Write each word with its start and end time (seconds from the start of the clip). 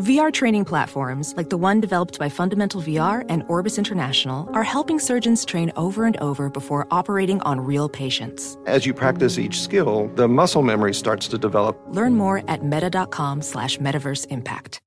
VR 0.00 0.32
training 0.32 0.64
platforms, 0.64 1.34
like 1.36 1.50
the 1.50 1.58
one 1.58 1.78
developed 1.78 2.18
by 2.18 2.28
Fundamental 2.30 2.80
VR 2.80 3.26
and 3.28 3.44
Orbis 3.48 3.76
International, 3.76 4.48
are 4.54 4.62
helping 4.62 4.98
surgeons 4.98 5.44
train 5.44 5.70
over 5.76 6.06
and 6.06 6.16
over 6.16 6.48
before 6.48 6.88
operating 6.90 7.42
on 7.42 7.60
real 7.60 7.90
patients. 7.90 8.56
As 8.66 8.86
you 8.86 8.94
practice 8.94 9.38
each 9.38 9.60
skill, 9.60 10.10
the 10.14 10.26
muscle 10.26 10.62
memory 10.62 10.94
starts 10.94 11.28
to 11.28 11.36
develop. 11.38 11.78
Learn 11.88 12.16
more 12.16 12.42
at 12.48 12.64
meta.com 12.64 13.42
slash 13.42 13.76
metaverse 13.78 14.26
impact. 14.28 14.80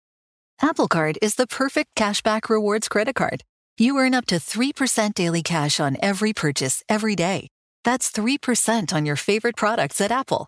Apple 0.62 0.88
Card 0.88 1.20
is 1.22 1.36
the 1.36 1.48
perfect 1.48 1.94
cashback 1.96 2.50
rewards 2.50 2.90
credit 2.90 3.16
card. 3.16 3.44
You 3.78 3.98
earn 3.98 4.16
up 4.16 4.26
to 4.28 4.36
3% 4.36 5.14
daily 5.14 5.44
cash 5.44 5.80
on 5.80 5.98
every 6.02 6.34
purchase 6.34 6.82
every 6.90 7.16
day. 7.16 7.48
That's 7.84 8.12
3% 8.12 8.92
on 8.92 9.06
your 9.06 9.18
favorite 9.18 9.56
products 9.56 10.02
at 10.02 10.12
Apple, 10.12 10.48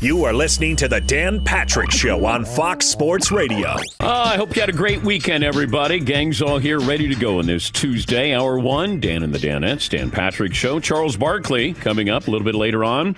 You 0.00 0.24
are 0.24 0.32
listening 0.32 0.76
to 0.76 0.88
the 0.88 1.00
Dan 1.00 1.42
Patrick 1.42 1.90
Show 1.90 2.26
on 2.26 2.44
Fox 2.44 2.86
Sports 2.86 3.32
Radio. 3.32 3.70
Uh, 4.00 4.32
I 4.32 4.36
hope 4.36 4.54
you 4.54 4.60
had 4.60 4.68
a 4.68 4.72
great 4.72 5.02
weekend, 5.02 5.42
everybody. 5.42 5.98
Gang's 5.98 6.42
all 6.42 6.58
here, 6.58 6.78
ready 6.78 7.08
to 7.08 7.14
go 7.14 7.38
on 7.38 7.46
this 7.46 7.70
Tuesday, 7.70 8.34
hour 8.34 8.58
one. 8.58 9.00
Dan 9.00 9.22
and 9.22 9.34
the 9.34 9.38
Danettes, 9.38 9.88
Dan 9.88 10.10
Patrick 10.10 10.54
Show. 10.54 10.78
Charles 10.80 11.16
Barkley 11.16 11.72
coming 11.72 12.10
up 12.10 12.28
a 12.28 12.30
little 12.30 12.44
bit 12.44 12.54
later 12.54 12.84
on. 12.84 13.16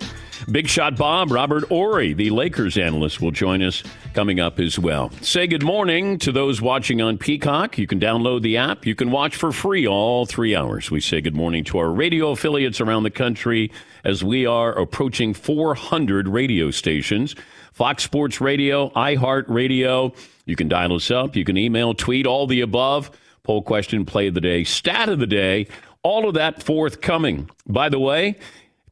Big 0.51 0.69
Shot 0.69 0.97
Bob, 0.97 1.31
Robert 1.31 1.65
Horry, 1.69 2.13
the 2.13 2.31
Lakers 2.31 2.77
analyst, 2.79 3.21
will 3.21 3.31
join 3.31 3.63
us 3.63 3.83
coming 4.15 4.41
up 4.41 4.59
as 4.59 4.79
well. 4.79 5.11
Say 5.23 5.47
good 5.47 5.63
morning 5.63 6.19
to 6.21 6.33
those 6.33 6.61
watching 6.63 7.01
on 7.01 7.19
Peacock. 7.19 7.79
You 7.79 7.87
can 7.87 7.99
download 7.99 8.43
the 8.43 8.57
app. 8.57 8.87
You 8.87 8.95
can 8.95 9.11
watch 9.11 9.37
for 9.37 9.53
free 9.53 9.87
all 9.87 10.27
three 10.27 10.55
hours. 10.55 10.91
We 10.91 11.01
say 11.01 11.21
good 11.21 11.35
morning 11.35 11.65
to 11.65 11.79
our 11.79 11.91
radio 11.91 12.31
affiliates 12.31 12.81
around 12.81 13.03
the 13.03 13.11
country 13.11 13.73
as 14.05 14.23
we 14.23 14.47
are 14.47 14.73
approaching 14.79 15.35
400 15.35 16.29
radio 16.29 16.71
stations. 16.71 17.35
Fox 17.73 18.05
Sports 18.05 18.41
Radio, 18.41 18.91
iHeart 18.91 19.45
Radio. 19.49 20.15
You 20.45 20.57
can 20.57 20.69
dial 20.69 20.95
us 20.95 21.11
up. 21.11 21.37
You 21.37 21.45
can 21.45 21.57
email, 21.57 21.93
tweet, 21.93 22.27
all 22.27 22.47
the 22.47 22.61
above. 22.61 23.11
Poll 23.43 23.63
question, 23.63 24.05
play 24.05 24.29
of 24.29 24.35
the 24.35 24.41
day, 24.41 24.65
stat 24.65 25.09
of 25.09 25.19
the 25.19 25.27
day. 25.27 25.67
All 26.03 26.29
of 26.29 26.35
that 26.35 26.63
forthcoming. 26.63 27.51
By 27.67 27.89
the 27.89 27.99
way, 27.99 28.39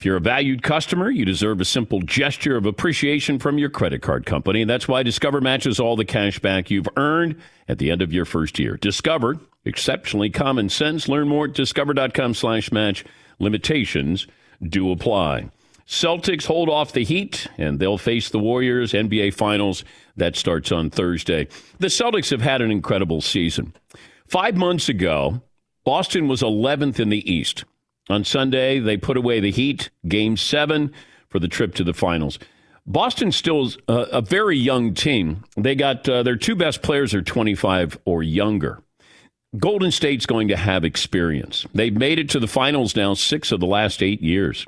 if 0.05 0.07
you're 0.07 0.17
a 0.19 0.21
valued 0.21 0.63
customer, 0.63 1.09
you 1.09 1.25
deserve 1.25 1.63
a 1.63 1.65
simple 1.65 2.03
gesture 2.03 2.59
of 2.59 2.67
appreciation 2.67 3.39
from 3.39 3.57
your 3.57 3.71
credit 3.71 4.03
card 4.03 4.27
company. 4.27 4.61
And 4.61 4.69
that's 4.69 4.87
why 4.87 5.03
Discover 5.03 5.41
matches 5.41 5.81
all 5.81 5.97
the 5.97 6.05
cash 6.05 6.39
back 6.39 6.71
you've 6.71 6.91
earned 6.99 7.37
at 7.69 7.79
the 7.79 7.91
end 7.91 8.03
of 8.03 8.13
your 8.13 8.27
first 8.27 8.59
year. 8.59 8.77
Discover, 8.77 9.39
exceptionally 9.65 10.29
common 10.29 10.69
sense. 10.69 11.09
Learn 11.09 11.27
more 11.27 11.47
at 11.47 11.55
discover.com 11.55 12.35
slash 12.35 12.71
match. 12.71 13.03
Limitations 13.39 14.27
do 14.63 14.93
apply. 14.93 15.49
Celtics 15.89 16.45
hold 16.45 16.69
off 16.69 16.93
the 16.93 17.03
Heat, 17.03 17.47
and 17.57 17.81
they'll 17.81 17.97
face 17.97 18.29
the 18.29 18.39
Warriors 18.39 18.93
NBA 18.93 19.33
Finals. 19.33 19.85
That 20.19 20.37
starts 20.37 20.71
on 20.71 20.91
Thursday. 20.91 21.49
The 21.79 21.87
Celtics 21.87 22.29
have 22.29 22.43
had 22.43 22.61
an 22.61 22.71
incredible 22.71 23.23
season. 23.23 23.73
Five 24.27 24.55
months 24.55 24.91
ago, 24.91 25.41
Boston 25.83 26.29
was 26.29 26.43
11th 26.43 27.01
in 27.01 27.09
the 27.09 27.33
East. 27.33 27.65
On 28.09 28.25
Sunday, 28.25 28.81
they 28.81 28.97
put 28.97 29.17
away 29.17 29.41
the 29.41 29.51
Heat, 29.51 29.91
game 30.07 30.37
seven 30.37 30.93
for 31.29 31.39
the 31.39 31.49
trip 31.49 31.75
to 31.77 31.85
the 31.85 31.95
finals. 31.95 32.39
Boston 32.87 33.33
still 33.33 33.71
a, 33.89 33.95
a 33.95 34.21
very 34.21 34.59
young 34.59 34.93
team. 34.93 35.45
They 35.57 35.75
got 35.75 36.09
uh, 36.09 36.23
their 36.23 36.37
two 36.37 36.55
best 36.55 36.83
players 36.83 37.15
are 37.15 37.23
25 37.23 37.99
or 38.05 38.23
younger. 38.23 38.83
Golden 39.59 39.91
State's 39.91 40.27
going 40.27 40.49
to 40.49 40.57
have 40.57 40.85
experience. 40.85 41.65
They've 41.73 41.97
made 41.97 42.19
it 42.19 42.29
to 42.31 42.41
the 42.41 42.49
finals 42.49 42.97
now 42.97 43.15
six 43.15 43.53
of 43.53 43.61
the 43.61 43.67
last 43.67 44.03
eight 44.03 44.21
years. 44.21 44.67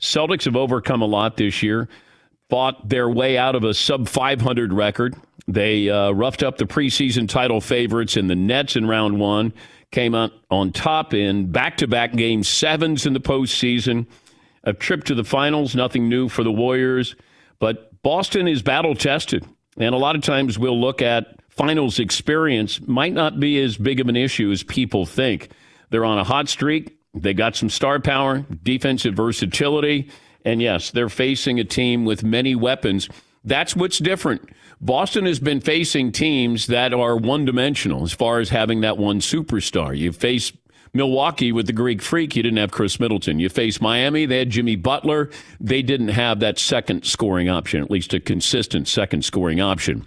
Celtics 0.00 0.44
have 0.44 0.56
overcome 0.56 1.02
a 1.02 1.06
lot 1.06 1.36
this 1.36 1.62
year, 1.62 1.88
fought 2.50 2.88
their 2.88 3.08
way 3.08 3.38
out 3.38 3.54
of 3.54 3.64
a 3.64 3.74
sub 3.74 4.08
500 4.08 4.72
record. 4.72 5.16
They 5.46 5.88
uh, 5.88 6.10
roughed 6.10 6.42
up 6.42 6.58
the 6.58 6.66
preseason 6.66 7.28
title 7.28 7.60
favorites 7.60 8.16
in 8.16 8.26
the 8.26 8.36
Nets 8.36 8.76
in 8.76 8.86
round 8.86 9.18
one, 9.18 9.52
came 9.90 10.14
out 10.14 10.32
on 10.50 10.72
top 10.72 11.14
in 11.14 11.50
back 11.50 11.78
to 11.78 11.86
back 11.86 12.12
game 12.12 12.42
sevens 12.42 13.06
in 13.06 13.12
the 13.12 13.20
postseason. 13.20 14.06
A 14.64 14.72
trip 14.72 15.04
to 15.04 15.14
the 15.14 15.24
finals, 15.24 15.74
nothing 15.74 16.08
new 16.08 16.28
for 16.28 16.44
the 16.44 16.52
Warriors, 16.52 17.16
but 17.58 18.02
Boston 18.02 18.48
is 18.48 18.62
battle 18.62 18.94
tested. 18.94 19.46
And 19.78 19.94
a 19.94 19.98
lot 19.98 20.16
of 20.16 20.22
times 20.22 20.58
we'll 20.58 20.80
look 20.80 21.00
at 21.00 21.40
finals 21.48 21.98
experience 21.98 22.80
might 22.86 23.12
not 23.12 23.40
be 23.40 23.60
as 23.62 23.76
big 23.76 24.00
of 24.00 24.08
an 24.08 24.16
issue 24.16 24.50
as 24.50 24.62
people 24.62 25.06
think. 25.06 25.50
They're 25.90 26.04
on 26.04 26.18
a 26.18 26.24
hot 26.24 26.48
streak. 26.48 26.98
They 27.14 27.34
got 27.34 27.56
some 27.56 27.70
star 27.70 28.00
power, 28.00 28.44
defensive 28.62 29.14
versatility, 29.14 30.10
and 30.44 30.60
yes, 30.60 30.90
they're 30.90 31.08
facing 31.08 31.58
a 31.58 31.64
team 31.64 32.04
with 32.04 32.22
many 32.22 32.54
weapons. 32.54 33.08
That's 33.44 33.74
what's 33.76 33.98
different. 33.98 34.50
Boston 34.80 35.26
has 35.26 35.40
been 35.40 35.60
facing 35.60 36.12
teams 36.12 36.66
that 36.68 36.94
are 36.94 37.16
one 37.16 37.44
dimensional 37.44 38.04
as 38.04 38.12
far 38.12 38.38
as 38.38 38.50
having 38.50 38.80
that 38.82 38.98
one 38.98 39.20
superstar. 39.20 39.96
You 39.96 40.12
face 40.12 40.52
Milwaukee 40.94 41.52
with 41.52 41.66
the 41.66 41.72
Greek 41.72 42.00
Freak, 42.00 42.36
you 42.36 42.42
didn't 42.42 42.58
have 42.58 42.70
Khris 42.70 43.00
Middleton. 43.00 43.40
You 43.40 43.48
face 43.48 43.80
Miami, 43.80 44.26
they 44.26 44.38
had 44.38 44.50
Jimmy 44.50 44.76
Butler. 44.76 45.30
They 45.60 45.82
didn't 45.82 46.08
have 46.08 46.40
that 46.40 46.58
second 46.58 47.04
scoring 47.04 47.48
option, 47.48 47.82
at 47.82 47.90
least 47.90 48.14
a 48.14 48.20
consistent 48.20 48.88
second 48.88 49.24
scoring 49.24 49.60
option. 49.60 50.06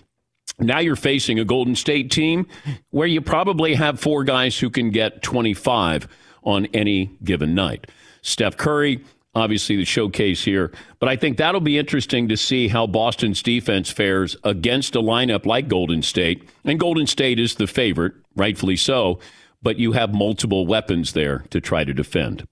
Now 0.60 0.80
you're 0.80 0.96
facing 0.96 1.40
a 1.40 1.46
Golden 1.46 1.76
State 1.76 2.12
team 2.12 2.48
where 2.92 3.08
you 3.08 3.22
probably 3.22 3.74
have 3.76 4.00
four 4.00 4.24
guys 4.24 4.60
who 4.60 4.70
can 4.70 4.92
get 4.92 5.22
25 5.22 6.08
on 6.44 6.68
any 6.68 7.12
given 7.24 7.56
night. 7.56 7.88
Steph 8.22 8.58
Curry, 8.58 9.04
obviously 9.34 9.76
the 9.78 9.86
showcase 9.86 10.44
here, 10.44 10.72
but 11.00 11.10
I 11.10 11.16
think 11.16 11.38
that'll 11.38 11.62
be 11.62 11.78
interesting 11.78 12.28
to 12.30 12.38
see 12.38 12.68
how 12.68 12.88
Boston's 12.88 13.42
defense 13.42 13.90
fares 13.90 14.36
against 14.44 14.96
a 14.96 15.00
lineup 15.00 15.46
like 15.46 15.68
Golden 15.68 16.02
State. 16.02 16.50
And 16.66 16.80
Golden 16.80 17.08
State 17.08 17.40
is 17.40 17.56
the 17.56 17.68
favorite, 17.68 18.14
rightfully 18.36 18.76
so, 18.76 19.20
but 19.62 19.80
you 19.80 19.94
have 19.94 20.14
multiple 20.14 20.66
weapons 20.68 21.14
there 21.14 21.46
to 21.52 21.62
try 21.62 21.84
to 21.84 21.94
defend. 21.94 22.48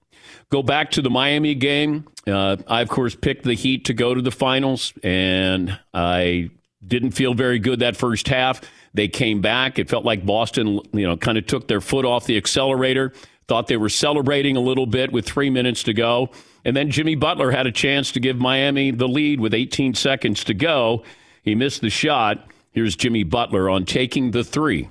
Go 0.50 0.62
back 0.62 0.90
to 0.92 1.02
the 1.02 1.10
Miami 1.10 1.54
game. 1.54 2.06
Uh, 2.26 2.56
I, 2.66 2.80
of 2.80 2.88
course, 2.88 3.14
picked 3.14 3.44
the 3.44 3.54
Heat 3.54 3.84
to 3.86 3.94
go 3.94 4.14
to 4.14 4.22
the 4.22 4.30
finals, 4.30 4.92
and 5.02 5.78
I 5.94 6.50
didn't 6.86 7.12
feel 7.12 7.34
very 7.34 7.58
good 7.58 7.80
that 7.80 7.96
first 7.96 8.26
half. 8.28 8.60
They 8.94 9.06
came 9.06 9.40
back. 9.40 9.78
It 9.78 9.88
felt 9.88 10.04
like 10.04 10.26
Boston, 10.26 10.80
you 10.92 11.06
know, 11.06 11.16
kind 11.16 11.38
of 11.38 11.46
took 11.46 11.68
their 11.68 11.80
foot 11.80 12.04
off 12.04 12.26
the 12.26 12.36
accelerator, 12.36 13.12
thought 13.46 13.68
they 13.68 13.76
were 13.76 13.88
celebrating 13.88 14.56
a 14.56 14.60
little 14.60 14.86
bit 14.86 15.12
with 15.12 15.26
three 15.26 15.50
minutes 15.50 15.84
to 15.84 15.92
go. 15.92 16.30
And 16.64 16.76
then 16.76 16.90
Jimmy 16.90 17.14
Butler 17.14 17.50
had 17.50 17.66
a 17.66 17.72
chance 17.72 18.12
to 18.12 18.20
give 18.20 18.38
Miami 18.38 18.90
the 18.90 19.08
lead 19.08 19.40
with 19.40 19.54
18 19.54 19.94
seconds 19.94 20.44
to 20.44 20.54
go. 20.54 21.04
He 21.42 21.54
missed 21.54 21.80
the 21.80 21.90
shot. 21.90 22.46
Here's 22.72 22.94
Jimmy 22.96 23.24
Butler 23.24 23.70
on 23.70 23.84
taking 23.84 24.30
the 24.30 24.44
three. 24.44 24.88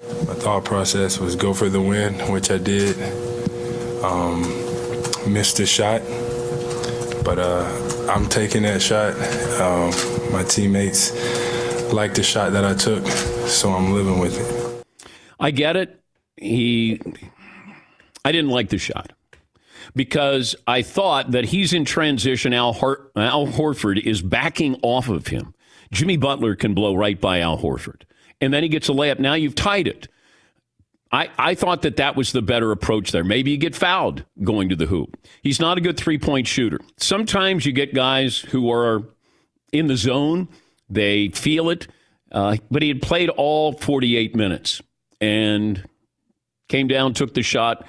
My 0.00 0.34
thought 0.34 0.64
process 0.64 1.18
was 1.18 1.36
go 1.36 1.54
for 1.54 1.68
the 1.68 1.80
win, 1.80 2.14
which 2.32 2.50
I 2.50 2.58
did. 2.58 2.96
Um, 4.02 4.42
missed 5.32 5.58
the 5.58 5.66
shot, 5.66 6.00
but 7.24 7.38
uh, 7.38 8.10
I'm 8.10 8.28
taking 8.28 8.62
that 8.62 8.82
shot. 8.82 9.12
Um, 9.60 9.92
my 10.32 10.42
teammates 10.42 11.12
liked 11.92 12.16
the 12.16 12.22
shot 12.24 12.52
that 12.52 12.64
I 12.64 12.74
took, 12.74 13.06
so 13.46 13.70
I'm 13.70 13.92
living 13.92 14.18
with 14.18 14.36
it. 14.40 15.06
I 15.38 15.52
get 15.52 15.76
it. 15.76 16.00
He, 16.36 17.00
I 18.24 18.32
didn't 18.32 18.50
like 18.50 18.70
the 18.70 18.78
shot 18.78 19.12
because 19.94 20.56
I 20.66 20.82
thought 20.82 21.30
that 21.32 21.46
he's 21.46 21.72
in 21.72 21.84
transition. 21.84 22.52
Al, 22.52 22.72
Hor- 22.72 23.10
Al 23.16 23.46
Horford 23.46 24.00
is 24.04 24.22
backing 24.22 24.78
off 24.82 25.08
of 25.08 25.28
him. 25.28 25.54
Jimmy 25.92 26.16
Butler 26.16 26.56
can 26.56 26.74
blow 26.74 26.94
right 26.94 27.20
by 27.20 27.40
Al 27.40 27.58
Horford, 27.58 28.02
and 28.40 28.52
then 28.52 28.62
he 28.62 28.68
gets 28.68 28.88
a 28.88 28.92
layup. 28.92 29.18
Now 29.18 29.34
you've 29.34 29.54
tied 29.54 29.86
it. 29.86 30.08
I, 31.12 31.28
I 31.38 31.54
thought 31.54 31.82
that 31.82 31.96
that 31.96 32.16
was 32.16 32.32
the 32.32 32.40
better 32.40 32.72
approach 32.72 33.12
there. 33.12 33.22
Maybe 33.22 33.50
you 33.50 33.58
get 33.58 33.76
fouled 33.76 34.24
going 34.42 34.70
to 34.70 34.76
the 34.76 34.86
hoop. 34.86 35.18
He's 35.42 35.60
not 35.60 35.76
a 35.76 35.82
good 35.82 35.98
three 35.98 36.18
point 36.18 36.46
shooter. 36.46 36.80
Sometimes 36.96 37.66
you 37.66 37.72
get 37.72 37.94
guys 37.94 38.38
who 38.38 38.70
are 38.70 39.02
in 39.72 39.88
the 39.88 39.96
zone, 39.96 40.48
they 40.88 41.28
feel 41.28 41.68
it, 41.68 41.86
uh, 42.30 42.56
but 42.70 42.82
he 42.82 42.88
had 42.88 43.02
played 43.02 43.28
all 43.28 43.72
48 43.72 44.34
minutes 44.34 44.80
and 45.20 45.86
came 46.68 46.88
down, 46.88 47.12
took 47.12 47.34
the 47.34 47.42
shot. 47.42 47.86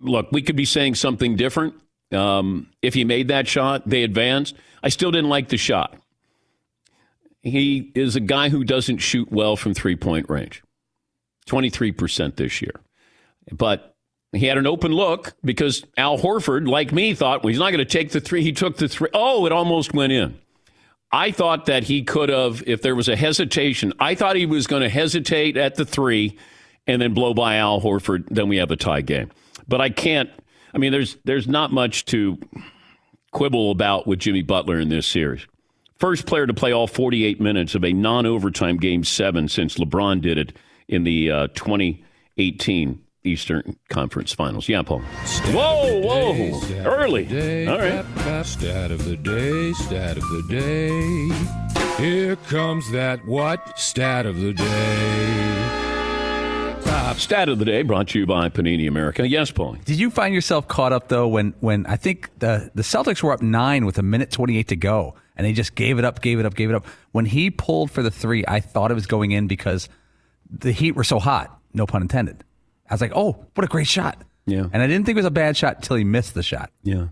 Look, 0.00 0.30
we 0.32 0.42
could 0.42 0.56
be 0.56 0.64
saying 0.64 0.96
something 0.96 1.36
different. 1.36 1.74
Um, 2.12 2.70
if 2.82 2.94
he 2.94 3.04
made 3.04 3.28
that 3.28 3.48
shot, 3.48 3.88
they 3.88 4.02
advanced. 4.02 4.54
I 4.82 4.88
still 4.88 5.10
didn't 5.10 5.30
like 5.30 5.48
the 5.48 5.56
shot. 5.56 5.94
He 7.42 7.92
is 7.94 8.16
a 8.16 8.20
guy 8.20 8.48
who 8.48 8.64
doesn't 8.64 8.98
shoot 8.98 9.30
well 9.30 9.56
from 9.56 9.74
three 9.74 9.96
point 9.96 10.28
range. 10.28 10.62
23% 11.48 12.36
this 12.36 12.60
year. 12.60 12.80
But 13.52 13.94
he 14.32 14.46
had 14.46 14.58
an 14.58 14.66
open 14.66 14.92
look 14.92 15.34
because 15.44 15.84
Al 15.96 16.18
Horford, 16.18 16.68
like 16.68 16.92
me, 16.92 17.14
thought, 17.14 17.42
well, 17.42 17.50
he's 17.50 17.58
not 17.58 17.70
going 17.70 17.78
to 17.78 17.84
take 17.84 18.10
the 18.10 18.20
three. 18.20 18.42
He 18.42 18.52
took 18.52 18.76
the 18.76 18.88
three. 18.88 19.08
Oh, 19.14 19.46
it 19.46 19.52
almost 19.52 19.94
went 19.94 20.12
in. 20.12 20.38
I 21.12 21.30
thought 21.30 21.66
that 21.66 21.84
he 21.84 22.02
could 22.02 22.28
have, 22.28 22.64
if 22.66 22.82
there 22.82 22.96
was 22.96 23.08
a 23.08 23.16
hesitation, 23.16 23.92
I 24.00 24.16
thought 24.16 24.34
he 24.36 24.46
was 24.46 24.66
going 24.66 24.82
to 24.82 24.88
hesitate 24.88 25.56
at 25.56 25.76
the 25.76 25.84
three 25.84 26.36
and 26.86 27.00
then 27.00 27.14
blow 27.14 27.32
by 27.32 27.56
Al 27.56 27.80
Horford. 27.80 28.24
Then 28.28 28.48
we 28.48 28.56
have 28.56 28.72
a 28.72 28.76
tie 28.76 29.02
game. 29.02 29.30
But 29.68 29.80
I 29.80 29.90
can't. 29.90 30.30
I 30.74 30.78
mean, 30.78 30.92
there's 30.92 31.16
there's 31.24 31.48
not 31.48 31.72
much 31.72 32.04
to 32.06 32.38
quibble 33.32 33.70
about 33.70 34.06
with 34.06 34.18
Jimmy 34.18 34.42
Butler 34.42 34.80
in 34.80 34.88
this 34.88 35.06
series. 35.06 35.46
First 35.98 36.26
player 36.26 36.46
to 36.46 36.54
play 36.54 36.72
all 36.72 36.86
48 36.86 37.40
minutes 37.40 37.74
of 37.74 37.82
a 37.82 37.92
non-overtime 37.92 38.76
game 38.76 39.02
seven 39.02 39.48
since 39.48 39.76
LeBron 39.78 40.20
did 40.20 40.36
it 40.36 40.56
in 40.88 41.04
the 41.04 41.30
uh, 41.30 41.46
2018 41.54 43.00
Eastern 43.24 43.76
Conference 43.88 44.32
Finals. 44.32 44.68
Yeah, 44.68 44.82
Paul. 44.82 45.00
Whoa, 45.00 46.00
whoa, 46.00 46.60
early. 46.84 47.24
Day, 47.24 47.66
All 47.66 47.78
right. 47.78 48.04
Stat 48.44 48.90
of 48.90 49.04
the 49.04 49.16
day, 49.16 49.72
stat 49.72 50.16
of 50.16 50.22
the 50.22 50.44
day. 50.48 52.02
Here 52.02 52.36
comes 52.36 52.90
that 52.92 53.24
what? 53.26 53.78
Stat 53.78 54.26
of 54.26 54.40
the 54.40 54.52
day. 54.52 55.85
Stat 57.16 57.48
of 57.48 57.58
the 57.58 57.64
day 57.64 57.82
brought 57.82 58.08
to 58.08 58.18
you 58.18 58.26
by 58.26 58.48
Panini 58.48 58.86
America. 58.88 59.28
Yes, 59.28 59.50
Paul. 59.50 59.76
Did 59.84 59.98
you 59.98 60.10
find 60.10 60.34
yourself 60.34 60.68
caught 60.68 60.92
up 60.92 61.08
though 61.08 61.28
when 61.28 61.54
when 61.60 61.86
I 61.86 61.96
think 61.96 62.30
the 62.38 62.70
the 62.74 62.82
Celtics 62.82 63.22
were 63.22 63.32
up 63.32 63.42
nine 63.42 63.86
with 63.86 63.98
a 63.98 64.02
minute 64.02 64.30
twenty 64.30 64.58
eight 64.58 64.68
to 64.68 64.76
go 64.76 65.14
and 65.36 65.46
they 65.46 65.52
just 65.52 65.74
gave 65.74 65.98
it 65.98 66.04
up, 66.04 66.20
gave 66.22 66.38
it 66.38 66.46
up, 66.46 66.54
gave 66.54 66.70
it 66.70 66.74
up. 66.74 66.86
When 67.12 67.24
he 67.24 67.50
pulled 67.50 67.90
for 67.90 68.02
the 68.02 68.10
three, 68.10 68.44
I 68.46 68.60
thought 68.60 68.90
it 68.90 68.94
was 68.94 69.06
going 69.06 69.32
in 69.32 69.46
because 69.46 69.88
the 70.50 70.72
Heat 70.72 70.92
were 70.92 71.04
so 71.04 71.18
hot. 71.18 71.58
No 71.74 71.86
pun 71.86 72.02
intended. 72.02 72.44
I 72.88 72.94
was 72.94 73.00
like, 73.00 73.12
oh, 73.14 73.44
what 73.54 73.64
a 73.64 73.68
great 73.68 73.86
shot. 73.86 74.22
Yeah. 74.46 74.66
And 74.72 74.82
I 74.82 74.86
didn't 74.86 75.06
think 75.06 75.16
it 75.16 75.20
was 75.20 75.26
a 75.26 75.30
bad 75.30 75.56
shot 75.56 75.76
until 75.76 75.96
he 75.96 76.04
missed 76.04 76.34
the 76.34 76.42
shot. 76.42 76.70
Yeah. 76.82 77.08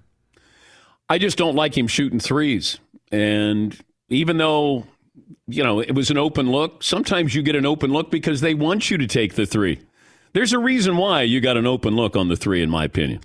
I 1.08 1.18
just 1.18 1.36
don't 1.36 1.56
like 1.56 1.76
him 1.76 1.88
shooting 1.88 2.20
threes. 2.20 2.78
And 3.10 3.76
even 4.08 4.38
though, 4.38 4.86
you 5.46 5.62
know, 5.62 5.80
it 5.80 5.94
was 5.94 6.10
an 6.10 6.18
open 6.18 6.50
look, 6.50 6.82
sometimes 6.82 7.34
you 7.34 7.42
get 7.42 7.56
an 7.56 7.66
open 7.66 7.92
look 7.92 8.10
because 8.10 8.40
they 8.40 8.54
want 8.54 8.90
you 8.90 8.98
to 8.98 9.06
take 9.06 9.34
the 9.34 9.46
three. 9.46 9.80
There's 10.32 10.52
a 10.52 10.58
reason 10.58 10.96
why 10.96 11.22
you 11.22 11.40
got 11.40 11.56
an 11.56 11.66
open 11.66 11.94
look 11.94 12.16
on 12.16 12.28
the 12.28 12.36
three, 12.36 12.62
in 12.62 12.70
my 12.70 12.84
opinion. 12.84 13.20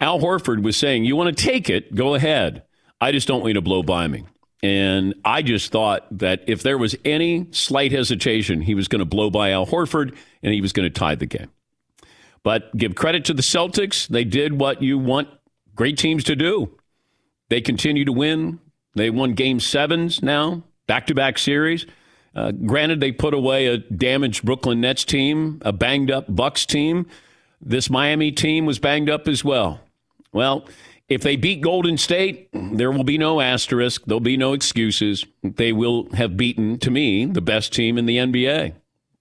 Al 0.00 0.18
Horford 0.18 0.62
was 0.62 0.76
saying, 0.76 1.04
you 1.04 1.16
want 1.16 1.36
to 1.36 1.44
take 1.44 1.70
it, 1.70 1.94
go 1.94 2.14
ahead. 2.14 2.64
I 3.00 3.12
just 3.12 3.28
don't 3.28 3.40
want 3.40 3.50
you 3.50 3.54
to 3.54 3.60
blow 3.60 3.82
by 3.82 4.08
me. 4.08 4.24
And 4.62 5.14
I 5.24 5.42
just 5.42 5.70
thought 5.70 6.06
that 6.18 6.44
if 6.46 6.62
there 6.62 6.78
was 6.78 6.96
any 7.04 7.48
slight 7.50 7.92
hesitation, 7.92 8.62
he 8.62 8.74
was 8.74 8.88
going 8.88 9.00
to 9.00 9.04
blow 9.04 9.30
by 9.30 9.50
Al 9.50 9.66
Horford 9.66 10.16
and 10.42 10.54
he 10.54 10.60
was 10.60 10.72
going 10.72 10.90
to 10.90 10.98
tie 10.98 11.14
the 11.14 11.26
game. 11.26 11.50
But 12.42 12.74
give 12.76 12.94
credit 12.94 13.26
to 13.26 13.34
the 13.34 13.42
Celtics. 13.42 14.08
They 14.08 14.24
did 14.24 14.58
what 14.58 14.82
you 14.82 14.98
want 14.98 15.28
great 15.74 15.98
teams 15.98 16.24
to 16.24 16.36
do. 16.36 16.78
They 17.50 17.60
continue 17.60 18.04
to 18.06 18.12
win. 18.12 18.58
They 18.94 19.10
won 19.10 19.34
game 19.34 19.60
sevens 19.60 20.22
now, 20.22 20.62
back 20.86 21.06
to 21.06 21.14
back 21.14 21.38
series. 21.38 21.86
Uh, 22.34 22.50
granted, 22.50 23.00
they 23.00 23.12
put 23.12 23.32
away 23.32 23.66
a 23.66 23.78
damaged 23.78 24.44
Brooklyn 24.44 24.80
Nets 24.80 25.04
team, 25.04 25.60
a 25.64 25.72
banged 25.72 26.10
up 26.10 26.34
Bucks 26.34 26.66
team. 26.66 27.06
This 27.60 27.88
Miami 27.88 28.32
team 28.32 28.66
was 28.66 28.78
banged 28.78 29.08
up 29.08 29.28
as 29.28 29.44
well. 29.44 29.80
Well, 30.32 30.66
if 31.08 31.22
they 31.22 31.36
beat 31.36 31.60
Golden 31.60 31.96
State, 31.96 32.48
there 32.52 32.90
will 32.90 33.04
be 33.04 33.18
no 33.18 33.40
asterisk. 33.40 34.04
There'll 34.06 34.20
be 34.20 34.36
no 34.36 34.52
excuses. 34.52 35.24
They 35.42 35.72
will 35.72 36.10
have 36.14 36.36
beaten, 36.36 36.78
to 36.80 36.90
me, 36.90 37.26
the 37.26 37.40
best 37.40 37.72
team 37.72 37.98
in 37.98 38.06
the 38.06 38.16
NBA. 38.16 38.72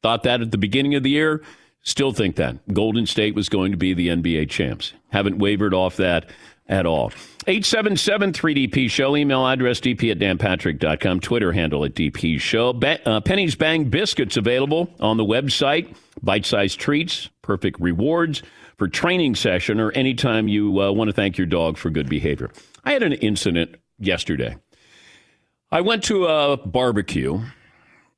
Thought 0.02 0.24
that 0.24 0.42
at 0.42 0.52
the 0.52 0.58
beginning 0.58 0.96
of 0.96 1.04
the 1.04 1.12
year. 1.12 1.44
Still 1.84 2.14
think 2.14 2.38
that. 2.38 2.74
Golden 2.74 3.06
State 3.06 3.36
was 3.36 3.50
going 3.50 3.72
to 3.72 3.78
be 3.78 3.94
the 3.94 4.08
NBA 4.08 4.50
champs. 4.50 4.94
Haven't 5.10 5.38
wavered 5.38 5.74
off 5.74 5.98
that 5.98 6.26
at 6.68 6.86
all. 6.86 7.12
877 7.46 8.34
3DP 8.34 8.90
Show. 8.90 9.16
Email 9.16 9.46
address 9.46 9.80
dp 9.80 10.12
at 10.12 10.20
danpatrick.com. 10.20 11.20
Twitter 11.20 11.52
handle 11.52 11.84
at 11.84 11.94
DP 11.94 12.40
Show. 12.40 12.74
Be- 12.74 12.98
uh, 13.06 13.22
Penny's 13.22 13.56
Bang 13.56 13.86
Biscuits 13.86 14.38
available 14.38 14.90
on 15.00 15.18
the 15.18 15.26
website. 15.26 15.94
Bite 16.22 16.46
sized 16.46 16.80
treats, 16.80 17.30
perfect 17.42 17.80
rewards 17.80 18.44
for 18.78 18.88
training 18.88 19.36
session 19.36 19.80
or 19.80 19.92
anytime 19.92 20.48
you 20.48 20.82
uh, 20.82 20.92
want 20.92 21.10
to 21.10 21.14
thank 21.14 21.38
your 21.38 21.48
dog 21.48 21.78
for 21.78 21.90
good 21.90 22.10
behavior. 22.10 22.50
I 22.84 22.94
had 22.94 23.04
an 23.04 23.14
incident 23.14 23.76
yesterday. 24.00 24.58
I 25.72 25.82
went 25.82 26.04
to 26.06 26.26
a 26.26 26.58
barbecue 26.58 27.42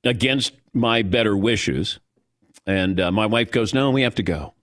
against 0.03 0.53
my 0.73 1.01
better 1.01 1.35
wishes, 1.37 1.99
and 2.67 2.99
uh, 2.99 3.11
my 3.11 3.25
wife 3.25 3.51
goes, 3.51 3.73
No, 3.73 3.91
we 3.91 4.01
have 4.01 4.15
to 4.15 4.23
go. 4.23 4.53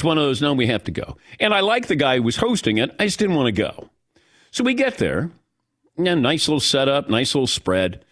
It's 0.00 0.04
one 0.06 0.16
of 0.16 0.24
those, 0.24 0.40
no, 0.40 0.54
we 0.54 0.66
have 0.68 0.84
to 0.84 0.90
go. 0.90 1.18
And 1.38 1.52
I 1.52 1.60
like 1.60 1.86
the 1.86 1.94
guy 1.94 2.16
who 2.16 2.22
was 2.22 2.36
hosting 2.36 2.78
it. 2.78 2.90
I 2.98 3.04
just 3.04 3.18
didn't 3.18 3.36
want 3.36 3.48
to 3.48 3.52
go. 3.52 3.90
So 4.50 4.64
we 4.64 4.72
get 4.72 4.96
there. 4.96 5.30
Yeah, 5.98 6.14
nice 6.14 6.48
little 6.48 6.58
setup, 6.58 7.10
nice 7.10 7.34
little 7.34 7.46
spread. 7.46 8.02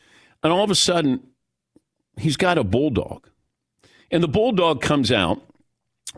And 0.42 0.52
all 0.52 0.62
of 0.62 0.70
a 0.70 0.74
sudden, 0.74 1.28
he's 2.18 2.36
got 2.36 2.58
a 2.58 2.62
bulldog. 2.62 3.30
And 4.10 4.22
the 4.22 4.28
bulldog 4.28 4.82
comes 4.82 5.10
out, 5.10 5.42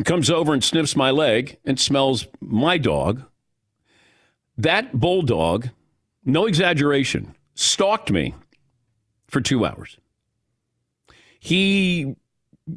comes 0.05 0.29
over 0.29 0.53
and 0.53 0.65
sniffs 0.65 0.97
my 0.97 1.13
leg 1.13 1.59
and 1.65 1.79
smells 1.79 2.27
my 2.41 2.77
dog. 2.77 3.23
That 4.59 4.99
bulldog, 4.99 5.69
no 6.25 6.47
exaggeration, 6.47 7.37
stalked 7.55 8.11
me 8.11 8.35
for 9.29 9.41
two 9.41 9.65
hours. 9.65 9.99
He 11.39 12.17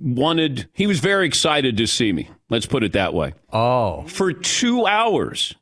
wanted, 0.02 0.68
he 0.74 0.88
was 0.88 1.00
very 1.00 1.26
excited 1.26 1.78
to 1.78 1.88
see 1.88 2.12
me. 2.14 2.30
Let's 2.50 2.66
put 2.66 2.84
it 2.84 2.94
that 2.94 3.14
way. 3.14 3.34
Oh. 3.52 4.04
For 4.04 4.34
two 4.34 4.86
hours, 4.86 5.56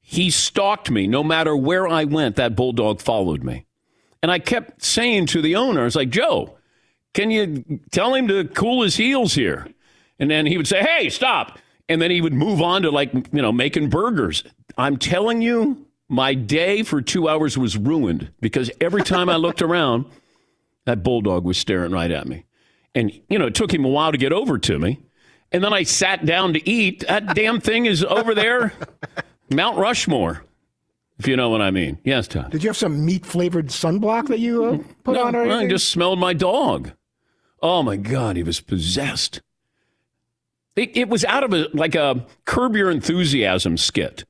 he 0.00 0.30
stalked 0.30 0.90
me. 0.90 1.06
No 1.06 1.24
matter 1.24 1.56
where 1.56 1.88
I 1.88 2.04
went, 2.04 2.36
that 2.36 2.56
bulldog 2.56 3.00
followed 3.00 3.42
me. 3.42 3.66
And 4.22 4.30
I 4.30 4.38
kept 4.38 4.82
saying 4.82 5.26
to 5.26 5.42
the 5.42 5.56
owner, 5.56 5.82
I 5.82 5.84
was 5.84 5.96
like, 5.96 6.10
Joe, 6.10 6.56
can 7.14 7.30
you 7.30 7.80
tell 7.90 8.14
him 8.14 8.28
to 8.28 8.44
cool 8.44 8.82
his 8.82 8.96
heels 8.96 9.34
here? 9.34 9.68
And 10.18 10.30
then 10.30 10.46
he 10.46 10.56
would 10.56 10.66
say, 10.66 10.82
hey, 10.82 11.08
stop. 11.10 11.58
And 11.88 12.00
then 12.00 12.10
he 12.10 12.20
would 12.20 12.32
move 12.32 12.62
on 12.62 12.82
to 12.82 12.90
like, 12.90 13.12
you 13.14 13.42
know, 13.42 13.52
making 13.52 13.90
burgers. 13.90 14.42
I'm 14.78 14.96
telling 14.96 15.42
you, 15.42 15.86
my 16.08 16.34
day 16.34 16.82
for 16.82 17.02
two 17.02 17.28
hours 17.28 17.58
was 17.58 17.76
ruined 17.76 18.30
because 18.40 18.70
every 18.80 19.02
time 19.02 19.28
I 19.28 19.36
looked 19.36 19.62
around, 19.62 20.06
that 20.84 21.02
bulldog 21.02 21.44
was 21.44 21.58
staring 21.58 21.92
right 21.92 22.10
at 22.10 22.26
me. 22.26 22.45
And, 22.96 23.12
you 23.28 23.38
know, 23.38 23.46
it 23.46 23.54
took 23.54 23.72
him 23.72 23.84
a 23.84 23.88
while 23.88 24.10
to 24.10 24.18
get 24.18 24.32
over 24.32 24.58
to 24.58 24.78
me. 24.78 25.00
And 25.52 25.62
then 25.62 25.72
I 25.72 25.82
sat 25.82 26.24
down 26.24 26.54
to 26.54 26.68
eat. 26.68 27.04
That 27.06 27.34
damn 27.34 27.60
thing 27.60 27.84
is 27.84 28.02
over 28.02 28.34
there, 28.34 28.72
Mount 29.50 29.76
Rushmore, 29.76 30.44
if 31.18 31.28
you 31.28 31.36
know 31.36 31.50
what 31.50 31.60
I 31.60 31.70
mean. 31.70 31.98
Yes, 32.04 32.26
Todd. 32.26 32.50
Did 32.50 32.64
you 32.64 32.70
have 32.70 32.76
some 32.76 33.04
meat 33.04 33.26
flavored 33.26 33.68
sunblock 33.68 34.28
that 34.28 34.40
you 34.40 34.64
uh, 34.64 34.78
put 35.04 35.14
no, 35.14 35.24
on? 35.24 35.36
Or 35.36 35.46
I 35.48 35.68
just 35.68 35.90
smelled 35.90 36.18
my 36.18 36.32
dog. 36.32 36.92
Oh 37.62 37.82
my 37.82 37.96
God, 37.96 38.36
he 38.36 38.42
was 38.42 38.60
possessed. 38.60 39.42
It, 40.74 40.96
it 40.96 41.08
was 41.08 41.24
out 41.24 41.44
of 41.44 41.52
a 41.52 41.68
like 41.74 41.94
a 41.94 42.26
curb 42.46 42.76
your 42.76 42.90
enthusiasm 42.90 43.76
skit 43.76 44.24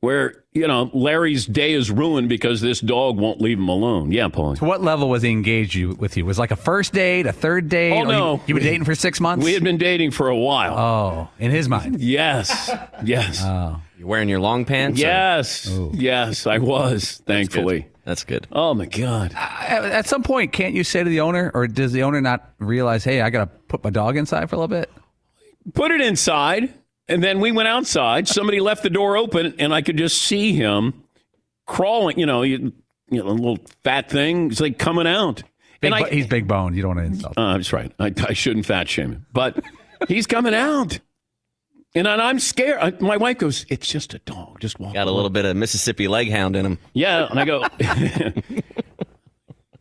where 0.00 0.44
you 0.52 0.66
know 0.66 0.90
Larry's 0.92 1.46
day 1.46 1.72
is 1.72 1.90
ruined 1.90 2.28
because 2.28 2.60
this 2.60 2.80
dog 2.80 3.18
won't 3.18 3.40
leave 3.40 3.58
him 3.58 3.68
alone. 3.68 4.12
Yeah, 4.12 4.28
Paul. 4.28 4.56
To 4.56 4.64
what 4.64 4.82
level 4.82 5.08
was 5.08 5.22
he 5.22 5.30
engaged 5.30 5.74
you, 5.74 5.90
with 5.94 6.16
you? 6.16 6.24
Was 6.26 6.38
it 6.38 6.40
like 6.40 6.50
a 6.50 6.56
first 6.56 6.92
date, 6.92 7.26
a 7.26 7.32
third 7.32 7.68
date? 7.68 7.92
Oh 7.92 8.04
no, 8.04 8.34
you, 8.34 8.40
you 8.48 8.54
were 8.54 8.60
dating 8.60 8.84
for 8.84 8.94
six 8.94 9.20
months. 9.20 9.44
We 9.44 9.52
had 9.54 9.64
been 9.64 9.78
dating 9.78 10.10
for 10.12 10.28
a 10.28 10.36
while. 10.36 10.76
Oh, 10.78 11.28
in 11.38 11.50
his 11.50 11.68
mind. 11.68 12.00
Yes, 12.00 12.70
yes, 13.04 13.40
Oh, 13.42 13.80
You're 13.98 14.08
wearing 14.08 14.28
your 14.28 14.40
long 14.40 14.64
pants? 14.64 14.98
or- 15.00 15.04
yes, 15.04 15.70
yes. 15.92 16.46
I 16.46 16.58
was 16.58 17.22
thankfully. 17.26 17.88
That's 18.04 18.22
good. 18.22 18.46
Oh 18.52 18.72
my 18.72 18.86
God. 18.86 19.32
at, 19.34 19.84
at 19.84 20.06
some 20.06 20.22
point, 20.22 20.52
can't 20.52 20.74
you 20.74 20.84
say 20.84 21.02
to 21.02 21.10
the 21.10 21.20
owner, 21.20 21.50
or 21.54 21.66
does 21.66 21.90
the 21.92 22.04
owner 22.04 22.20
not 22.20 22.52
realize, 22.60 23.02
hey, 23.02 23.20
I 23.20 23.30
got 23.30 23.40
to 23.40 23.46
put 23.66 23.82
my 23.82 23.90
dog 23.90 24.16
inside 24.16 24.48
for 24.48 24.54
a 24.54 24.58
little 24.60 24.68
bit? 24.68 24.88
put 25.74 25.90
it 25.90 26.00
inside, 26.00 26.72
and 27.08 27.22
then 27.22 27.40
we 27.40 27.52
went 27.52 27.68
outside. 27.68 28.28
Somebody 28.28 28.60
left 28.60 28.82
the 28.82 28.90
door 28.90 29.16
open, 29.16 29.54
and 29.58 29.72
I 29.74 29.82
could 29.82 29.96
just 29.96 30.18
see 30.22 30.52
him 30.52 31.04
crawling. 31.66 32.18
You 32.18 32.26
know, 32.26 32.42
you, 32.42 32.72
you 33.10 33.22
know, 33.22 33.28
a 33.28 33.30
little 33.30 33.58
fat 33.84 34.10
thing. 34.10 34.50
He's 34.50 34.60
like 34.60 34.78
coming 34.78 35.06
out. 35.06 35.42
Big, 35.80 35.92
and 35.92 36.04
I, 36.04 36.08
he's 36.08 36.26
big 36.26 36.48
boned. 36.48 36.74
You 36.76 36.82
don't 36.82 36.96
want 36.96 37.00
to 37.00 37.12
insult. 37.14 37.34
uh, 37.36 37.56
that's 37.56 37.72
right. 37.72 37.92
I, 37.98 38.12
I 38.28 38.32
shouldn't 38.32 38.66
fat 38.66 38.88
shame 38.88 39.12
him, 39.12 39.26
but 39.32 39.62
he's 40.08 40.26
coming 40.26 40.54
out, 40.54 40.98
and 41.94 42.08
I- 42.08 42.28
I'm 42.30 42.38
scared. 42.38 42.78
I, 42.80 42.92
my 43.04 43.18
wife 43.18 43.38
goes, 43.38 43.66
"It's 43.68 43.86
just 43.88 44.14
a 44.14 44.18
dog. 44.20 44.60
Just 44.60 44.80
walk." 44.80 44.94
Got 44.94 45.06
a 45.06 45.10
little 45.10 45.30
bit 45.30 45.44
of 45.44 45.54
Mississippi 45.56 46.08
leg 46.08 46.30
hound 46.30 46.56
in 46.56 46.64
him. 46.64 46.78
Yeah, 46.94 47.26
and 47.30 47.38
I 47.38 47.44
go. 47.44 47.64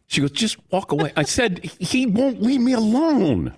she 0.07 0.21
goes, 0.21 0.31
just 0.31 0.57
walk 0.71 0.91
away. 0.91 1.11
I 1.15 1.23
said, 1.23 1.63
he 1.79 2.05
won't 2.05 2.41
leave 2.41 2.61
me 2.61 2.73
alone. 2.73 3.53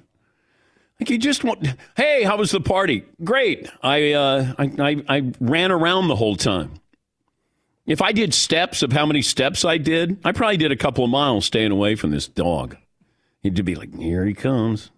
Like 1.00 1.10
he 1.10 1.18
just 1.18 1.44
won't. 1.44 1.66
Hey, 1.96 2.24
how 2.24 2.38
was 2.38 2.52
the 2.52 2.60
party? 2.60 3.04
Great. 3.24 3.70
I, 3.84 4.14
uh, 4.14 4.54
I, 4.58 4.72
I, 4.80 5.04
I 5.08 5.32
ran 5.40 5.72
around 5.72 6.08
the 6.08 6.16
whole 6.16 6.36
time. 6.36 6.74
If 7.86 8.02
I 8.02 8.12
did 8.12 8.34
steps 8.34 8.84
of 8.84 8.92
how 8.92 9.06
many 9.06 9.22
steps 9.22 9.64
I 9.64 9.78
did, 9.78 10.20
I 10.26 10.34
probably 10.34 10.58
did 10.58 10.72
a 10.72 10.76
couple 10.76 11.04
of 11.04 11.10
miles 11.10 11.46
staying 11.46 11.72
away 11.72 11.96
from 11.96 12.12
this 12.12 12.28
dog. 12.28 12.76
He'd 13.42 13.64
be 13.64 13.76
like, 13.76 13.96
here 13.96 14.26
he 14.26 14.34
comes. 14.34 14.92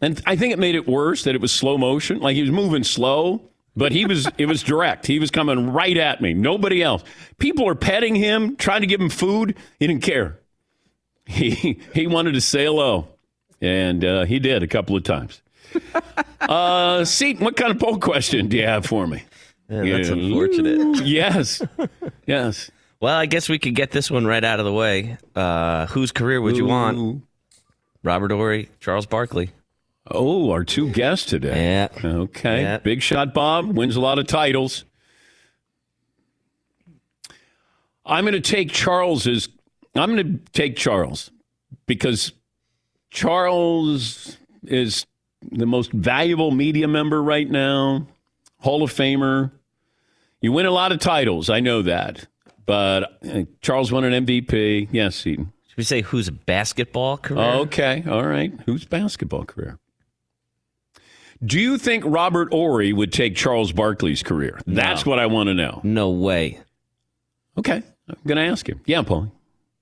And 0.00 0.22
I 0.26 0.36
think 0.36 0.52
it 0.52 0.58
made 0.58 0.74
it 0.74 0.86
worse 0.86 1.24
that 1.24 1.34
it 1.34 1.40
was 1.40 1.52
slow 1.52 1.76
motion. 1.76 2.20
Like 2.20 2.34
he 2.34 2.42
was 2.42 2.50
moving 2.50 2.84
slow, 2.84 3.50
but 3.74 3.92
he 3.92 4.06
was 4.06 4.28
it 4.38 4.46
was 4.46 4.62
direct. 4.62 5.06
He 5.06 5.18
was 5.18 5.30
coming 5.30 5.70
right 5.70 5.96
at 5.96 6.20
me. 6.20 6.34
Nobody 6.34 6.82
else. 6.82 7.02
People 7.38 7.68
are 7.68 7.74
petting 7.74 8.14
him, 8.14 8.56
trying 8.56 8.82
to 8.82 8.86
give 8.86 9.00
him 9.00 9.10
food. 9.10 9.56
He 9.78 9.86
didn't 9.86 10.02
care. 10.02 10.40
He 11.26 11.80
he 11.92 12.06
wanted 12.06 12.32
to 12.32 12.40
say 12.40 12.64
hello, 12.66 13.08
and 13.66 14.04
uh, 14.04 14.24
he 14.24 14.38
did 14.38 14.62
a 14.62 14.66
couple 14.66 14.96
of 14.96 15.02
times. 15.02 15.42
uh, 16.40 17.04
see, 17.04 17.34
what 17.34 17.56
kind 17.56 17.72
of 17.72 17.78
poll 17.78 17.98
question 17.98 18.48
do 18.48 18.56
you 18.56 18.64
have 18.66 18.86
for 18.86 19.06
me? 19.06 19.24
Yeah, 19.68 19.82
that's 19.82 20.08
unfortunate. 20.08 21.00
Yes, 21.04 21.60
yes. 22.26 22.70
Well, 23.00 23.16
I 23.16 23.26
guess 23.26 23.48
we 23.48 23.58
could 23.58 23.74
get 23.74 23.90
this 23.90 24.10
one 24.10 24.24
right 24.24 24.42
out 24.42 24.58
of 24.60 24.64
the 24.64 24.72
way. 24.72 25.18
Uh, 25.34 25.86
whose 25.86 26.12
career 26.12 26.40
would 26.40 26.56
you 26.56 26.66
want? 26.66 27.22
Robert 28.02 28.30
Horry, 28.30 28.70
Charles 28.80 29.04
Barkley. 29.06 29.50
Oh, 30.08 30.52
our 30.52 30.64
two 30.64 30.90
guests 30.90 31.26
today. 31.26 31.88
Yeah. 32.04 32.08
Okay. 32.08 32.62
Yeah. 32.62 32.78
Big 32.78 33.02
shot 33.02 33.34
Bob 33.34 33.76
wins 33.76 33.96
a 33.96 34.00
lot 34.00 34.20
of 34.20 34.28
titles. 34.28 34.84
I'm 38.06 38.22
going 38.24 38.34
to 38.34 38.40
take 38.40 38.70
Charles's. 38.70 39.48
I'm 39.96 40.14
going 40.14 40.38
to 40.38 40.52
take 40.52 40.76
Charles 40.76 41.32
because 41.86 42.32
Charles 43.16 44.36
is 44.66 45.06
the 45.50 45.64
most 45.64 45.90
valuable 45.90 46.50
media 46.50 46.86
member 46.86 47.22
right 47.22 47.50
now, 47.50 48.06
Hall 48.58 48.82
of 48.82 48.92
Famer. 48.92 49.52
You 50.42 50.52
win 50.52 50.66
a 50.66 50.70
lot 50.70 50.92
of 50.92 51.00
titles. 51.00 51.48
I 51.48 51.60
know 51.60 51.80
that. 51.80 52.26
But 52.66 53.18
uh, 53.26 53.44
Charles 53.62 53.90
won 53.90 54.04
an 54.04 54.26
MVP. 54.26 54.88
Yes, 54.92 55.26
Eden. 55.26 55.50
Should 55.68 55.78
we 55.78 55.84
say 55.84 56.02
whose 56.02 56.28
basketball 56.28 57.16
career? 57.16 57.40
Okay, 57.40 58.04
all 58.06 58.26
right. 58.26 58.52
Who's 58.66 58.84
basketball 58.84 59.46
career? 59.46 59.78
Do 61.42 61.58
you 61.58 61.78
think 61.78 62.04
Robert 62.06 62.52
Horry 62.52 62.92
would 62.92 63.14
take 63.14 63.34
Charles 63.34 63.72
Barkley's 63.72 64.22
career? 64.22 64.60
That's 64.66 65.06
what 65.06 65.18
I 65.18 65.24
want 65.24 65.46
to 65.46 65.54
know. 65.54 65.80
No 65.82 66.10
way. 66.10 66.60
Okay, 67.56 67.82
I'm 68.10 68.16
going 68.26 68.36
to 68.36 68.44
ask 68.44 68.68
him. 68.68 68.82
Yeah, 68.84 69.00
Paul. 69.00 69.32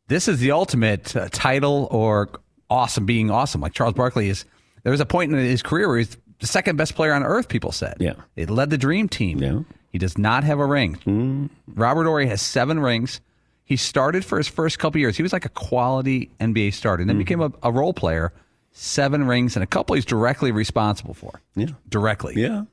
This 0.07 0.29
is 0.29 0.39
the 0.39 0.53
ultimate 0.53 1.17
uh, 1.17 1.29
title 1.33 1.89
or 1.91 2.29
awesome 2.75 3.07
being 3.07 3.31
awesome. 3.31 3.61
Like 3.61 3.73
Charles 3.73 3.95
Barkley 3.95 4.29
is. 4.29 4.45
There 4.83 4.91
was 4.91 5.01
a 5.01 5.07
point 5.07 5.33
in 5.33 5.39
his 5.39 5.63
career 5.63 5.89
where 5.89 5.99
he's 5.99 6.17
the 6.41 6.47
second 6.47 6.77
best 6.77 6.95
player 6.95 7.15
on 7.15 7.23
earth. 7.23 7.49
People 7.49 7.73
said. 7.73 7.97
Yeah. 8.01 8.15
It 8.37 8.51
led 8.51 8.69
the 8.69 8.77
dream 8.77 9.09
team. 9.09 9.39
Yeah. 9.39 9.61
He 9.91 9.99
does 9.99 10.19
not 10.19 10.45
have 10.45 10.59
a 10.59 10.67
ring. 10.67 11.49
Robert 11.69 12.05
Horry 12.05 12.27
has 12.27 12.43
seven 12.43 12.81
rings. 12.81 13.21
He 13.65 13.77
started 13.77 14.25
for 14.25 14.37
his 14.37 14.47
first 14.49 14.79
couple 14.79 15.01
years. 15.01 15.17
He 15.17 15.23
was 15.23 15.33
like 15.33 15.47
a 15.47 15.51
quality 15.51 16.31
NBA 16.41 16.75
starter, 16.75 17.01
and 17.01 17.09
then 17.09 17.17
became 17.17 17.41
a, 17.41 17.51
a 17.63 17.73
role 17.73 17.95
player. 17.95 18.33
Seven 18.73 19.27
rings 19.27 19.57
and 19.57 19.63
a 19.63 19.67
couple 19.67 19.95
he's 19.95 20.05
directly 20.05 20.51
responsible 20.53 21.15
for. 21.15 21.41
Yeah. 21.55 21.69
Directly. 21.89 22.35
Yeah. 22.37 22.65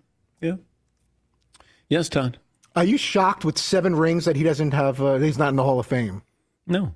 Yeah. 0.41 0.55
Yes, 1.87 2.09
Todd. 2.09 2.39
Are 2.75 2.83
you 2.83 2.97
shocked 2.97 3.45
with 3.45 3.57
seven 3.57 3.95
rings 3.95 4.25
that 4.25 4.35
he 4.35 4.43
doesn't 4.43 4.71
have? 4.71 5.01
Uh, 5.01 5.15
he's 5.17 5.37
not 5.37 5.49
in 5.49 5.55
the 5.57 5.63
Hall 5.63 5.79
of 5.79 5.85
Fame. 5.85 6.23
No. 6.65 6.95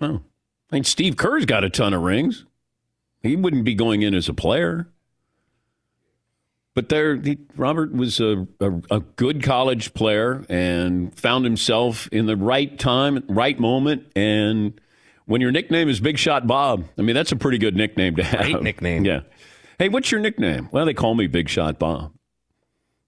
No. 0.00 0.22
I 0.70 0.76
mean, 0.76 0.84
Steve 0.84 1.16
Kerr's 1.16 1.46
got 1.46 1.64
a 1.64 1.70
ton 1.70 1.94
of 1.94 2.02
rings. 2.02 2.44
He 3.22 3.36
wouldn't 3.36 3.64
be 3.64 3.74
going 3.74 4.02
in 4.02 4.14
as 4.14 4.28
a 4.28 4.34
player. 4.34 4.88
But 6.74 6.88
there, 6.88 7.16
he, 7.16 7.38
Robert 7.56 7.92
was 7.92 8.20
a, 8.20 8.46
a, 8.60 8.72
a 8.90 9.00
good 9.00 9.42
college 9.42 9.92
player 9.92 10.44
and 10.48 11.14
found 11.18 11.44
himself 11.44 12.08
in 12.12 12.26
the 12.26 12.36
right 12.36 12.78
time, 12.78 13.24
right 13.28 13.58
moment. 13.58 14.06
And 14.14 14.80
when 15.26 15.40
your 15.40 15.50
nickname 15.50 15.88
is 15.88 15.98
Big 16.00 16.16
Shot 16.16 16.46
Bob, 16.46 16.84
I 16.96 17.02
mean, 17.02 17.14
that's 17.14 17.32
a 17.32 17.36
pretty 17.36 17.58
good 17.58 17.76
nickname 17.76 18.16
to 18.16 18.22
have. 18.22 18.40
Great 18.40 18.62
nickname. 18.62 19.04
Yeah. 19.04 19.20
Hey, 19.78 19.88
what's 19.88 20.12
your 20.12 20.20
nickname? 20.20 20.68
Well, 20.70 20.86
they 20.86 20.94
call 20.94 21.14
me 21.14 21.26
Big 21.26 21.48
Shot 21.48 21.78
Bob. 21.78 22.12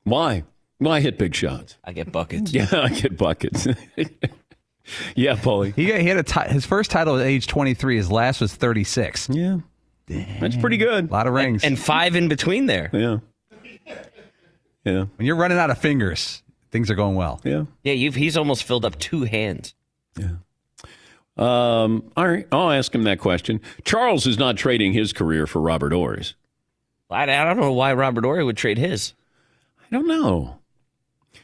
Why? 0.05 0.45
Well, 0.81 0.93
I 0.93 1.01
hit 1.01 1.17
big 1.17 1.35
shots. 1.35 1.79
I 1.85 1.93
get 1.93 2.11
buckets. 2.11 2.53
Yeah, 2.55 2.67
I 2.73 2.89
get 2.89 3.17
buckets. 3.17 3.69
yeah, 5.17 5.37
Paulie. 5.37 5.75
He, 5.75 5.87
got, 5.87 6.01
he 6.01 6.07
had 6.09 6.17
a 6.19 6.23
ti- 6.23 6.49
his 6.53 6.67
first 6.67 6.91
title 6.91 7.19
at 7.19 7.27
age 7.27 7.47
23. 7.47 7.97
His 7.97 8.11
last 8.11 8.41
was 8.41 8.55
36. 8.55 9.29
Yeah. 9.31 9.59
That's 10.41 10.57
pretty 10.57 10.77
good. 10.77 11.09
A 11.09 11.13
lot 11.13 11.27
of 11.27 11.33
rings. 11.33 11.65
And 11.65 11.79
five 11.79 12.17
in 12.17 12.29
between 12.29 12.67
there. 12.67 12.91
Yeah. 12.93 13.19
Yeah. 14.85 15.05
when 15.17 15.27
you're 15.27 15.37
running 15.37 15.59
out 15.59 15.71
of 15.71 15.79
fingers, 15.79 16.43
things 16.71 16.91
are 16.91 16.95
going 16.95 17.15
well. 17.15 17.41
Yeah. 17.45 17.65
Yeah, 17.85 17.93
you've, 17.93 18.17
he's 18.17 18.37
almost 18.37 18.65
filled 18.65 18.85
up 18.85 18.99
two 18.99 19.23
hands. 19.25 19.75
Yeah. 20.19 20.37
Um, 21.37 22.11
all 22.17 22.29
right. 22.29 22.47
I'll 22.53 22.71
ask 22.73 22.95
him 22.95 23.05
that 23.05 23.21
question. 23.21 23.61
Charles 23.85 24.27
is 24.27 24.39
not 24.39 24.57
trading 24.57 24.93
his 24.93 25.13
career 25.13 25.47
for 25.47 25.61
Robert 25.61 25.93
Horry's. 25.93 26.35
I, 27.11 27.23
I 27.23 27.45
don't 27.45 27.59
know 27.59 27.73
why 27.73 27.95
Robert 27.95 28.25
Horry 28.25 28.45
would 28.45 28.57
trade 28.57 28.79
his. 28.79 29.15
I 29.81 29.95
don't 29.97 30.07
know. 30.09 30.59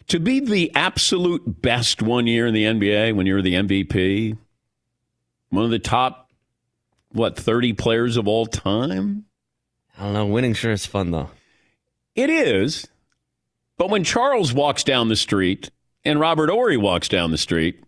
To 0.08 0.18
be 0.18 0.40
the 0.40 0.74
absolute 0.74 1.60
best 1.60 2.00
one 2.00 2.26
year 2.26 2.46
in 2.46 2.54
the 2.54 2.64
NBA 2.64 3.14
when 3.14 3.26
you're 3.26 3.42
the 3.42 3.54
MVP, 3.54 4.38
one 5.50 5.64
of 5.64 5.70
the 5.70 5.78
top, 5.78 6.30
what, 7.10 7.36
30 7.36 7.74
players 7.74 8.16
of 8.16 8.26
all 8.26 8.46
time? 8.46 9.26
I 9.98 10.04
don't 10.04 10.12
know. 10.14 10.26
Winning 10.26 10.54
sure 10.54 10.72
is 10.72 10.86
fun, 10.86 11.10
though. 11.10 11.30
It 12.14 12.30
is. 12.30 12.88
But 13.76 13.90
when 13.90 14.02
Charles 14.02 14.52
walks 14.52 14.82
down 14.82 15.08
the 15.08 15.16
street 15.16 15.70
and 16.04 16.18
Robert 16.18 16.50
Horry 16.50 16.76
walks 16.76 17.08
down 17.08 17.30
the 17.30 17.38
street, 17.38 17.82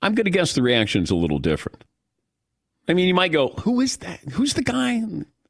I'm 0.00 0.14
going 0.14 0.24
to 0.24 0.30
guess 0.30 0.54
the 0.54 0.62
reaction's 0.62 1.10
a 1.10 1.16
little 1.16 1.38
different. 1.38 1.84
I 2.88 2.94
mean, 2.94 3.08
you 3.08 3.14
might 3.14 3.32
go, 3.32 3.48
who 3.48 3.80
is 3.80 3.98
that? 3.98 4.20
Who's 4.32 4.54
the 4.54 4.62
guy? 4.62 5.02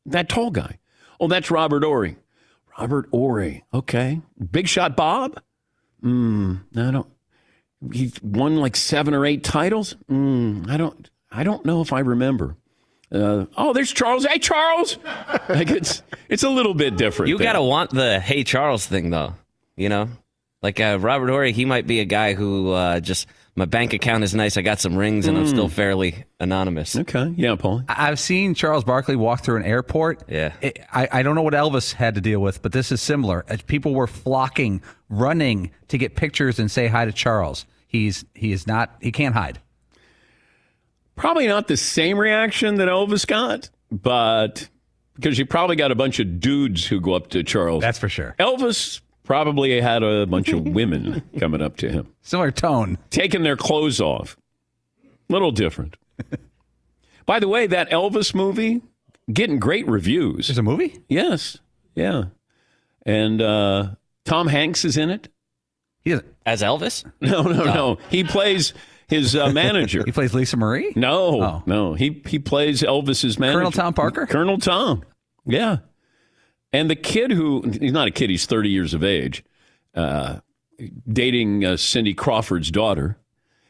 That 0.07 0.29
tall 0.29 0.51
guy. 0.51 0.79
Oh, 1.21 1.29
that's 1.29 1.51
Robert 1.51 1.85
Horry. 1.85 2.17
Robert 2.79 3.09
Horry. 3.11 3.65
Okay. 3.73 4.21
Big 4.51 4.69
shot 4.69 4.97
Bob? 4.97 5.41
Mm, 6.03 6.61
I 6.77 6.91
don't. 6.91 7.07
He 7.93 8.13
won 8.23 8.57
like 8.57 8.77
seven 8.77 9.15
or 9.15 9.27
eight 9.27 9.45
titles. 9.45 9.97
Mm, 10.11 10.69
I 10.69 10.77
don't. 10.77 11.11
I 11.31 11.45
don't 11.45 11.65
know 11.65 11.83
if 11.83 11.93
I 11.93 12.01
remember. 12.01 12.57
Uh, 13.13 13.47
oh, 13.57 13.73
there's 13.73 13.93
Charles. 13.93 14.25
Hey, 14.25 14.39
Charles. 14.39 14.99
like 15.49 15.71
it's 15.71 16.03
it's 16.29 16.43
a 16.43 16.49
little 16.49 16.75
bit 16.75 16.97
different. 16.97 17.29
You 17.29 17.39
there. 17.39 17.47
got 17.47 17.53
to 17.55 17.63
want 17.63 17.91
the 17.91 18.21
hey 18.21 18.45
Charles 18.45 18.87
thing, 18.87 19.11
though. 19.11 19.35
You 19.77 19.89
know, 19.89 20.09
like 20.63 20.81
uh, 20.81 20.99
Robert 21.01 21.29
Horry, 21.29 21.53
he 21.53 21.65
might 21.65 21.87
be 21.87 22.01
a 22.01 22.05
guy 22.05 22.35
who 22.35 22.73
uh, 22.73 23.01
just 23.01 23.27
my 23.57 23.65
bank 23.65 23.93
account 23.95 24.23
is 24.23 24.35
nice. 24.35 24.57
I 24.57 24.63
got 24.63 24.81
some 24.81 24.97
rings, 24.97 25.27
and 25.27 25.37
I'm 25.39 25.47
still 25.47 25.69
fairly 25.69 26.25
anonymous. 26.39 26.95
Okay. 26.95 27.33
Yeah, 27.37 27.57
Paul. 27.57 27.83
I- 27.89 28.09
I've 28.11 28.21
seen 28.21 28.55
Charles 28.55 28.85
Barkley 28.85 29.17
walk 29.17 29.43
through 29.43 29.57
an 29.57 29.65
airport. 29.65 30.25
Yeah. 30.29 30.53
It- 30.61 30.79
I, 30.93 31.09
I 31.11 31.23
don't 31.23 31.35
know 31.35 31.43
what 31.43 31.55
Elvis 31.55 31.93
had 31.95 32.15
to 32.17 32.21
deal 32.21 32.41
with, 32.41 32.61
but 32.63 32.73
this 32.73 32.93
is 32.93 33.01
similar. 33.01 33.45
Uh, 33.49 33.57
People 33.67 33.95
were 33.95 34.07
flocking, 34.07 34.83
running 35.09 35.71
to 35.89 35.97
get 35.99 36.15
pictures 36.17 36.59
and 36.59 36.71
say 36.71 36.87
hi 36.87 37.05
to 37.07 37.13
Charles. 37.13 37.65
He's 37.89 38.25
he 38.35 38.53
is 38.53 38.67
not 38.67 38.95
he 39.01 39.11
can't 39.11 39.35
hide. 39.35 39.59
Probably 41.15 41.47
not 41.47 41.67
the 41.67 41.77
same 41.79 42.19
reaction 42.19 42.75
that 42.77 42.89
Elvis 42.89 43.27
got, 43.27 43.71
but 43.91 44.69
because 45.15 45.39
you 45.39 45.47
probably 45.47 45.77
got 45.77 45.91
a 45.91 45.95
bunch 45.95 46.19
of 46.21 46.41
dudes 46.41 46.85
who 46.87 47.01
go 47.01 47.15
up 47.15 47.29
to 47.31 47.43
Charles. 47.43 47.81
That's 47.81 47.99
for 47.99 48.11
sure. 48.11 48.35
Elvis 48.39 49.01
probably 49.27 49.79
had 49.81 50.03
a 50.03 50.25
bunch 50.27 50.49
of 50.49 50.63
women 50.69 51.23
coming 51.39 51.61
up 51.61 51.77
to 51.79 51.91
him, 51.91 52.07
Similar 52.23 52.51
tone. 52.53 52.97
taking 53.11 53.43
their 53.43 53.57
clothes 53.57 54.01
off. 54.01 54.37
Little 55.29 55.51
different. 55.53 55.97
By 57.27 57.41
the 57.41 57.49
way, 57.49 57.67
that 57.67 57.91
Elvis 57.91 58.35
movie 58.35 58.83
getting 59.33 59.59
great 59.59 59.87
reviews. 59.89 60.47
There's 60.47 60.59
a 60.59 60.63
movie? 60.63 61.01
Yes. 61.09 61.59
Yeah. 61.97 62.27
And 63.05 63.43
uh, 63.43 63.89
Tom 64.25 64.47
Hanks 64.47 64.85
is 64.85 64.97
in 64.97 65.11
it. 65.11 65.29
He 66.03 66.11
doesn't. 66.11 66.27
As 66.47 66.63
Elvis? 66.63 67.05
No, 67.21 67.43
no, 67.43 67.65
no. 67.65 67.99
He 68.11 68.23
plays 68.23 68.73
his 69.09 69.35
uh, 69.35 69.51
manager. 69.51 70.03
He 70.07 70.13
plays 70.13 70.33
Lisa 70.35 70.57
Marie? 70.57 70.93
No, 70.95 71.43
Oh. 71.43 71.63
no. 71.67 71.95
He 71.95 72.23
he 72.27 72.39
plays 72.39 72.83
Elvis's 72.83 73.37
manager. 73.41 73.59
Colonel 73.59 73.73
Tom 73.73 73.93
Parker? 73.95 74.27
Colonel 74.27 74.59
Tom. 74.59 75.03
Yeah. 75.45 75.79
And 76.77 76.91
the 76.91 76.97
kid 76.97 77.31
who 77.31 77.63
he's 77.81 77.93
not 77.93 78.07
a 78.07 78.11
kid, 78.11 78.29
he's 78.29 78.45
30 78.45 78.69
years 78.69 78.93
of 78.93 79.03
age, 79.03 79.43
uh, 79.95 80.41
dating 81.11 81.65
uh, 81.65 81.79
Cindy 81.79 82.13
Crawford's 82.13 82.71
daughter. 82.71 83.17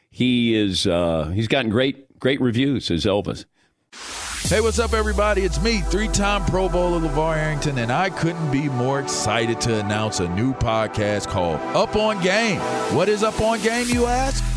He 0.09 0.53
is 0.53 0.85
uh, 0.85 1.31
he's 1.33 1.47
gotten 1.47 1.71
great 1.71 2.19
great 2.19 2.41
reviews 2.41 2.91
as 2.91 3.05
Elvis. 3.05 3.45
Hey, 4.49 4.59
what's 4.59 4.77
up, 4.77 4.91
everybody? 4.91 5.43
It's 5.43 5.61
me, 5.61 5.79
three 5.79 6.09
time 6.09 6.43
Pro 6.45 6.67
Bowler 6.67 6.99
LaVar 6.99 7.37
Arrington, 7.37 7.77
and 7.77 7.93
I 7.93 8.09
couldn't 8.09 8.51
be 8.51 8.67
more 8.67 8.99
excited 8.99 9.61
to 9.61 9.79
announce 9.79 10.19
a 10.19 10.27
new 10.27 10.53
podcast 10.53 11.27
called 11.27 11.61
Up 11.77 11.95
on 11.95 12.21
Game. 12.21 12.59
What 12.93 13.07
is 13.07 13.23
Up 13.23 13.39
on 13.39 13.61
Game, 13.61 13.87
you 13.87 14.05
ask? 14.05 14.56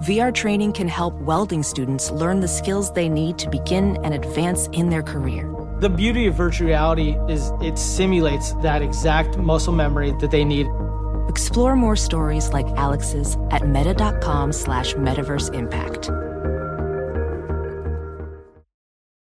VR 0.00 0.32
training 0.34 0.72
can 0.72 0.88
help 0.88 1.14
welding 1.14 1.62
students 1.62 2.10
learn 2.10 2.40
the 2.40 2.48
skills 2.48 2.92
they 2.92 3.08
need 3.08 3.38
to 3.38 3.48
begin 3.48 3.96
and 4.04 4.12
advance 4.12 4.66
in 4.72 4.90
their 4.90 5.02
career. 5.02 5.50
The 5.80 5.88
beauty 5.88 6.26
of 6.26 6.34
virtual 6.34 6.68
reality 6.68 7.16
is 7.30 7.50
it 7.62 7.78
simulates 7.78 8.52
that 8.56 8.82
exact 8.82 9.38
muscle 9.38 9.72
memory 9.72 10.12
that 10.20 10.30
they 10.30 10.44
need. 10.44 10.66
Explore 11.28 11.76
more 11.76 11.96
stories 11.96 12.50
like 12.50 12.66
Alex's 12.76 13.38
at 13.50 13.66
meta.com 13.66 14.52
slash 14.52 14.92
metaverse 14.94 15.54
impact. 15.54 16.10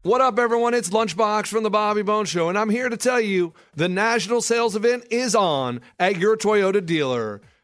What 0.02 0.20
up, 0.20 0.40
everyone? 0.40 0.74
It's 0.74 0.90
Lunchbox 0.90 1.48
from 1.48 1.64
the 1.64 1.70
Bobby 1.70 2.02
Bone 2.04 2.26
Show, 2.26 2.50
and 2.50 2.58
I'm 2.58 2.70
here 2.70 2.90
to 2.90 2.98
tell 2.98 3.22
you 3.22 3.54
the 3.76 3.88
national 3.88 4.42
sales 4.42 4.76
event 4.76 5.06
is 5.10 5.36
on 5.36 5.80
at 6.00 6.18
your 6.18 6.36
Toyota 6.36 6.86
dealer, 6.86 7.42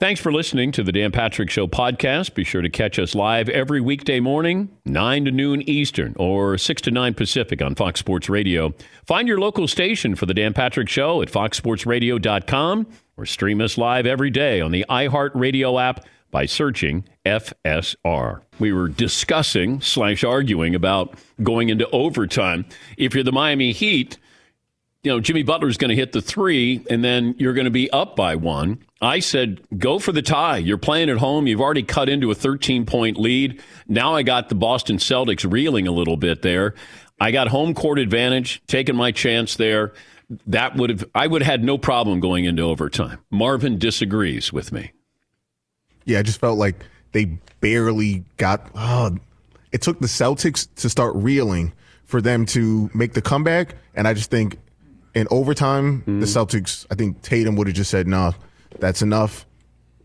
Thanks 0.00 0.20
for 0.20 0.32
listening 0.32 0.70
to 0.72 0.84
the 0.84 0.92
Dan 0.92 1.10
Patrick 1.10 1.50
Show 1.50 1.66
podcast. 1.66 2.34
Be 2.34 2.44
sure 2.44 2.62
to 2.62 2.70
catch 2.70 3.00
us 3.00 3.16
live 3.16 3.48
every 3.48 3.80
weekday 3.80 4.20
morning, 4.20 4.68
9 4.84 5.24
to 5.24 5.32
noon 5.32 5.68
Eastern 5.68 6.14
or 6.16 6.56
6 6.56 6.82
to 6.82 6.92
9 6.92 7.14
Pacific 7.14 7.60
on 7.60 7.74
Fox 7.74 7.98
Sports 7.98 8.28
Radio. 8.28 8.72
Find 9.04 9.26
your 9.26 9.40
local 9.40 9.66
station 9.66 10.14
for 10.14 10.26
the 10.26 10.34
Dan 10.34 10.54
Patrick 10.54 10.88
Show 10.88 11.20
at 11.20 11.32
foxsportsradio.com 11.32 12.86
or 13.16 13.26
stream 13.26 13.60
us 13.60 13.76
live 13.76 14.06
every 14.06 14.30
day 14.30 14.60
on 14.60 14.70
the 14.70 14.86
iHeartRadio 14.88 15.82
app 15.82 16.06
by 16.30 16.46
searching 16.46 17.04
FSR. 17.26 18.42
We 18.60 18.72
were 18.72 18.86
discussing 18.86 19.80
slash 19.80 20.22
arguing 20.22 20.76
about 20.76 21.14
going 21.42 21.70
into 21.70 21.90
overtime. 21.90 22.66
If 22.96 23.14
you're 23.14 23.24
the 23.24 23.32
Miami 23.32 23.72
Heat, 23.72 24.16
you 25.02 25.12
know, 25.12 25.20
Jimmy 25.20 25.42
Butler's 25.42 25.76
going 25.76 25.90
to 25.90 25.94
hit 25.94 26.12
the 26.12 26.20
three, 26.20 26.84
and 26.90 27.04
then 27.04 27.34
you're 27.38 27.54
going 27.54 27.66
to 27.66 27.70
be 27.70 27.90
up 27.90 28.16
by 28.16 28.34
one. 28.34 28.84
I 29.00 29.20
said, 29.20 29.60
go 29.78 29.98
for 29.98 30.10
the 30.10 30.22
tie. 30.22 30.56
You're 30.56 30.76
playing 30.76 31.08
at 31.08 31.18
home. 31.18 31.46
You've 31.46 31.60
already 31.60 31.84
cut 31.84 32.08
into 32.08 32.30
a 32.30 32.34
13 32.34 32.84
point 32.84 33.16
lead. 33.16 33.62
Now 33.86 34.14
I 34.14 34.22
got 34.22 34.48
the 34.48 34.56
Boston 34.56 34.96
Celtics 34.96 35.50
reeling 35.50 35.86
a 35.86 35.92
little 35.92 36.16
bit 36.16 36.42
there. 36.42 36.74
I 37.20 37.30
got 37.30 37.48
home 37.48 37.74
court 37.74 37.98
advantage, 37.98 38.62
taking 38.66 38.96
my 38.96 39.12
chance 39.12 39.54
there. 39.54 39.92
That 40.46 40.76
would 40.76 40.90
have, 40.90 41.04
I 41.14 41.26
would 41.26 41.42
have 41.42 41.50
had 41.50 41.64
no 41.64 41.78
problem 41.78 42.20
going 42.20 42.44
into 42.44 42.62
overtime. 42.62 43.18
Marvin 43.30 43.78
disagrees 43.78 44.52
with 44.52 44.72
me. 44.72 44.92
Yeah, 46.04 46.18
I 46.18 46.22
just 46.22 46.40
felt 46.40 46.58
like 46.58 46.84
they 47.12 47.26
barely 47.60 48.24
got. 48.36 48.68
Uh, 48.74 49.10
it 49.72 49.82
took 49.82 50.00
the 50.00 50.06
Celtics 50.06 50.68
to 50.76 50.88
start 50.88 51.14
reeling 51.14 51.72
for 52.04 52.20
them 52.20 52.46
to 52.46 52.90
make 52.94 53.12
the 53.12 53.22
comeback, 53.22 53.74
and 53.94 54.08
I 54.08 54.14
just 54.14 54.30
think 54.30 54.58
in 55.18 55.26
overtime, 55.30 56.00
mm-hmm. 56.00 56.20
the 56.20 56.26
Celtics. 56.26 56.86
I 56.90 56.94
think 56.94 57.22
Tatum 57.22 57.56
would 57.56 57.66
have 57.66 57.76
just 57.76 57.90
said, 57.90 58.06
"No, 58.06 58.34
that's 58.78 59.02
enough." 59.02 59.46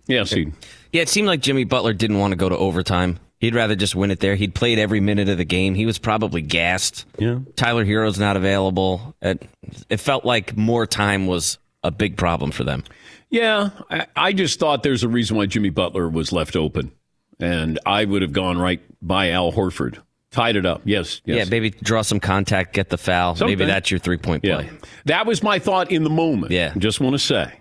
Yeah, 0.07 0.23
see. 0.23 0.51
Yeah, 0.91 1.03
it 1.03 1.09
seemed 1.09 1.27
like 1.27 1.41
Jimmy 1.41 1.63
Butler 1.63 1.93
didn't 1.93 2.19
want 2.19 2.31
to 2.31 2.35
go 2.35 2.49
to 2.49 2.57
overtime. 2.57 3.19
He'd 3.39 3.55
rather 3.55 3.75
just 3.75 3.95
win 3.95 4.11
it 4.11 4.19
there. 4.19 4.35
He'd 4.35 4.55
played 4.55 4.79
every 4.79 4.99
minute 4.99 5.27
of 5.27 5.37
the 5.37 5.45
game. 5.45 5.75
He 5.75 5.85
was 5.85 5.97
probably 5.97 6.41
gassed. 6.41 7.05
Yeah. 7.17 7.39
Tyler 7.55 7.83
Herro's 7.83 8.17
not 8.17 8.37
available. 8.37 9.15
It, 9.21 9.47
it 9.89 9.97
felt 9.97 10.23
like 10.23 10.55
more 10.55 10.85
time 10.85 11.27
was 11.27 11.57
a 11.83 11.91
big 11.91 12.15
problem 12.15 12.51
for 12.51 12.63
them. 12.63 12.83
Yeah, 13.29 13.71
I, 13.89 14.07
I 14.15 14.33
just 14.33 14.59
thought 14.59 14.83
there's 14.83 15.03
a 15.03 15.09
reason 15.09 15.35
why 15.35 15.47
Jimmy 15.47 15.71
Butler 15.71 16.07
was 16.07 16.31
left 16.31 16.55
open, 16.55 16.91
and 17.39 17.79
I 17.85 18.05
would 18.05 18.21
have 18.21 18.31
gone 18.31 18.57
right 18.57 18.81
by 19.01 19.31
Al 19.31 19.51
Horford. 19.51 19.97
Tied 20.33 20.55
it 20.55 20.65
up. 20.65 20.81
Yes, 20.83 21.21
yes. 21.25 21.37
Yeah, 21.37 21.45
maybe 21.45 21.69
draw 21.69 22.01
some 22.01 22.19
contact, 22.19 22.73
get 22.73 22.89
the 22.89 22.97
foul. 22.97 23.35
Something. 23.35 23.55
Maybe 23.55 23.65
that's 23.65 23.91
your 23.91 23.99
three 23.99 24.17
point 24.17 24.41
play. 24.41 24.65
Yeah. 24.65 24.71
That 25.05 25.27
was 25.27 25.43
my 25.43 25.59
thought 25.59 25.91
in 25.91 26.03
the 26.03 26.09
moment. 26.09 26.51
Yeah. 26.51 26.73
Just 26.75 26.99
want 26.99 27.13
to 27.13 27.19
say. 27.19 27.59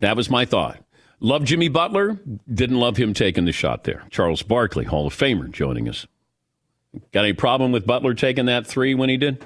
That 0.00 0.16
was 0.16 0.30
my 0.30 0.46
thought. 0.46 0.78
Love 1.20 1.44
Jimmy 1.44 1.68
Butler. 1.68 2.18
Didn't 2.52 2.78
love 2.78 2.96
him 2.96 3.12
taking 3.12 3.44
the 3.44 3.52
shot 3.52 3.84
there. 3.84 4.04
Charles 4.10 4.42
Barkley, 4.42 4.84
Hall 4.84 5.06
of 5.06 5.14
Famer, 5.14 5.50
joining 5.50 5.90
us. 5.90 6.06
Got 7.12 7.24
any 7.24 7.34
problem 7.34 7.70
with 7.70 7.86
Butler 7.86 8.14
taking 8.14 8.46
that 8.46 8.66
three 8.66 8.94
when 8.94 9.10
he 9.10 9.18
did? 9.18 9.44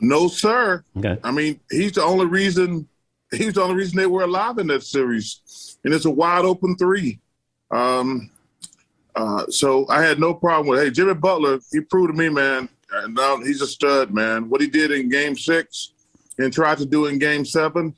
No, 0.00 0.28
sir. 0.28 0.84
Okay. 0.98 1.18
I 1.24 1.30
mean, 1.30 1.60
he's 1.70 1.92
the 1.92 2.02
only 2.02 2.26
reason. 2.26 2.86
He's 3.30 3.54
the 3.54 3.62
only 3.62 3.76
reason 3.76 3.96
they 3.96 4.06
were 4.06 4.24
alive 4.24 4.58
in 4.58 4.66
that 4.66 4.82
series, 4.82 5.78
and 5.84 5.94
it's 5.94 6.04
a 6.04 6.10
wide 6.10 6.44
open 6.44 6.76
three. 6.76 7.20
Um, 7.70 8.30
uh, 9.18 9.44
so 9.48 9.84
I 9.88 10.02
had 10.02 10.20
no 10.20 10.32
problem 10.32 10.68
with. 10.68 10.80
Hey, 10.80 10.90
Jimmy 10.90 11.14
Butler, 11.14 11.58
he 11.72 11.80
proved 11.80 12.12
to 12.12 12.16
me, 12.16 12.28
man. 12.28 12.68
And 12.92 13.14
now 13.16 13.36
he's 13.38 13.60
a 13.60 13.66
stud, 13.66 14.14
man. 14.14 14.48
What 14.48 14.60
he 14.60 14.68
did 14.68 14.92
in 14.92 15.08
Game 15.08 15.36
Six 15.36 15.92
and 16.38 16.52
tried 16.52 16.78
to 16.78 16.86
do 16.86 17.06
in 17.06 17.18
Game 17.18 17.44
Seven, 17.44 17.96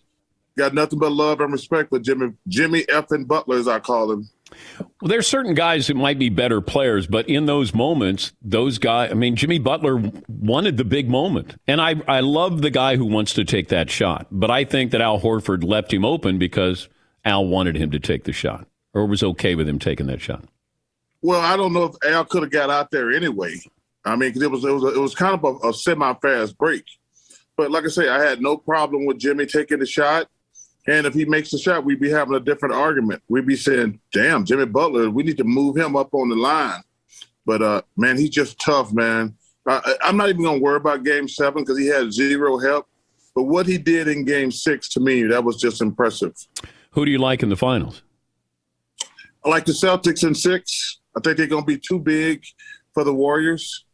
got 0.57 0.73
nothing 0.73 0.99
but 0.99 1.13
love 1.13 1.41
and 1.41 1.53
respect 1.53 1.91
for 1.91 1.99
Jimmy 1.99 2.33
Jimmy 2.49 2.85
effing 2.85 3.27
Butler, 3.27 3.59
as 3.59 3.69
I 3.69 3.81
call 3.81 4.11
him. 4.11 4.31
Well, 4.79 5.09
there's 5.09 5.29
certain 5.29 5.55
guys 5.55 5.87
who 5.87 5.95
might 5.95 6.19
be 6.19 6.31
better 6.31 6.63
players, 6.63 7.07
but 7.07 7.29
in 7.29 7.45
those 7.45 7.75
moments, 7.75 8.33
those 8.41 8.79
guys. 8.79 9.11
I 9.11 9.15
mean, 9.15 9.37
Jimmy 9.37 9.59
Butler 9.59 10.03
wanted 10.27 10.79
the 10.79 10.85
big 10.85 11.11
moment, 11.11 11.55
and 11.69 11.83
I 11.83 11.97
I 12.09 12.21
love 12.21 12.63
the 12.63 12.71
guy 12.71 12.97
who 12.97 13.05
wants 13.05 13.35
to 13.35 13.45
take 13.45 13.69
that 13.69 13.91
shot. 13.91 14.27
But 14.31 14.51
I 14.51 14.65
think 14.65 14.91
that 14.93 15.03
Al 15.03 15.21
Horford 15.21 15.65
left 15.65 15.93
him 15.93 16.05
open 16.07 16.39
because 16.39 16.89
Al 17.27 17.47
wanted 17.47 17.77
him 17.77 17.91
to 17.91 18.01
take 18.01 18.25
the 18.25 18.33
shot, 18.33 18.67
or 18.95 19.05
was 19.05 19.23
okay 19.23 19.55
with 19.55 19.69
him 19.69 19.79
taking 19.79 20.07
that 20.07 20.23
shot. 20.23 20.47
Well, 21.23 21.41
I 21.41 21.57
don't 21.57 21.73
know 21.73 21.85
if 21.85 21.97
Al 22.11 22.25
could 22.25 22.43
have 22.43 22.53
got 22.53 22.71
out 22.71 22.91
there 22.91 23.11
anyway. 23.13 23.61
I 24.05 24.17
mean, 24.17 24.33
cause 24.33 24.43
it 24.43 24.51
was 24.51 24.65
it 24.65 24.71
was 24.71 24.85
a, 24.85 24.95
it 24.95 24.99
was 24.99 25.15
kind 25.15 25.35
of 25.35 25.45
a, 25.45 25.69
a 25.69 25.75
semi-fast 25.75 26.57
break. 26.57 26.85
But 27.57 27.71
like 27.71 27.85
I 27.85 27.89
say, 27.89 28.09
I 28.09 28.25
had 28.25 28.41
no 28.41 28.57
problem 28.57 29.05
with 29.05 29.19
Jimmy 29.19 29.45
taking 29.47 29.79
the 29.79 29.87
shot. 29.87 30.29
And 30.87 31.07
if 31.07 31.13
he 31.13 31.27
makes 31.27 31.51
the 31.51 31.59
shot, 31.59 31.85
we'd 31.85 32.01
be 32.01 32.09
having 32.09 32.35
a 32.35 32.41
different 32.41 32.75
argument. 32.75 33.23
We'd 33.29 33.47
be 33.47 33.57
saying, 33.57 34.01
"Damn, 34.13 34.47
Jimmy 34.47 34.65
Butler, 34.65 35.11
we 35.11 35.23
need 35.23 35.37
to 35.37 35.45
move 35.45 35.77
him 35.77 35.95
up 35.95 36.15
on 36.15 36.31
the 36.31 36.37
line." 36.37 36.81
But 37.45 37.61
uh, 37.61 37.83
man, 37.97 38.17
he's 38.17 38.31
just 38.31 38.59
tough, 38.59 38.93
man. 38.93 39.37
I, 39.67 39.97
I'm 40.03 40.17
not 40.17 40.31
even 40.31 40.43
gonna 40.43 40.59
worry 40.59 40.77
about 40.77 41.05
Game 41.05 41.29
Seven 41.29 41.63
because 41.63 41.79
he 41.79 41.87
had 41.87 42.13
zero 42.13 42.59
help. 42.59 42.87
But 43.35 43.45
what 43.45 43.67
he 43.67 43.77
did 43.77 44.09
in 44.09 44.25
Game 44.25 44.51
Six, 44.51 44.89
to 44.91 45.01
me, 45.01 45.25
that 45.25 45.45
was 45.45 45.61
just 45.61 45.83
impressive. 45.83 46.35
Who 46.93 47.05
do 47.05 47.11
you 47.11 47.19
like 47.19 47.43
in 47.43 47.51
the 47.51 47.57
finals? 47.57 48.03
I 49.45 49.49
like 49.49 49.65
the 49.65 49.73
Celtics 49.73 50.27
in 50.27 50.35
six. 50.35 51.00
I 51.17 51.21
think 51.21 51.37
they're 51.37 51.47
going 51.47 51.63
to 51.63 51.67
be 51.67 51.79
too 51.79 51.99
big 51.99 52.45
for 52.95 53.05
the 53.05 53.15
Warriors. 53.15 53.85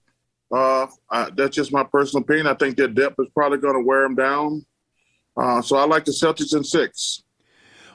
Uh, 0.52 0.86
I, 1.10 1.30
that's 1.30 1.56
just 1.56 1.72
my 1.72 1.84
personal 1.84 2.22
opinion. 2.22 2.46
I 2.46 2.54
think 2.54 2.76
their 2.76 2.88
depth 2.88 3.16
is 3.18 3.28
probably 3.34 3.58
going 3.58 3.74
to 3.74 3.86
wear 3.86 4.02
them 4.02 4.14
down. 4.14 4.64
Uh, 5.36 5.60
so 5.60 5.76
I 5.76 5.84
like 5.84 6.04
the 6.04 6.12
Celtics 6.12 6.56
in 6.56 6.64
six. 6.64 7.22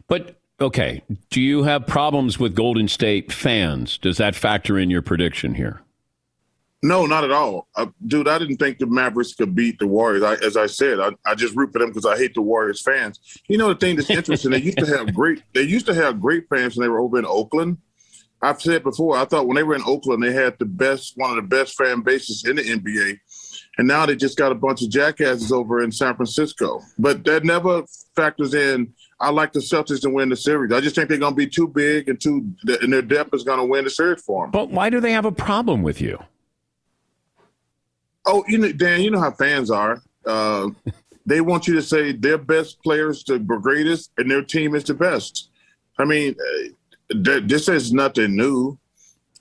But 0.07 0.35
okay, 0.59 1.03
do 1.29 1.41
you 1.41 1.63
have 1.63 1.87
problems 1.87 2.39
with 2.39 2.55
Golden 2.55 2.87
State 2.87 3.31
fans? 3.31 3.97
Does 3.97 4.17
that 4.17 4.35
factor 4.35 4.77
in 4.77 4.89
your 4.89 5.01
prediction 5.01 5.55
here? 5.55 5.81
No, 6.83 7.05
not 7.05 7.23
at 7.23 7.31
all, 7.31 7.67
uh, 7.75 7.85
dude. 8.07 8.27
I 8.27 8.39
didn't 8.39 8.57
think 8.57 8.79
the 8.79 8.87
Mavericks 8.87 9.35
could 9.35 9.53
beat 9.53 9.77
the 9.77 9.85
Warriors. 9.85 10.23
I, 10.23 10.33
as 10.43 10.57
I 10.57 10.65
said, 10.65 10.99
I, 10.99 11.11
I 11.27 11.35
just 11.35 11.55
root 11.55 11.71
for 11.71 11.77
them 11.77 11.89
because 11.89 12.07
I 12.07 12.17
hate 12.17 12.33
the 12.33 12.41
Warriors 12.41 12.81
fans. 12.81 13.19
You 13.47 13.59
know 13.59 13.67
the 13.67 13.75
thing 13.75 13.95
that's 13.95 14.09
interesting? 14.09 14.49
they 14.49 14.61
used 14.61 14.79
to 14.79 14.87
have 14.87 15.13
great. 15.13 15.43
They 15.53 15.61
used 15.61 15.85
to 15.85 15.93
have 15.93 16.19
great 16.19 16.49
fans 16.49 16.75
when 16.75 16.83
they 16.83 16.89
were 16.89 16.99
over 16.99 17.19
in 17.19 17.25
Oakland. 17.25 17.77
I've 18.41 18.61
said 18.61 18.83
before, 18.83 19.17
I 19.17 19.25
thought 19.25 19.47
when 19.47 19.55
they 19.55 19.63
were 19.63 19.75
in 19.75 19.83
Oakland, 19.85 20.23
they 20.23 20.33
had 20.33 20.57
the 20.57 20.65
best, 20.65 21.13
one 21.15 21.29
of 21.29 21.35
the 21.35 21.43
best 21.43 21.75
fan 21.75 22.01
bases 22.01 22.43
in 22.45 22.55
the 22.55 22.63
NBA. 22.63 23.19
And 23.77 23.87
now 23.87 24.05
they 24.05 24.15
just 24.15 24.37
got 24.37 24.51
a 24.51 24.55
bunch 24.55 24.81
of 24.81 24.89
jackasses 24.89 25.51
over 25.51 25.81
in 25.81 25.91
San 25.91 26.15
Francisco. 26.15 26.81
But 26.97 27.23
that 27.25 27.43
never 27.43 27.83
factors 28.15 28.53
in. 28.53 28.93
I 29.19 29.29
like 29.29 29.53
the 29.53 29.59
Celtics 29.59 30.01
to 30.01 30.09
win 30.09 30.29
the 30.29 30.35
series. 30.35 30.73
I 30.73 30.81
just 30.81 30.95
think 30.95 31.07
they're 31.07 31.19
going 31.19 31.33
to 31.33 31.37
be 31.37 31.47
too 31.47 31.67
big 31.67 32.09
and 32.09 32.19
too, 32.19 32.51
and 32.81 32.91
their 32.91 33.03
depth 33.03 33.33
is 33.33 33.43
going 33.43 33.59
to 33.59 33.65
win 33.65 33.83
the 33.83 33.89
series 33.89 34.23
for 34.23 34.45
them. 34.45 34.51
But 34.51 34.71
why 34.71 34.89
do 34.89 34.99
they 34.99 35.11
have 35.11 35.25
a 35.25 35.31
problem 35.31 35.83
with 35.83 36.01
you? 36.01 36.17
Oh, 38.25 38.43
you 38.47 38.57
know, 38.57 38.71
Dan, 38.71 39.01
you 39.01 39.11
know 39.11 39.19
how 39.19 39.31
fans 39.31 39.69
are. 39.69 40.01
Uh, 40.25 40.69
they 41.25 41.41
want 41.41 41.67
you 41.67 41.75
to 41.75 41.81
say 41.81 42.11
their 42.11 42.39
best 42.39 42.81
players 42.81 43.23
the 43.23 43.37
greatest 43.37 44.11
and 44.17 44.29
their 44.29 44.41
team 44.41 44.75
is 44.75 44.83
the 44.83 44.95
best. 44.95 45.49
I 45.99 46.05
mean, 46.05 46.35
this 47.13 47.67
is 47.67 47.93
nothing 47.93 48.35
new. 48.35 48.77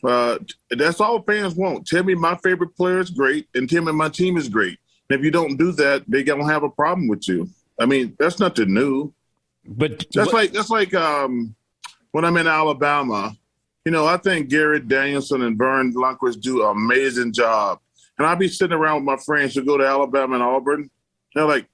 Uh, 0.02 0.38
that's 0.70 1.00
all 1.00 1.22
fans 1.22 1.54
want. 1.54 1.86
Tell 1.86 2.02
me 2.02 2.14
my 2.14 2.36
favorite 2.36 2.74
player 2.76 3.00
is 3.00 3.10
great, 3.10 3.48
and 3.54 3.68
tell 3.68 3.82
me 3.82 3.92
my 3.92 4.08
team 4.08 4.36
is 4.36 4.48
great. 4.48 4.78
And 5.08 5.18
if 5.18 5.24
you 5.24 5.30
don't 5.30 5.56
do 5.56 5.72
that, 5.72 6.04
they 6.08 6.22
gonna 6.22 6.46
have 6.46 6.62
a 6.62 6.70
problem 6.70 7.08
with 7.08 7.28
you. 7.28 7.48
I 7.78 7.86
mean, 7.86 8.16
that's 8.18 8.38
nothing 8.38 8.72
new. 8.72 9.12
But 9.66 10.06
that's 10.12 10.32
like 10.32 10.52
that's 10.52 10.70
like 10.70 10.94
um, 10.94 11.54
when 12.12 12.24
I'm 12.24 12.36
in 12.36 12.46
Alabama. 12.46 13.34
You 13.84 13.92
know, 13.92 14.06
I 14.06 14.18
think 14.18 14.50
Garrett 14.50 14.88
Danielson 14.88 15.40
and 15.40 15.56
Verne 15.56 15.94
Lundquist 15.94 16.42
do 16.42 16.62
an 16.64 16.76
amazing 16.76 17.32
job. 17.32 17.78
And 18.18 18.26
I'll 18.26 18.36
be 18.36 18.48
sitting 18.48 18.76
around 18.76 18.96
with 18.96 19.04
my 19.04 19.16
friends 19.16 19.54
who 19.54 19.64
go 19.64 19.78
to 19.78 19.86
Alabama 19.86 20.34
and 20.34 20.42
Auburn. 20.42 20.90
They're 21.34 21.46
like, 21.46 21.66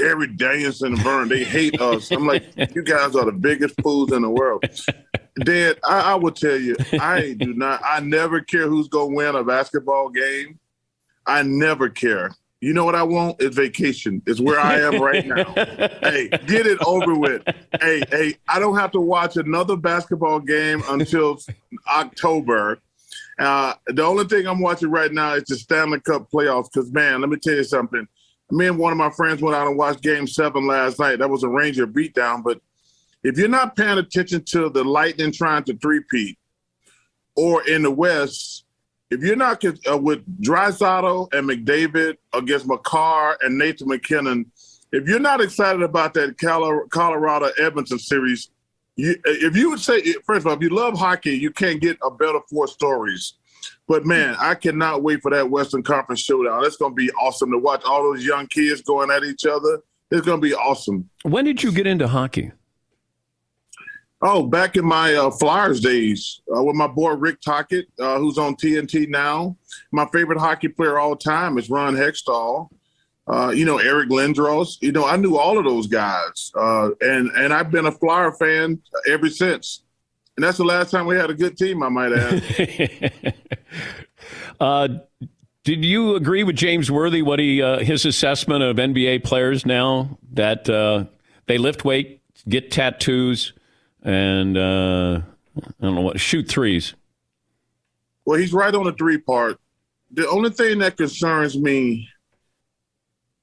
Gary 0.00 0.28
Danielson 0.28 0.94
and 0.94 1.02
Vern, 1.02 1.28
they 1.28 1.44
hate 1.44 1.78
us. 1.78 2.10
I'm 2.10 2.26
like, 2.26 2.44
you 2.74 2.82
guys 2.82 3.14
are 3.14 3.26
the 3.26 3.32
biggest 3.32 3.78
fools 3.82 4.12
in 4.12 4.22
the 4.22 4.30
world. 4.30 4.64
Dad, 5.44 5.78
I, 5.84 6.12
I 6.12 6.14
will 6.14 6.32
tell 6.32 6.56
you, 6.56 6.76
I 6.92 7.34
do 7.38 7.54
not, 7.54 7.80
I 7.84 8.00
never 8.00 8.40
care 8.40 8.68
who's 8.68 8.88
going 8.88 9.10
to 9.10 9.16
win 9.16 9.34
a 9.34 9.44
basketball 9.44 10.08
game. 10.08 10.58
I 11.26 11.42
never 11.42 11.88
care. 11.88 12.34
You 12.60 12.74
know 12.74 12.84
what 12.84 12.94
I 12.94 13.02
want? 13.02 13.40
It's 13.40 13.56
vacation. 13.56 14.20
It's 14.26 14.40
where 14.40 14.60
I 14.60 14.80
am 14.80 15.00
right 15.00 15.26
now. 15.26 15.44
hey, 15.54 16.28
get 16.46 16.66
it 16.66 16.78
over 16.84 17.14
with. 17.14 17.42
Hey, 17.80 18.02
hey, 18.10 18.36
I 18.48 18.58
don't 18.58 18.76
have 18.76 18.90
to 18.92 19.00
watch 19.00 19.38
another 19.38 19.76
basketball 19.76 20.40
game 20.40 20.82
until 20.88 21.38
October. 21.88 22.80
Uh, 23.38 23.72
the 23.86 24.02
only 24.02 24.26
thing 24.26 24.46
I'm 24.46 24.60
watching 24.60 24.90
right 24.90 25.10
now 25.10 25.34
is 25.34 25.44
the 25.44 25.56
Stanley 25.56 26.00
Cup 26.00 26.30
playoffs. 26.30 26.68
Because 26.70 26.92
man, 26.92 27.22
let 27.22 27.30
me 27.30 27.38
tell 27.38 27.54
you 27.54 27.64
something. 27.64 28.06
Me 28.50 28.66
and 28.66 28.78
one 28.78 28.92
of 28.92 28.98
my 28.98 29.10
friends 29.10 29.40
went 29.40 29.56
out 29.56 29.66
and 29.66 29.78
watched 29.78 30.02
Game 30.02 30.26
Seven 30.26 30.66
last 30.66 30.98
night. 30.98 31.20
That 31.20 31.30
was 31.30 31.44
a 31.44 31.48
Ranger 31.48 31.86
beatdown, 31.86 32.42
but 32.42 32.60
if 33.22 33.38
you're 33.38 33.48
not 33.48 33.76
paying 33.76 33.98
attention 33.98 34.44
to 34.44 34.68
the 34.70 34.84
Lightning 34.84 35.32
trying 35.32 35.64
to 35.64 35.76
three-peat, 35.76 36.38
or 37.36 37.66
in 37.68 37.82
the 37.82 37.90
West, 37.90 38.64
if 39.10 39.20
you're 39.22 39.36
not 39.36 39.64
uh, 39.64 39.98
with 39.98 40.24
Draisaitl 40.42 41.32
and 41.32 41.48
McDavid 41.48 42.16
against 42.32 42.66
Makar 42.66 43.38
and 43.42 43.58
Nathan 43.58 43.88
MacKinnon, 43.88 44.50
if 44.92 45.08
you're 45.08 45.20
not 45.20 45.40
excited 45.40 45.82
about 45.82 46.14
that 46.14 46.38
Colorado 46.38 47.50
Edmonton 47.58 47.98
series, 47.98 48.50
you, 48.96 49.16
if 49.24 49.56
you 49.56 49.70
would 49.70 49.80
say 49.80 50.00
first 50.24 50.40
of 50.40 50.48
all, 50.48 50.54
if 50.54 50.60
you 50.60 50.70
love 50.70 50.98
hockey, 50.98 51.36
you 51.36 51.50
can't 51.50 51.80
get 51.80 51.98
a 52.02 52.10
better 52.10 52.40
four 52.48 52.68
stories. 52.68 53.34
But 53.86 54.04
man, 54.04 54.36
I 54.38 54.54
cannot 54.54 55.02
wait 55.02 55.22
for 55.22 55.30
that 55.30 55.50
Western 55.50 55.82
Conference 55.82 56.20
showdown. 56.20 56.64
It's 56.64 56.76
going 56.76 56.92
to 56.92 56.96
be 56.96 57.10
awesome 57.12 57.50
to 57.50 57.58
watch 57.58 57.82
all 57.84 58.02
those 58.02 58.24
young 58.24 58.46
kids 58.46 58.80
going 58.82 59.10
at 59.10 59.24
each 59.24 59.44
other. 59.46 59.80
It's 60.10 60.26
going 60.26 60.40
to 60.40 60.46
be 60.46 60.54
awesome. 60.54 61.08
When 61.22 61.44
did 61.44 61.62
you 61.62 61.72
get 61.72 61.86
into 61.86 62.08
hockey? 62.08 62.52
Oh, 64.22 64.46
back 64.46 64.76
in 64.76 64.84
my 64.84 65.14
uh, 65.14 65.30
Flyers 65.30 65.80
days 65.80 66.42
uh, 66.54 66.62
with 66.62 66.76
my 66.76 66.86
boy 66.86 67.12
Rick 67.12 67.40
Tocchet, 67.40 67.86
uh, 67.98 68.18
who's 68.18 68.36
on 68.36 68.54
TNT 68.54 69.08
now. 69.08 69.56
My 69.92 70.06
favorite 70.12 70.38
hockey 70.38 70.68
player 70.68 70.98
all 70.98 71.16
time 71.16 71.56
is 71.56 71.70
Ron 71.70 71.94
Hextall. 71.94 72.68
Uh, 73.26 73.50
you 73.50 73.64
know 73.64 73.78
Eric 73.78 74.10
Lindros. 74.10 74.76
You 74.80 74.92
know 74.92 75.06
I 75.06 75.16
knew 75.16 75.36
all 75.36 75.56
of 75.56 75.64
those 75.64 75.86
guys, 75.86 76.50
uh, 76.54 76.90
and 77.00 77.30
and 77.30 77.52
I've 77.52 77.70
been 77.70 77.86
a 77.86 77.92
Flyer 77.92 78.32
fan 78.32 78.80
ever 79.08 79.30
since. 79.30 79.82
And 80.36 80.44
that's 80.44 80.58
the 80.58 80.64
last 80.64 80.90
time 80.90 81.06
we 81.06 81.16
had 81.16 81.30
a 81.30 81.34
good 81.34 81.56
team, 81.56 81.82
I 81.82 81.88
might 81.88 82.12
add. 82.12 83.34
uh, 84.60 84.88
did 85.64 85.84
you 85.84 86.16
agree 86.16 86.42
with 86.42 86.56
James 86.56 86.90
Worthy? 86.90 87.22
What 87.22 87.38
he 87.38 87.62
uh, 87.62 87.78
his 87.78 88.04
assessment 88.04 88.62
of 88.62 88.76
NBA 88.76 89.22
players 89.24 89.64
now 89.64 90.18
that 90.32 90.68
uh, 90.68 91.04
they 91.46 91.56
lift 91.56 91.84
weight, 91.84 92.22
get 92.48 92.70
tattoos, 92.70 93.52
and 94.02 94.56
uh, 94.56 95.20
I 95.56 95.82
don't 95.82 95.94
know 95.94 96.00
what 96.00 96.20
shoot 96.20 96.48
threes. 96.48 96.94
Well, 98.24 98.38
he's 98.38 98.52
right 98.52 98.74
on 98.74 98.84
the 98.84 98.92
three 98.92 99.18
part. 99.18 99.58
The 100.12 100.28
only 100.28 100.50
thing 100.50 100.78
that 100.80 100.96
concerns 100.96 101.58
me 101.58 102.08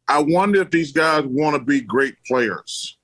I 0.08 0.20
wonder 0.20 0.62
if 0.62 0.72
these 0.72 0.92
guys 0.92 1.26
want 1.26 1.56
to 1.56 1.62
be 1.62 1.82
great 1.82 2.16
players. 2.26 2.98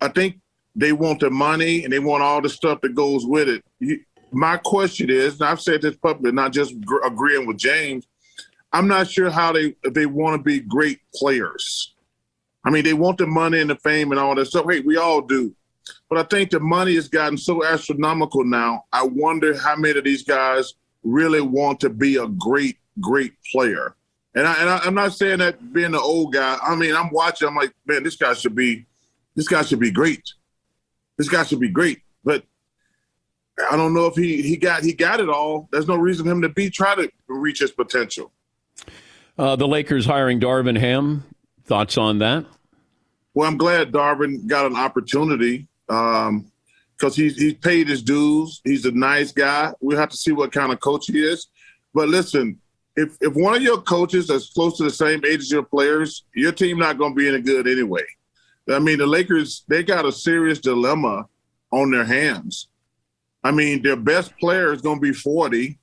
I 0.00 0.08
think 0.08 0.40
they 0.74 0.92
want 0.92 1.20
the 1.20 1.30
money 1.30 1.84
and 1.84 1.92
they 1.92 2.00
want 2.00 2.22
all 2.22 2.42
the 2.42 2.48
stuff 2.48 2.80
that 2.80 2.94
goes 2.94 3.24
with 3.24 3.48
it. 3.48 3.64
You, 3.78 4.00
my 4.32 4.56
question 4.56 5.08
is, 5.08 5.40
and 5.40 5.48
I've 5.48 5.60
said 5.60 5.82
this 5.82 5.96
publicly, 5.96 6.32
not 6.32 6.52
just 6.52 6.78
gr- 6.80 7.04
agreeing 7.04 7.46
with 7.46 7.56
James. 7.56 8.06
I'm 8.72 8.88
not 8.88 9.08
sure 9.08 9.30
how 9.30 9.52
they 9.52 9.76
they 9.90 10.06
want 10.06 10.38
to 10.38 10.42
be 10.42 10.60
great 10.60 10.98
players. 11.14 11.94
I 12.64 12.70
mean, 12.70 12.84
they 12.84 12.94
want 12.94 13.18
the 13.18 13.26
money 13.26 13.60
and 13.60 13.70
the 13.70 13.76
fame 13.76 14.10
and 14.10 14.20
all 14.20 14.34
that 14.34 14.46
stuff. 14.46 14.66
Hey, 14.68 14.80
we 14.80 14.96
all 14.96 15.22
do. 15.22 15.54
But 16.08 16.18
I 16.18 16.22
think 16.24 16.50
the 16.50 16.60
money 16.60 16.94
has 16.94 17.08
gotten 17.08 17.36
so 17.36 17.64
astronomical 17.64 18.44
now. 18.44 18.84
I 18.92 19.02
wonder 19.04 19.58
how 19.58 19.76
many 19.76 19.98
of 19.98 20.04
these 20.04 20.22
guys 20.22 20.74
really 21.02 21.40
want 21.40 21.80
to 21.80 21.90
be 21.90 22.16
a 22.16 22.28
great, 22.28 22.78
great 23.00 23.32
player. 23.52 23.96
And, 24.34 24.46
I, 24.46 24.54
and 24.60 24.70
I, 24.70 24.86
am 24.86 24.94
not 24.94 25.14
saying 25.14 25.38
that 25.38 25.72
being 25.72 25.92
the 25.92 26.00
old 26.00 26.32
guy. 26.32 26.58
I 26.62 26.74
mean, 26.76 26.94
I'm 26.94 27.10
watching. 27.10 27.48
I'm 27.48 27.56
like, 27.56 27.72
man, 27.86 28.02
this 28.02 28.16
guy 28.16 28.34
should 28.34 28.54
be, 28.54 28.86
this 29.34 29.48
guy 29.48 29.62
should 29.62 29.80
be 29.80 29.90
great. 29.90 30.22
This 31.16 31.28
guy 31.28 31.42
should 31.44 31.60
be 31.60 31.70
great. 31.70 32.02
But 32.22 32.44
I 33.70 33.76
don't 33.76 33.94
know 33.94 34.06
if 34.06 34.14
he 34.14 34.42
he 34.42 34.56
got 34.56 34.82
he 34.82 34.92
got 34.92 35.20
it 35.20 35.30
all. 35.30 35.68
There's 35.72 35.88
no 35.88 35.96
reason 35.96 36.26
for 36.26 36.32
him 36.32 36.42
to 36.42 36.48
be 36.48 36.68
try 36.68 36.94
to 36.94 37.10
reach 37.26 37.60
his 37.60 37.72
potential. 37.72 38.30
Uh, 39.38 39.56
the 39.56 39.66
Lakers 39.66 40.04
hiring 40.04 40.40
Darvin 40.40 40.78
Ham. 40.78 41.24
Thoughts 41.64 41.98
on 41.98 42.18
that? 42.18 42.44
Well, 43.34 43.48
I'm 43.48 43.56
glad 43.56 43.92
Darvin 43.92 44.46
got 44.46 44.66
an 44.66 44.76
opportunity 44.76 45.66
because 45.86 46.28
um, 46.28 46.50
he's 47.12 47.36
he's 47.36 47.54
paid 47.54 47.88
his 47.88 48.02
dues. 48.02 48.60
He's 48.64 48.84
a 48.84 48.92
nice 48.92 49.32
guy. 49.32 49.72
We'll 49.80 49.98
have 49.98 50.10
to 50.10 50.16
see 50.16 50.32
what 50.32 50.52
kind 50.52 50.72
of 50.72 50.80
coach 50.80 51.06
he 51.06 51.20
is. 51.20 51.48
But 51.94 52.08
listen, 52.08 52.58
if 52.96 53.16
if 53.20 53.34
one 53.34 53.54
of 53.54 53.62
your 53.62 53.80
coaches 53.80 54.30
is 54.30 54.50
close 54.50 54.76
to 54.78 54.84
the 54.84 54.90
same 54.90 55.24
age 55.24 55.40
as 55.40 55.50
your 55.50 55.62
players, 55.62 56.24
your 56.34 56.52
team 56.52 56.78
not 56.78 56.98
going 56.98 57.12
to 57.12 57.16
be 57.16 57.28
any 57.28 57.40
good 57.40 57.68
anyway. 57.68 58.04
I 58.68 58.78
mean, 58.78 58.98
the 58.98 59.06
Lakers 59.06 59.64
they 59.68 59.82
got 59.82 60.06
a 60.06 60.12
serious 60.12 60.58
dilemma 60.58 61.26
on 61.70 61.90
their 61.90 62.04
hands. 62.04 62.68
I 63.44 63.52
mean, 63.52 63.82
their 63.82 63.96
best 63.96 64.36
player 64.38 64.72
is 64.72 64.82
going 64.82 64.96
to 64.96 65.02
be 65.02 65.12
forty. 65.12 65.78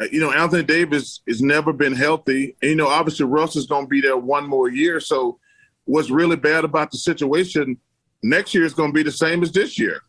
Uh, 0.00 0.06
you 0.10 0.20
know, 0.20 0.32
Anthony 0.32 0.62
Davis 0.62 1.22
has 1.28 1.40
never 1.40 1.72
been 1.72 1.94
healthy. 1.94 2.56
And, 2.60 2.70
you 2.70 2.76
know, 2.76 2.88
obviously 2.88 3.26
Russ 3.26 3.54
is 3.54 3.66
going 3.66 3.84
to 3.84 3.88
be 3.88 4.00
there 4.00 4.16
one 4.16 4.44
more 4.44 4.68
year. 4.68 4.98
So, 4.98 5.38
what's 5.84 6.10
really 6.10 6.34
bad 6.34 6.64
about 6.64 6.90
the 6.90 6.98
situation 6.98 7.78
next 8.24 8.54
year 8.54 8.64
is 8.64 8.74
going 8.74 8.90
to 8.90 8.94
be 8.94 9.02
the 9.02 9.12
same 9.12 9.42
as 9.42 9.52
this 9.52 9.78
year. 9.78 10.00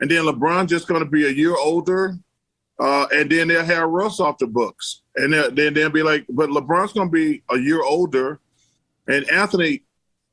And 0.00 0.10
then 0.10 0.24
LeBron 0.24 0.68
just 0.68 0.88
going 0.88 1.02
to 1.02 1.08
be 1.08 1.26
a 1.26 1.30
year 1.30 1.56
older 1.56 2.18
uh, 2.78 3.06
and 3.12 3.30
then 3.30 3.48
they'll 3.48 3.64
have 3.64 3.88
Russ 3.88 4.18
off 4.18 4.38
the 4.38 4.46
books. 4.46 5.02
And 5.14 5.32
then 5.32 5.72
they'll 5.74 5.90
be 5.90 6.02
like, 6.02 6.26
but 6.28 6.50
LeBron's 6.50 6.92
going 6.92 7.08
to 7.08 7.12
be 7.12 7.42
a 7.50 7.58
year 7.58 7.82
older. 7.82 8.40
And 9.06 9.28
Anthony, 9.30 9.84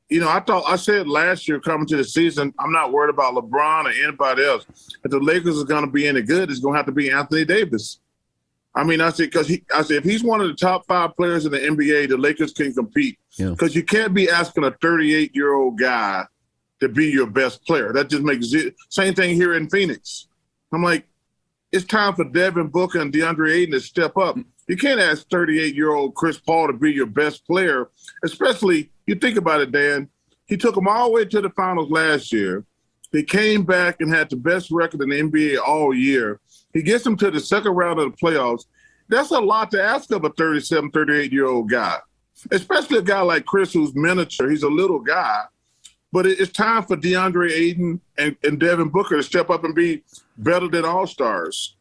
you 0.10 0.20
know, 0.20 0.30
I 0.30 0.40
thought 0.40 0.64
I 0.66 0.76
said 0.76 1.08
last 1.08 1.48
year 1.48 1.60
coming 1.60 1.86
to 1.88 1.98
the 1.98 2.04
season, 2.04 2.52
I'm 2.58 2.72
not 2.72 2.92
worried 2.92 3.14
about 3.14 3.36
LeBron 3.36 3.86
or 3.86 4.04
anybody 4.04 4.46
else. 4.46 4.66
If 5.04 5.12
the 5.12 5.20
Lakers 5.20 5.62
are 5.62 5.66
going 5.66 5.86
to 5.86 5.92
be 5.92 6.08
any 6.08 6.24
good, 6.24 6.50
it's 6.50 6.60
going 6.60 6.74
to 6.74 6.78
have 6.78 6.88
to 6.88 6.92
be 6.92 7.12
Anthony 7.12 7.46
Davis. 7.46 8.00
I 8.74 8.84
mean, 8.84 9.02
I 9.02 9.10
said 9.10 9.30
because 9.30 9.48
he, 9.48 9.64
I 9.76 9.84
said 9.84 9.98
if 9.98 10.04
he's 10.04 10.24
one 10.24 10.42
of 10.42 10.48
the 10.48 10.56
top 10.56 10.88
five 10.88 11.16
players 11.16 11.46
in 11.46 11.52
the 11.52 11.60
NBA, 11.60 12.10
the 12.10 12.18
Lakers 12.18 12.54
can 12.54 12.74
compete. 12.74 13.20
Because 13.38 13.76
yeah. 13.76 13.80
you 13.80 13.86
can't 13.86 14.14
be 14.14 14.30
asking 14.30 14.64
a 14.64 14.72
38 14.82 15.36
year 15.36 15.54
old 15.54 15.78
guy 15.78 16.24
to 16.80 16.90
be 16.90 17.08
your 17.08 17.28
best 17.28 17.66
player. 17.66 17.94
That 17.94 18.10
just 18.10 18.24
makes 18.24 18.54
it 18.54 18.76
same 18.90 19.14
thing 19.14 19.36
here 19.36 19.56
in 19.56 19.70
Phoenix. 19.70 20.28
I'm 20.72 20.84
like, 20.84 21.06
it's 21.72 21.86
time 21.86 22.16
for 22.16 22.24
Devin 22.26 22.68
Booker 22.68 23.00
and 23.00 23.14
DeAndre 23.14 23.54
Ayton 23.54 23.74
to 23.74 23.80
step 23.80 24.18
up. 24.18 24.38
You 24.68 24.78
can't 24.78 25.00
ask 25.00 25.28
38 25.30 25.76
year 25.76 25.94
old 25.94 26.16
Chris 26.16 26.40
Paul 26.40 26.68
to 26.68 26.74
be 26.74 26.92
your 26.92 27.06
best 27.06 27.46
player, 27.46 27.90
especially 28.24 28.92
you 29.08 29.16
think 29.16 29.38
about 29.38 29.62
it, 29.62 29.72
Dan. 29.72 30.10
He 30.46 30.58
took 30.58 30.76
them 30.76 30.88
all 30.88 31.08
the 31.08 31.12
way 31.14 31.26
to 31.26 31.42
the 31.42 31.50
finals 31.52 31.92
last 31.92 32.32
year. 32.32 32.66
He 33.12 33.24
came 33.24 33.64
back 33.64 33.98
and 34.00 34.14
had 34.14 34.30
the 34.30 34.36
best 34.36 34.70
record 34.72 35.02
in 35.02 35.10
the 35.10 35.22
NBA 35.22 35.60
all 35.60 35.94
year. 35.94 36.40
He 36.74 36.84
gets 36.84 37.04
them 37.04 37.18
to 37.18 37.32
the 37.32 37.40
second 37.40 37.72
round 37.72 38.00
of 38.00 38.12
the 38.12 38.18
playoffs. 38.18 38.66
That's 39.08 39.32
a 39.32 39.40
lot 39.40 39.72
to 39.72 39.82
ask 39.82 40.12
of 40.12 40.24
a 40.24 40.30
37, 40.30 40.92
38 40.92 41.34
year 41.34 41.48
old 41.48 41.70
guy, 41.70 41.98
especially 42.52 43.00
a 43.00 43.04
guy 43.04 43.22
like 43.22 43.46
Chris 43.46 43.74
who's 43.74 43.96
miniature. 43.96 44.50
He's 44.50 44.64
a 44.64 44.70
little 44.70 45.00
guy. 45.00 45.44
But 46.12 46.26
it's 46.26 46.52
time 46.52 46.84
for 46.84 46.98
DeAndre 46.98 47.52
Ayton 47.52 48.02
and, 48.18 48.36
and 48.44 48.60
Devin 48.60 48.90
Booker 48.90 49.18
to 49.18 49.24
step 49.24 49.50
up 49.50 49.64
and 49.64 49.76
be 49.76 50.04
better 50.38 50.68
than 50.68 50.86
all 50.86 51.06
stars. 51.06 51.76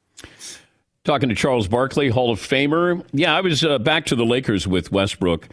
Talking 1.05 1.31
to 1.31 1.35
Charles 1.35 1.69
Barkley, 1.69 2.11
Hall 2.11 2.31
of 2.31 2.39
Famer. 2.39 3.03
Yeah, 3.13 3.35
I 3.35 3.41
was 3.41 3.65
uh, 3.65 3.79
back 3.79 4.05
to 4.07 4.17
the 4.17 4.27
Lakers 4.27 4.67
with 4.67 4.93
Westbrook. 4.93 5.49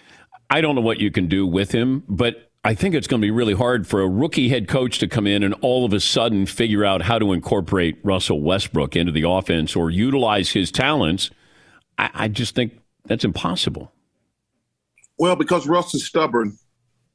I 0.50 0.60
don't 0.60 0.76
know 0.76 0.82
what 0.82 1.00
you 1.00 1.10
can 1.10 1.28
do 1.28 1.48
with 1.48 1.72
him, 1.72 2.04
but 2.10 2.52
I 2.66 2.74
think 2.74 2.96
it's 2.96 3.08
going 3.08 3.22
to 3.22 3.26
be 3.26 3.32
really 3.32 3.54
hard 3.54 3.88
for 3.88 4.02
a 4.02 4.08
rookie 4.08 4.50
head 4.50 4.68
coach 4.68 5.00
to 5.00 5.08
come 5.08 5.28
in 5.28 5.44
and 5.44 5.54
all 5.62 5.86
of 5.86 5.94
a 5.94 6.00
sudden 6.00 6.46
figure 6.46 6.84
out 6.84 7.04
how 7.04 7.20
to 7.20 7.32
incorporate 7.32 8.00
Russell 8.04 8.42
Westbrook 8.42 8.96
into 8.96 9.12
the 9.12 9.30
offense 9.30 9.76
or 9.76 9.92
utilize 9.92 10.50
his 10.50 10.72
talents. 10.72 11.30
I, 11.98 12.10
I 12.14 12.28
just 12.28 12.56
think 12.56 12.80
that's 13.06 13.24
impossible. 13.24 13.92
Well, 15.18 15.36
because 15.36 15.68
Russ 15.68 15.94
is 15.94 16.06
stubborn. 16.06 16.58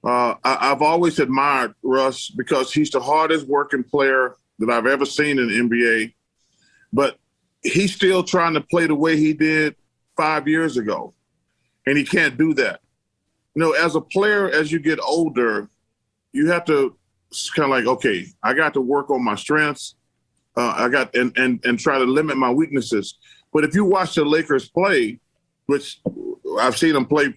Uh, 0.03 0.35
I, 0.43 0.69
have 0.69 0.81
always 0.83 1.19
admired 1.19 1.75
Russ 1.83 2.31
because 2.31 2.73
he's 2.73 2.91
the 2.91 3.01
hardest 3.01 3.47
working 3.47 3.83
player 3.83 4.37
that 4.59 4.71
I've 4.71 4.87
ever 4.87 5.05
seen 5.05 5.39
in 5.39 5.49
the 5.49 5.55
NBA. 5.55 6.15
But 6.93 7.19
he's 7.63 7.95
still 7.95 8.23
trying 8.23 8.55
to 8.55 8.63
play 8.63 8.87
the 8.87 8.95
way 8.95 9.17
he 9.17 9.35
did 9.35 9.77
five 10.17 10.49
years 10.49 10.79
ago, 10.79 11.13
and 11.87 11.99
he 11.99 12.05
can't 12.05 12.39
do 12.39 12.55
that. 12.55 12.81
You 13.55 13.63
know, 13.63 13.73
as 13.73 13.95
a 13.95 14.01
player, 14.01 14.49
as 14.49 14.73
you 14.73 14.79
get 14.79 15.01
older, 15.01 15.69
you 16.33 16.49
have 16.49 16.65
to 16.67 16.97
kind 17.55 17.65
of 17.65 17.71
like, 17.71 17.87
okay, 17.87 18.27
I 18.43 18.55
got 18.55 18.75
to 18.75 18.81
work 18.81 19.11
on 19.11 19.23
my 19.23 19.35
strengths. 19.35 19.97
Uh, 20.57 20.75
I 20.77 20.89
got 20.89 21.15
and, 21.15 21.37
and 21.37 21.65
and 21.65 21.79
try 21.79 21.99
to 21.99 22.05
limit 22.05 22.37
my 22.37 22.51
weaknesses. 22.51 23.19
But 23.53 23.65
if 23.65 23.75
you 23.75 23.85
watch 23.85 24.15
the 24.15 24.25
Lakers 24.25 24.69
play, 24.69 25.21
which 25.67 26.01
I've 26.59 26.77
seen 26.77 26.95
them 26.95 27.07
play 27.07 27.35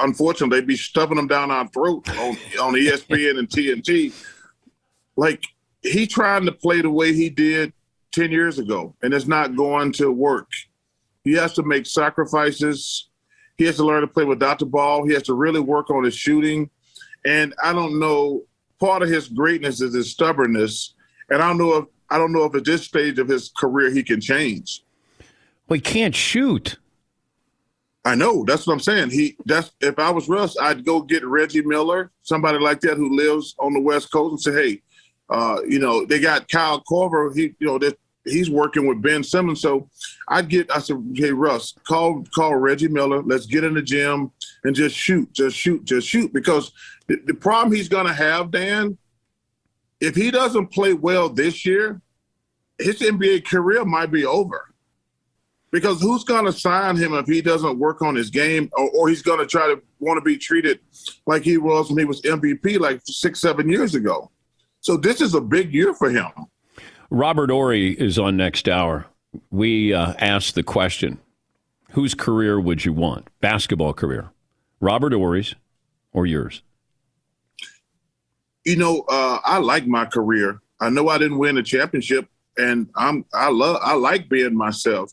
unfortunately, 0.00 0.60
they'd 0.60 0.66
be 0.66 0.76
stuffing 0.76 1.16
them 1.16 1.26
down 1.26 1.50
our 1.50 1.68
throat 1.68 2.08
on, 2.10 2.36
on 2.60 2.74
ESPN 2.74 3.38
and 3.38 3.48
TNT. 3.48 4.12
Like 5.16 5.44
he 5.82 6.06
trying 6.06 6.46
to 6.46 6.52
play 6.52 6.80
the 6.80 6.90
way 6.90 7.12
he 7.12 7.28
did 7.30 7.72
10 8.12 8.30
years 8.30 8.58
ago, 8.58 8.94
and 9.02 9.12
it's 9.12 9.26
not 9.26 9.56
going 9.56 9.92
to 9.92 10.10
work. 10.10 10.48
He 11.24 11.32
has 11.34 11.52
to 11.54 11.62
make 11.62 11.86
sacrifices. 11.86 13.08
He 13.56 13.64
has 13.64 13.76
to 13.76 13.84
learn 13.84 14.00
to 14.00 14.06
play 14.06 14.24
without 14.24 14.58
the 14.58 14.66
ball. 14.66 15.06
He 15.06 15.12
has 15.14 15.22
to 15.24 15.34
really 15.34 15.60
work 15.60 15.90
on 15.90 16.04
his 16.04 16.14
shooting. 16.14 16.70
And 17.24 17.54
I 17.62 17.72
don't 17.72 18.00
know, 18.00 18.42
part 18.80 19.02
of 19.02 19.08
his 19.08 19.28
greatness 19.28 19.80
is 19.80 19.94
his 19.94 20.10
stubbornness. 20.10 20.94
And 21.30 21.42
I 21.42 21.48
don't 21.48 21.58
know 21.58 21.76
if 21.76 21.84
I 22.10 22.18
don't 22.18 22.32
know 22.32 22.44
if 22.44 22.54
at 22.54 22.64
this 22.64 22.82
stage 22.82 23.18
of 23.18 23.28
his 23.28 23.50
career 23.56 23.90
he 23.90 24.02
can 24.02 24.20
change. 24.20 24.82
Well, 25.68 25.76
he 25.76 25.80
can't 25.80 26.14
shoot. 26.14 26.76
I 28.04 28.14
know. 28.16 28.44
That's 28.44 28.66
what 28.66 28.72
I'm 28.74 28.80
saying. 28.80 29.10
He 29.10 29.36
that's 29.44 29.70
if 29.80 29.98
I 29.98 30.10
was 30.10 30.28
Russ, 30.28 30.56
I'd 30.58 30.84
go 30.84 31.02
get 31.02 31.24
Reggie 31.24 31.62
Miller, 31.62 32.10
somebody 32.22 32.58
like 32.58 32.80
that 32.80 32.96
who 32.96 33.14
lives 33.14 33.54
on 33.60 33.72
the 33.72 33.80
West 33.80 34.10
Coast, 34.10 34.46
and 34.46 34.54
say, 34.54 34.70
hey, 34.70 34.82
uh, 35.30 35.60
you 35.68 35.78
know, 35.78 36.04
they 36.04 36.18
got 36.18 36.48
Kyle 36.48 36.82
Korver. 36.90 37.34
He, 37.34 37.54
you 37.60 37.66
know, 37.66 37.78
that 37.78 37.96
he's 38.24 38.50
working 38.50 38.86
with 38.86 39.02
Ben 39.02 39.22
Simmons. 39.22 39.60
So 39.60 39.88
I'd 40.28 40.48
get. 40.48 40.70
I 40.70 40.80
said, 40.80 41.02
hey 41.14 41.30
Russ, 41.30 41.74
call 41.86 42.24
call 42.34 42.56
Reggie 42.56 42.88
Miller. 42.88 43.22
Let's 43.22 43.46
get 43.46 43.62
in 43.64 43.74
the 43.74 43.82
gym 43.82 44.32
and 44.64 44.74
just 44.74 44.96
shoot, 44.96 45.32
just 45.32 45.56
shoot, 45.56 45.84
just 45.84 46.08
shoot. 46.08 46.32
Because 46.32 46.72
the, 47.06 47.20
the 47.26 47.34
problem 47.34 47.72
he's 47.72 47.88
gonna 47.88 48.12
have, 48.12 48.50
Dan, 48.50 48.98
if 50.00 50.16
he 50.16 50.32
doesn't 50.32 50.72
play 50.72 50.92
well 50.92 51.28
this 51.28 51.64
year, 51.64 52.00
his 52.78 52.98
NBA 52.98 53.44
career 53.44 53.84
might 53.84 54.10
be 54.10 54.26
over. 54.26 54.71
Because 55.72 56.00
who's 56.00 56.22
going 56.22 56.44
to 56.44 56.52
sign 56.52 56.96
him 56.96 57.14
if 57.14 57.26
he 57.26 57.40
doesn't 57.40 57.78
work 57.78 58.02
on 58.02 58.14
his 58.14 58.30
game, 58.30 58.70
or, 58.74 58.90
or 58.90 59.08
he's 59.08 59.22
going 59.22 59.38
to 59.38 59.46
try 59.46 59.66
to 59.66 59.80
want 60.00 60.18
to 60.18 60.20
be 60.20 60.36
treated 60.36 60.80
like 61.26 61.42
he 61.42 61.56
was 61.56 61.88
when 61.88 61.98
he 61.98 62.04
was 62.04 62.20
MVP 62.22 62.78
like 62.78 63.00
six, 63.04 63.40
seven 63.40 63.68
years 63.68 63.94
ago? 63.94 64.30
So 64.80 64.96
this 64.96 65.20
is 65.20 65.34
a 65.34 65.40
big 65.40 65.72
year 65.72 65.94
for 65.94 66.10
him. 66.10 66.28
Robert 67.08 67.50
Horry 67.50 67.92
is 67.92 68.18
on 68.18 68.36
next 68.36 68.68
hour. 68.68 69.06
We 69.50 69.94
uh, 69.94 70.14
asked 70.18 70.54
the 70.54 70.62
question 70.62 71.18
whose 71.92 72.14
career 72.14 72.60
would 72.60 72.84
you 72.84 72.92
want? 72.92 73.28
Basketball 73.40 73.94
career. 73.94 74.30
Robert 74.80 75.12
Horry's 75.12 75.54
or 76.12 76.26
yours? 76.26 76.62
You 78.64 78.76
know, 78.76 79.04
uh, 79.08 79.40
I 79.44 79.58
like 79.58 79.86
my 79.86 80.04
career. 80.04 80.60
I 80.80 80.90
know 80.90 81.08
I 81.08 81.18
didn't 81.18 81.38
win 81.38 81.58
a 81.58 81.62
championship, 81.62 82.28
and 82.56 82.88
I'm 82.96 83.24
I 83.32 83.50
love 83.50 83.78
I 83.82 83.94
like 83.94 84.28
being 84.28 84.56
myself. 84.56 85.12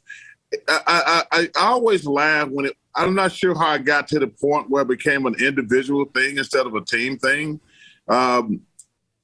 I, 0.68 1.24
I, 1.32 1.50
I, 1.56 1.66
always 1.66 2.06
laugh 2.06 2.50
when 2.50 2.68
it. 2.68 2.78
I'm 2.96 3.14
not 3.14 3.32
sure 3.32 3.56
how 3.56 3.68
I 3.68 3.78
got 3.78 4.08
to 4.10 4.20
the 4.20 4.28
point 4.28 4.70
where 4.70 4.82
it 4.82 4.88
became 4.88 5.26
an 5.26 5.36
individual 5.36 6.06
thing 6.06 6.38
instead 6.38 6.66
of 6.66 6.74
a 6.74 6.82
team 6.82 7.18
thing. 7.18 7.60
Um, 8.08 8.62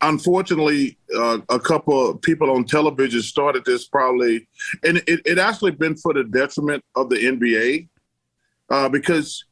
unfortunately, 0.02 0.98
uh, 1.16 1.40
a 1.50 1.60
couple 1.60 2.12
of 2.12 2.22
people 2.22 2.52
on 2.52 2.64
television 2.64 3.22
started 3.22 3.66
this 3.66 3.88
probably, 3.88 4.48
and 4.84 4.98
it, 5.08 5.22
it 5.26 5.40
actually 5.40 5.72
been 5.72 5.96
for 5.96 6.14
the 6.14 6.24
detriment 6.24 6.84
of 6.96 7.10
the 7.10 7.16
NBA 7.16 7.88
uh, 8.70 8.90
because 8.90 9.46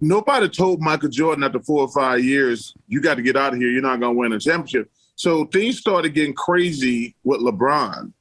nobody 0.00 0.48
told 0.48 0.80
Michael 0.80 1.10
Jordan 1.10 1.44
after 1.44 1.60
four 1.60 1.82
or 1.82 1.92
five 1.92 2.24
years, 2.24 2.74
you 2.86 3.00
got 3.00 3.16
to 3.16 3.22
get 3.22 3.36
out 3.36 3.52
of 3.52 3.60
here. 3.60 3.70
You're 3.70 3.82
not 3.82 4.00
going 4.00 4.14
to 4.14 4.18
win 4.18 4.32
a 4.32 4.40
championship. 4.40 4.90
So 5.14 5.44
things 5.46 5.78
started 5.78 6.14
getting 6.14 6.34
crazy 6.34 7.16
with 7.24 7.40
LeBron. 7.40 8.12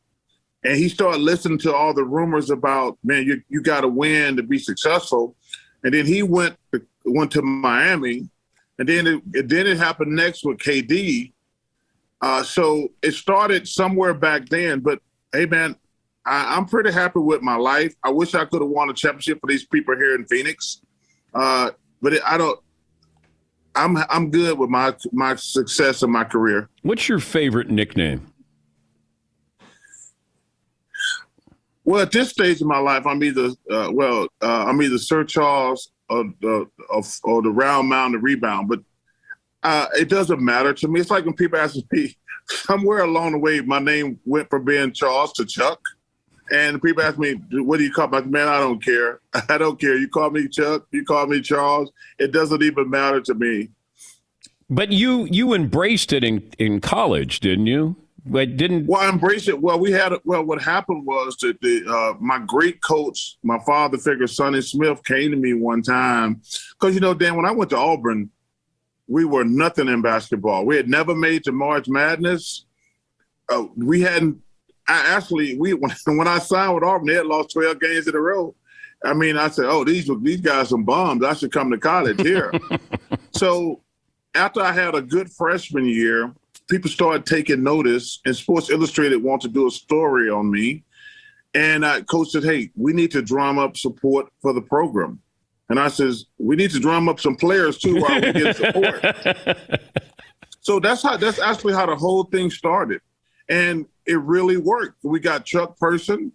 And 0.64 0.76
he 0.76 0.90
started 0.90 1.22
listening 1.22 1.60
to 1.60 1.74
all 1.74 1.94
the 1.94 2.04
rumors 2.04 2.50
about, 2.50 2.98
man, 3.04 3.24
you, 3.24 3.42
you 3.50 3.62
got 3.62 3.82
to 3.82 3.88
win 3.88 4.36
to 4.38 4.44
be 4.44 4.58
successful. 4.58 5.36
And 5.84 5.94
then 5.94 6.06
he 6.06 6.24
went 6.24 6.58
to, 6.74 6.86
went 7.06 7.32
to 7.32 7.42
Miami. 7.42 8.30
And 8.80 8.90
then 8.90 9.08
it, 9.34 9.48
then 9.48 9.68
it 9.68 9.78
happened 9.78 10.16
next 10.16 10.44
with 10.44 10.58
KD. 10.58 11.32
Uh, 12.22 12.44
so 12.44 12.90
it 13.02 13.14
started 13.14 13.68
somewhere 13.68 14.14
back 14.14 14.50
then. 14.50 14.80
But 14.80 15.00
hey, 15.32 15.46
man, 15.46 15.76
I, 16.26 16.58
am 16.58 16.66
pretty 16.66 16.92
happy 16.92 17.20
with 17.20 17.42
my 17.42 17.56
life. 17.56 17.96
I 18.04 18.10
wish 18.10 18.36
I 18.36 18.46
could 18.46 18.62
have 18.62 18.70
won 18.70 18.90
a 18.90 18.94
championship 18.94 19.40
for 19.40 19.48
these 19.48 19.66
people 19.66 19.96
here 19.96 20.16
in 20.16 20.26
Phoenix. 20.26 20.82
Uh, 21.34 21.72
but 22.02 22.14
it, 22.14 22.22
I 22.26 22.38
don't. 22.38 22.60
I'm 23.76 23.98
I'm 24.10 24.32
good 24.32 24.58
with 24.58 24.72
my 24.72 24.96
my 25.12 25.36
success 25.36 26.02
in 26.02 26.12
my 26.12 26.24
career. 26.24 26.68
What's 26.82 27.08
your 27.08 27.20
favorite 27.20 27.70
nickname? 27.70 28.27
Well, 31.88 32.02
at 32.02 32.12
this 32.12 32.32
stage 32.32 32.60
of 32.60 32.68
my 32.68 32.80
life, 32.80 33.08
I'm 33.08 33.24
either 33.24 33.52
uh, 33.72 33.90
well, 33.94 34.28
uh, 34.42 34.66
I'm 34.66 34.82
either 34.82 34.98
Sir 34.98 35.24
Charles 35.24 35.90
or 36.10 36.26
the 36.42 36.70
or, 36.90 37.02
or 37.24 37.42
the 37.42 37.50
round 37.50 37.88
mound, 37.88 38.14
the 38.14 38.20
rebound. 38.20 38.68
But 38.68 38.82
uh, 39.64 39.88
it 39.98 40.10
doesn't 40.10 40.42
matter 40.42 40.74
to 40.74 40.88
me. 40.90 41.00
It's 41.00 41.10
like 41.10 41.24
when 41.24 41.34
people 41.34 41.58
ask 41.58 41.78
me, 41.94 42.18
somewhere 42.50 43.06
along 43.06 43.32
the 43.32 43.38
way, 43.38 43.62
my 43.62 43.80
name 43.80 44.20
went 44.26 44.50
from 44.50 44.66
being 44.66 44.92
Charles 44.92 45.32
to 45.34 45.46
Chuck. 45.46 45.80
And 46.52 46.82
people 46.82 47.04
ask 47.04 47.18
me, 47.18 47.36
what 47.52 47.78
do 47.78 47.86
you 47.86 47.94
call 47.94 48.10
me? 48.10 48.20
Man, 48.22 48.50
I 48.50 48.60
don't 48.60 48.84
care. 48.84 49.22
I 49.48 49.58
don't 49.58 49.80
care. 49.80 49.98
You 49.98 50.10
call 50.10 50.30
me 50.30 50.50
Chuck, 50.50 50.88
you 50.92 51.06
call 51.06 51.28
me 51.28 51.40
Charles. 51.40 51.90
It 52.20 52.34
doesn't 52.34 52.64
even 52.64 52.90
matter 52.90 53.22
to 53.22 53.34
me. 53.34 53.70
But 54.70 54.92
you 54.92 55.24
you 55.32 55.54
embraced 55.54 56.12
it 56.12 56.26
in, 56.26 56.52
in 56.60 56.82
college, 56.82 57.40
didn't 57.40 57.68
you? 57.68 57.96
But 58.30 58.58
didn't 58.58 58.88
well, 58.88 59.08
embrace 59.08 59.48
it. 59.48 59.62
Well, 59.62 59.80
we 59.80 59.92
had 59.92 60.14
well. 60.24 60.44
What 60.44 60.62
happened 60.62 61.06
was 61.06 61.38
that 61.38 61.60
the 61.62 61.86
uh, 61.88 62.14
my 62.20 62.40
great 62.40 62.82
coach, 62.82 63.38
my 63.44 63.60
father 63.66 63.98
figure, 63.98 64.28
Sonny 64.28 64.62
Smith, 64.62 65.04
came 65.04 65.32
to 65.32 65.38
me 65.38 65.54
one 65.54 65.82
time 65.82 66.42
because 66.72 66.94
you 66.94 67.02
know, 67.02 67.14
Dan, 67.14 67.36
when 67.36 67.46
I 67.46 67.52
went 67.52 67.70
to 67.72 67.78
Auburn, 67.78 68.30
we 69.08 69.26
were 69.26 69.46
nothing 69.46 69.88
in 69.88 70.02
basketball. 70.02 70.66
We 70.66 70.76
had 70.76 70.90
never 70.90 71.16
made 71.16 71.44
to 71.46 71.52
March 71.52 71.88
Madness. 71.88 72.66
Uh, 73.50 73.66
we 73.78 74.02
hadn't 74.02 74.42
I 74.88 75.16
actually 75.16 75.58
we 75.58 75.74
when, 75.74 75.92
when 76.18 76.28
I 76.28 76.40
signed 76.40 76.76
with 76.76 76.84
Auburn, 76.84 77.08
they 77.08 77.16
had 77.16 77.26
lost 77.26 77.52
twelve 77.52 77.80
games 77.80 78.08
in 78.08 78.16
a 78.16 78.20
row. 78.20 78.56
I 79.04 79.14
mean, 79.14 79.38
I 79.38 79.50
said, 79.50 79.66
"Oh, 79.66 79.84
these 79.84 80.10
these 80.22 80.42
guys 80.42 80.70
some 80.70 80.84
bombs. 80.84 81.24
I 81.24 81.34
should 81.34 81.52
come 81.52 81.70
to 81.72 81.78
college 81.78 82.22
here." 82.22 82.52
so 83.32 83.82
after 84.34 84.62
I 84.62 84.72
had 84.72 84.96
a 84.96 85.02
good 85.02 85.32
freshman 85.32 85.86
year, 85.86 86.34
people 86.68 86.90
started 86.90 87.26
taking 87.26 87.64
notice, 87.64 88.20
and 88.26 88.36
Sports 88.36 88.70
Illustrated 88.70 89.24
wanted 89.24 89.48
to 89.50 89.54
do 89.54 89.68
a 89.68 89.72
story 89.72 90.30
on 90.30 90.50
me. 90.52 90.84
And 91.54 91.86
I, 91.86 92.02
coach 92.02 92.30
said, 92.30 92.44
"Hey, 92.44 92.72
we 92.76 92.94
need 92.94 93.12
to 93.12 93.22
drum 93.22 93.58
up 93.58 93.78
support 93.78 94.28
for 94.42 94.54
the 94.54 94.62
program." 94.62 95.20
And 95.70 95.80
I 95.80 95.88
says, 95.88 96.26
"We 96.38 96.56
need 96.56 96.72
to 96.72 96.80
drum 96.80 97.10
up 97.10 97.20
some 97.20 97.36
players 97.36 97.78
too 97.78 98.02
while 98.02 98.22
we 98.22 98.34
get 98.34 98.56
support." 98.56 99.02
so 100.60 100.80
that's 100.80 101.02
how 101.02 101.18
that's 101.18 101.40
actually 101.40 101.74
how 101.74 101.86
the 101.86 101.96
whole 101.96 102.26
thing 102.26 102.52
started. 102.52 103.02
And 103.50 103.86
it 104.06 104.20
really 104.20 104.58
worked. 104.58 105.04
We 105.04 105.20
got 105.20 105.46
Chuck 105.46 105.78
Person, 105.78 106.32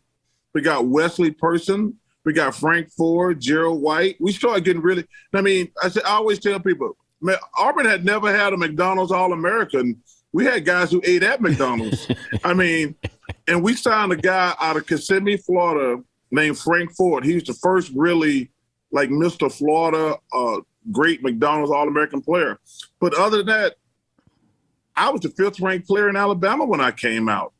we 0.55 0.63
got 0.63 0.87
Wesley 0.87 1.31
Person, 1.31 1.99
we 2.25 2.33
got 2.33 2.55
Frank 2.55 2.91
Ford, 2.91 3.41
Gerald 3.41 3.83
White. 3.83 4.17
We 4.21 4.33
started 4.33 4.65
getting 4.65 4.83
really. 4.83 5.07
I 5.35 5.41
mean, 5.41 5.71
I, 5.83 5.89
say, 5.89 6.01
I 6.05 6.13
always 6.13 6.39
tell 6.39 6.59
people, 6.61 6.97
man, 7.21 7.37
Auburn 7.57 7.87
had 7.87 8.05
never 8.05 8.35
had 8.35 8.53
a 8.53 8.57
McDonald's 8.57 9.13
All 9.13 9.33
American. 9.33 10.03
We 10.33 10.45
had 10.45 10.65
guys 10.65 10.91
who 10.91 11.01
ate 11.05 11.23
at 11.23 11.41
McDonald's. 11.41 12.11
I 12.45 12.55
mean, 12.55 12.95
and 13.47 13.63
we 13.63 13.75
signed 13.75 14.13
a 14.13 14.17
guy 14.17 14.55
out 14.61 14.77
of 14.77 14.87
Kissimmee, 14.87 15.37
Florida, 15.37 16.03
named 16.31 16.59
Frank 16.59 16.95
Ford. 16.97 17.25
He 17.25 17.35
was 17.35 17.45
the 17.45 17.55
first 17.55 17.93
really 17.95 18.51
like 18.91 19.11
Mr. 19.11 19.53
Florida, 19.53 20.17
uh, 20.33 20.61
great 20.91 21.23
McDonald's 21.23 21.71
All 21.71 21.89
American 21.89 22.21
player. 22.21 22.59
But 23.01 23.15
other 23.15 23.39
than 23.39 23.47
that, 23.47 23.77
I 24.97 25.11
was 25.11 25.23
the 25.23 25.31
fifth 25.31 25.61
ranked 25.61 25.87
player 25.87 26.09
in 26.09 26.17
Alabama 26.17 26.65
when 26.65 26.81
I 26.81 26.91
came 26.91 27.29
out. 27.29 27.53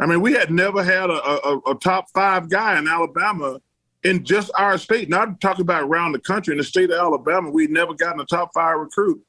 I 0.00 0.06
mean, 0.06 0.20
we 0.20 0.32
had 0.32 0.50
never 0.50 0.82
had 0.82 1.10
a, 1.10 1.46
a, 1.46 1.58
a 1.68 1.74
top 1.76 2.06
five 2.14 2.48
guy 2.48 2.78
in 2.78 2.88
Alabama 2.88 3.60
in 4.02 4.24
just 4.24 4.50
our 4.56 4.78
state. 4.78 5.08
Not 5.08 5.40
talking 5.40 5.62
about 5.62 5.84
around 5.84 6.12
the 6.12 6.18
country. 6.18 6.52
In 6.52 6.58
the 6.58 6.64
state 6.64 6.90
of 6.90 6.98
Alabama, 6.98 7.50
we'd 7.50 7.70
never 7.70 7.94
gotten 7.94 8.20
a 8.20 8.24
top 8.24 8.50
five 8.54 8.78
recruit. 8.78 9.22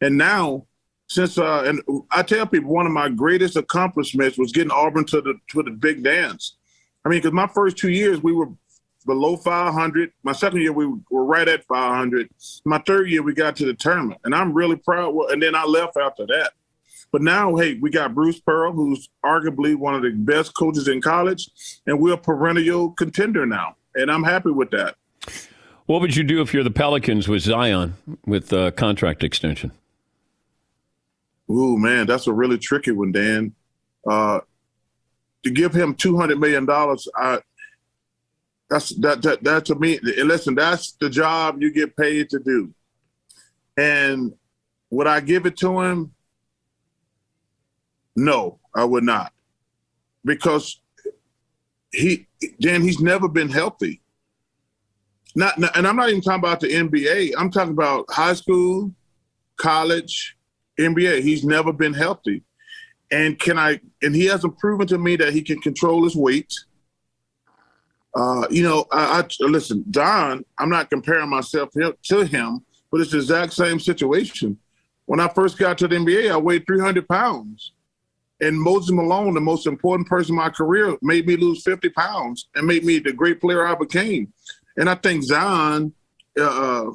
And 0.00 0.18
now, 0.18 0.66
since 1.10 1.38
uh, 1.38 1.64
and 1.66 1.82
I 2.12 2.22
tell 2.22 2.46
people 2.46 2.70
one 2.70 2.86
of 2.86 2.92
my 2.92 3.08
greatest 3.08 3.56
accomplishments 3.56 4.38
was 4.38 4.52
getting 4.52 4.70
Auburn 4.70 5.04
to 5.06 5.20
the 5.20 5.34
to 5.48 5.62
the 5.64 5.72
big 5.72 6.04
dance. 6.04 6.56
I 7.04 7.08
mean, 7.08 7.18
because 7.18 7.32
my 7.32 7.48
first 7.48 7.76
two 7.76 7.90
years 7.90 8.22
we 8.22 8.32
were 8.32 8.48
below 9.06 9.36
500. 9.36 10.12
My 10.22 10.30
second 10.30 10.60
year 10.60 10.72
we 10.72 10.86
were 11.10 11.24
right 11.24 11.48
at 11.48 11.64
500. 11.64 12.28
My 12.64 12.78
third 12.86 13.10
year 13.10 13.24
we 13.24 13.34
got 13.34 13.56
to 13.56 13.66
the 13.66 13.74
tournament, 13.74 14.20
and 14.22 14.32
I'm 14.32 14.52
really 14.52 14.76
proud. 14.76 15.12
And 15.30 15.42
then 15.42 15.56
I 15.56 15.64
left 15.64 15.96
after 15.96 16.26
that. 16.28 16.52
But 17.10 17.22
now, 17.22 17.56
hey, 17.56 17.76
we 17.80 17.90
got 17.90 18.14
Bruce 18.14 18.38
Pearl, 18.38 18.72
who's 18.72 19.08
arguably 19.24 19.74
one 19.74 19.96
of 19.96 20.02
the 20.02 20.12
best 20.12 20.54
coaches 20.54 20.86
in 20.86 21.00
college, 21.00 21.50
and 21.88 21.98
we're 21.98 22.14
a 22.14 22.18
perennial 22.18 22.92
contender 22.92 23.44
now. 23.46 23.74
And 23.96 24.12
I'm 24.12 24.22
happy 24.22 24.50
with 24.50 24.70
that. 24.70 24.94
What 25.86 26.02
would 26.02 26.14
you 26.14 26.22
do 26.22 26.40
if 26.40 26.54
you're 26.54 26.62
the 26.62 26.70
Pelicans 26.70 27.26
with 27.26 27.42
Zion 27.42 27.94
with 28.24 28.52
uh, 28.52 28.70
contract 28.70 29.24
extension? 29.24 29.72
Ooh, 31.50 31.76
man, 31.76 32.06
that's 32.06 32.28
a 32.28 32.32
really 32.32 32.58
tricky 32.58 32.92
one, 32.92 33.10
Dan. 33.10 33.52
Uh, 34.08 34.40
to 35.42 35.50
give 35.50 35.74
him 35.74 35.94
two 35.94 36.16
hundred 36.16 36.38
million 36.38 36.64
dollars, 36.64 37.08
that's 38.68 38.90
that, 38.96 39.20
that 39.22 39.42
that 39.42 39.64
to 39.66 39.74
me. 39.74 39.98
Listen, 40.00 40.54
that's 40.54 40.92
the 40.92 41.10
job 41.10 41.60
you 41.60 41.72
get 41.72 41.96
paid 41.96 42.30
to 42.30 42.38
do. 42.38 42.72
And 43.76 44.32
would 44.90 45.06
I 45.06 45.20
give 45.20 45.44
it 45.46 45.56
to 45.58 45.80
him? 45.80 46.14
No, 48.14 48.60
I 48.74 48.84
would 48.84 49.04
not, 49.04 49.32
because 50.24 50.80
he 51.90 52.28
Dan 52.60 52.82
he's 52.82 53.00
never 53.00 53.28
been 53.28 53.48
healthy. 53.48 54.00
Not, 55.34 55.56
and 55.76 55.86
I'm 55.86 55.96
not 55.96 56.08
even 56.08 56.20
talking 56.20 56.40
about 56.40 56.60
the 56.60 56.68
NBA. 56.68 57.32
I'm 57.38 57.50
talking 57.50 57.72
about 57.72 58.06
high 58.10 58.34
school, 58.34 58.92
college, 59.56 60.36
NBA. 60.82 61.22
He's 61.22 61.44
never 61.44 61.72
been 61.72 61.94
healthy, 61.94 62.42
and 63.10 63.38
can 63.38 63.58
I? 63.58 63.80
And 64.02 64.14
he 64.14 64.26
hasn't 64.26 64.58
proven 64.58 64.86
to 64.88 64.98
me 64.98 65.16
that 65.16 65.32
he 65.32 65.42
can 65.42 65.60
control 65.60 66.04
his 66.04 66.16
weight. 66.16 66.52
Uh, 68.14 68.46
you 68.50 68.62
know, 68.62 68.86
I, 68.90 69.20
I 69.20 69.44
listen, 69.44 69.84
Don. 69.90 70.44
I'm 70.58 70.70
not 70.70 70.90
comparing 70.90 71.28
myself 71.28 71.70
to 71.72 72.24
him, 72.24 72.64
but 72.90 73.00
it's 73.00 73.12
the 73.12 73.18
exact 73.18 73.52
same 73.52 73.78
situation. 73.78 74.58
When 75.06 75.20
I 75.20 75.28
first 75.28 75.58
got 75.58 75.78
to 75.78 75.88
the 75.88 75.96
NBA, 75.96 76.30
I 76.30 76.36
weighed 76.36 76.66
300 76.66 77.08
pounds. 77.08 77.72
And 78.40 78.58
Moses 78.58 78.90
Malone, 78.90 79.34
the 79.34 79.40
most 79.40 79.66
important 79.66 80.08
person 80.08 80.32
in 80.32 80.38
my 80.38 80.48
career, 80.48 80.96
made 81.02 81.26
me 81.26 81.36
lose 81.36 81.62
50 81.62 81.90
pounds 81.90 82.48
and 82.54 82.66
made 82.66 82.84
me 82.84 82.98
the 82.98 83.12
great 83.12 83.40
player 83.40 83.66
I 83.66 83.74
became. 83.74 84.32
And 84.76 84.88
I 84.88 84.94
think 84.94 85.24
Zion, 85.24 85.92
uh, 86.40 86.86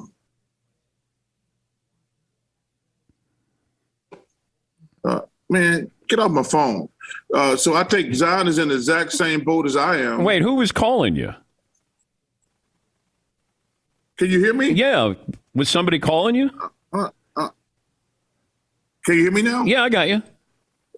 uh, 5.06 5.20
man, 5.48 5.90
Get 6.08 6.18
off 6.18 6.30
my 6.30 6.42
phone. 6.42 6.88
Uh, 7.34 7.56
so 7.56 7.74
I 7.74 7.84
take 7.84 8.14
Zion 8.14 8.46
is 8.46 8.58
in 8.58 8.68
the 8.68 8.74
exact 8.74 9.12
same 9.12 9.42
boat 9.42 9.66
as 9.66 9.76
I 9.76 9.96
am. 9.96 10.24
Wait, 10.24 10.42
who 10.42 10.54
was 10.56 10.72
calling 10.72 11.16
you? 11.16 11.34
Can 14.16 14.30
you 14.30 14.38
hear 14.40 14.54
me? 14.54 14.70
Yeah, 14.70 15.14
was 15.54 15.68
somebody 15.68 15.98
calling 15.98 16.34
you? 16.34 16.50
Uh, 16.92 17.10
uh, 17.36 17.48
can 19.04 19.16
you 19.16 19.22
hear 19.22 19.32
me 19.32 19.42
now? 19.42 19.64
Yeah, 19.64 19.82
I 19.82 19.88
got 19.88 20.08
you. 20.08 20.22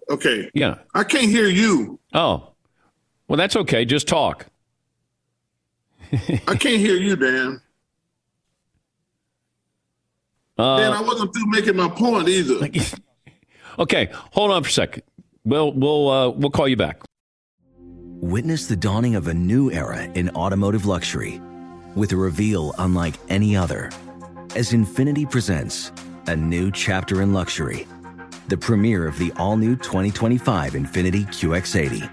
Okay. 0.09 0.49
Yeah. 0.53 0.79
I 0.93 1.03
can't 1.03 1.29
hear 1.29 1.47
you. 1.47 1.99
Oh, 2.13 2.51
well, 3.27 3.37
that's 3.37 3.55
okay. 3.55 3.85
Just 3.85 4.07
talk. 4.07 4.47
I 6.11 6.55
can't 6.55 6.79
hear 6.79 6.95
you, 6.95 7.15
Dan. 7.15 7.61
Uh, 10.57 10.77
Dan, 10.77 10.91
I 10.91 10.99
wasn't 10.99 11.33
through 11.33 11.45
making 11.45 11.77
my 11.77 11.87
point 11.87 12.27
either. 12.27 12.67
okay, 13.79 14.09
hold 14.31 14.51
on 14.51 14.63
for 14.63 14.69
a 14.69 14.71
second. 14.71 15.03
We'll 15.45 15.71
we'll 15.71 16.09
uh, 16.09 16.29
we'll 16.29 16.51
call 16.51 16.67
you 16.67 16.75
back. 16.75 17.01
Witness 18.21 18.67
the 18.67 18.75
dawning 18.75 19.15
of 19.15 19.27
a 19.27 19.33
new 19.33 19.71
era 19.71 20.03
in 20.03 20.29
automotive 20.31 20.85
luxury 20.85 21.41
with 21.95 22.11
a 22.11 22.17
reveal 22.17 22.75
unlike 22.77 23.15
any 23.29 23.55
other 23.55 23.89
as 24.55 24.71
Infiniti 24.73 25.29
presents 25.29 25.91
a 26.27 26.35
new 26.35 26.71
chapter 26.71 27.21
in 27.21 27.33
luxury, 27.33 27.87
the 28.47 28.57
premiere 28.57 29.07
of 29.07 29.17
the 29.17 29.31
all 29.37 29.55
new 29.55 29.75
2025 29.75 30.73
Infiniti 30.73 31.25
QX80. 31.27 32.09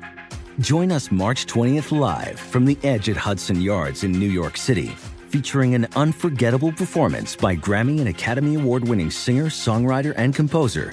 Join 0.60 0.92
us 0.92 1.10
March 1.10 1.46
20th 1.46 1.98
live 1.98 2.38
from 2.38 2.64
the 2.64 2.78
edge 2.82 3.08
at 3.08 3.16
Hudson 3.16 3.60
Yards 3.60 4.04
in 4.04 4.12
New 4.12 4.30
York 4.30 4.56
City, 4.56 4.88
featuring 5.28 5.74
an 5.74 5.86
unforgettable 5.96 6.72
performance 6.72 7.34
by 7.36 7.56
Grammy 7.56 7.98
and 7.98 8.08
Academy 8.08 8.54
Award 8.54 8.86
winning 8.86 9.10
singer, 9.10 9.46
songwriter, 9.46 10.14
and 10.16 10.34
composer, 10.34 10.92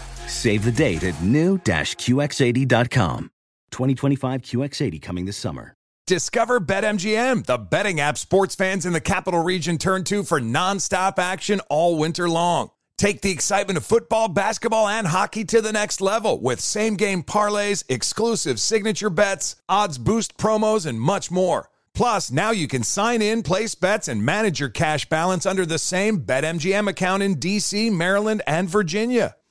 Save 0.31 0.63
the 0.63 0.71
date 0.71 1.03
at 1.03 1.21
new-QX80.com. 1.21 3.31
2025 3.71 4.41
QX80 4.41 5.01
coming 5.01 5.25
this 5.25 5.37
summer. 5.37 5.75
Discover 6.07 6.59
BetMGM, 6.61 7.45
the 7.45 7.57
betting 7.57 8.01
app 8.01 8.17
sports 8.17 8.53
fans 8.53 8.85
in 8.85 8.91
the 8.91 8.99
capital 8.99 9.43
region 9.43 9.77
turn 9.77 10.03
to 10.05 10.23
for 10.23 10.41
nonstop 10.41 11.19
action 11.19 11.61
all 11.69 11.97
winter 11.97 12.27
long. 12.27 12.71
Take 12.97 13.21
the 13.21 13.31
excitement 13.31 13.77
of 13.77 13.85
football, 13.85 14.27
basketball, 14.27 14.87
and 14.87 15.07
hockey 15.07 15.45
to 15.45 15.61
the 15.61 15.71
next 15.71 16.01
level 16.01 16.39
with 16.39 16.59
same 16.59 16.95
game 16.95 17.23
parlays, 17.23 17.83
exclusive 17.87 18.59
signature 18.59 19.09
bets, 19.09 19.55
odds 19.69 19.97
boost 19.97 20.37
promos, 20.37 20.85
and 20.85 20.99
much 20.99 21.31
more. 21.31 21.69
Plus, 21.93 22.29
now 22.29 22.51
you 22.51 22.67
can 22.67 22.83
sign 22.83 23.21
in, 23.21 23.41
place 23.41 23.75
bets, 23.75 24.07
and 24.07 24.25
manage 24.25 24.59
your 24.59 24.69
cash 24.69 25.07
balance 25.07 25.45
under 25.45 25.65
the 25.65 25.79
same 25.79 26.21
BetMGM 26.21 26.89
account 26.89 27.23
in 27.23 27.37
DC, 27.37 27.91
Maryland, 27.91 28.41
and 28.45 28.69
Virginia. 28.69 29.35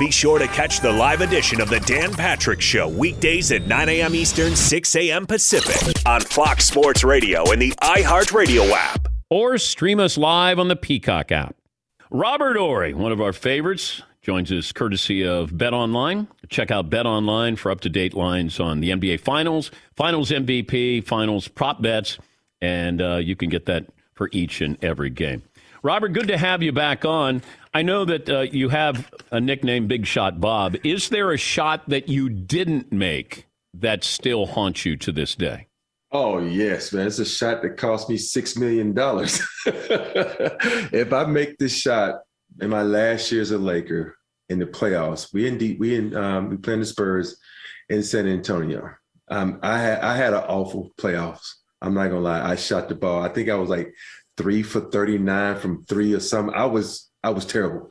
Be 0.00 0.10
sure 0.10 0.40
to 0.40 0.48
catch 0.48 0.80
the 0.80 0.92
live 0.92 1.20
edition 1.20 1.60
of 1.60 1.68
the 1.70 1.78
Dan 1.80 2.12
Patrick 2.12 2.60
Show 2.60 2.88
weekdays 2.88 3.52
at 3.52 3.68
9 3.68 3.88
a.m. 3.88 4.14
Eastern, 4.14 4.56
6 4.56 4.96
a.m. 4.96 5.24
Pacific 5.24 6.02
on 6.04 6.20
Fox 6.20 6.64
Sports 6.64 7.04
Radio 7.04 7.48
and 7.52 7.62
the 7.62 7.70
iHeartRadio 7.80 8.70
app. 8.72 9.06
Or 9.30 9.56
stream 9.56 10.00
us 10.00 10.18
live 10.18 10.58
on 10.58 10.66
the 10.66 10.74
Peacock 10.74 11.30
app. 11.30 11.54
Robert 12.10 12.56
Horry, 12.56 12.92
one 12.92 13.12
of 13.12 13.20
our 13.20 13.32
favorites, 13.32 14.02
joins 14.20 14.50
us 14.50 14.72
courtesy 14.72 15.24
of 15.24 15.56
Bet 15.56 15.72
Online. 15.72 16.26
Check 16.48 16.72
out 16.72 16.90
Bet 16.90 17.06
Online 17.06 17.54
for 17.54 17.70
up 17.70 17.80
to 17.82 17.88
date 17.88 18.14
lines 18.14 18.58
on 18.58 18.80
the 18.80 18.90
NBA 18.90 19.20
Finals, 19.20 19.70
Finals 19.96 20.30
MVP, 20.30 21.06
Finals 21.06 21.46
prop 21.46 21.80
bets, 21.80 22.18
and 22.60 23.00
uh, 23.00 23.16
you 23.16 23.36
can 23.36 23.48
get 23.48 23.66
that 23.66 23.86
for 24.14 24.28
each 24.32 24.60
and 24.60 24.82
every 24.82 25.10
game. 25.10 25.42
Robert, 25.82 26.14
good 26.14 26.28
to 26.28 26.38
have 26.38 26.62
you 26.62 26.72
back 26.72 27.04
on. 27.04 27.42
I 27.76 27.82
know 27.82 28.04
that 28.04 28.30
uh, 28.30 28.40
you 28.42 28.68
have 28.68 29.10
a 29.32 29.40
nickname, 29.40 29.88
Big 29.88 30.06
Shot 30.06 30.40
Bob. 30.40 30.76
Is 30.84 31.08
there 31.08 31.32
a 31.32 31.36
shot 31.36 31.88
that 31.88 32.08
you 32.08 32.28
didn't 32.28 32.92
make 32.92 33.48
that 33.74 34.04
still 34.04 34.46
haunts 34.46 34.86
you 34.86 34.96
to 34.98 35.10
this 35.10 35.34
day? 35.34 35.66
Oh 36.12 36.38
yes, 36.38 36.92
man! 36.92 37.08
It's 37.08 37.18
a 37.18 37.24
shot 37.24 37.62
that 37.62 37.76
cost 37.76 38.08
me 38.08 38.16
six 38.16 38.56
million 38.56 38.94
dollars. 38.94 39.42
if 39.66 41.12
I 41.12 41.24
make 41.24 41.58
this 41.58 41.76
shot 41.76 42.20
in 42.60 42.70
my 42.70 42.82
last 42.82 43.32
year 43.32 43.42
as 43.42 43.50
a 43.50 43.58
Laker 43.58 44.16
in 44.48 44.60
the 44.60 44.66
playoffs, 44.66 45.34
we 45.34 45.48
in 45.48 45.54
indeed 45.54 45.80
we 45.80 45.96
in 45.96 46.14
um, 46.14 46.50
we 46.50 46.56
playing 46.56 46.80
the 46.80 46.86
Spurs 46.86 47.36
in 47.88 48.04
San 48.04 48.28
Antonio. 48.28 48.88
Um, 49.28 49.58
I 49.64 49.80
had 49.80 49.98
I 50.02 50.16
had 50.16 50.34
an 50.34 50.44
awful 50.44 50.92
playoffs. 50.96 51.54
I'm 51.82 51.94
not 51.94 52.06
gonna 52.06 52.20
lie. 52.20 52.48
I 52.48 52.54
shot 52.54 52.88
the 52.88 52.94
ball. 52.94 53.20
I 53.20 53.28
think 53.28 53.48
I 53.48 53.56
was 53.56 53.68
like 53.68 53.92
three 54.36 54.62
for 54.62 54.82
39 54.82 55.58
from 55.58 55.84
three 55.86 56.14
or 56.14 56.20
something. 56.20 56.54
I 56.54 56.66
was 56.66 57.10
I 57.24 57.30
was 57.30 57.46
terrible. 57.46 57.90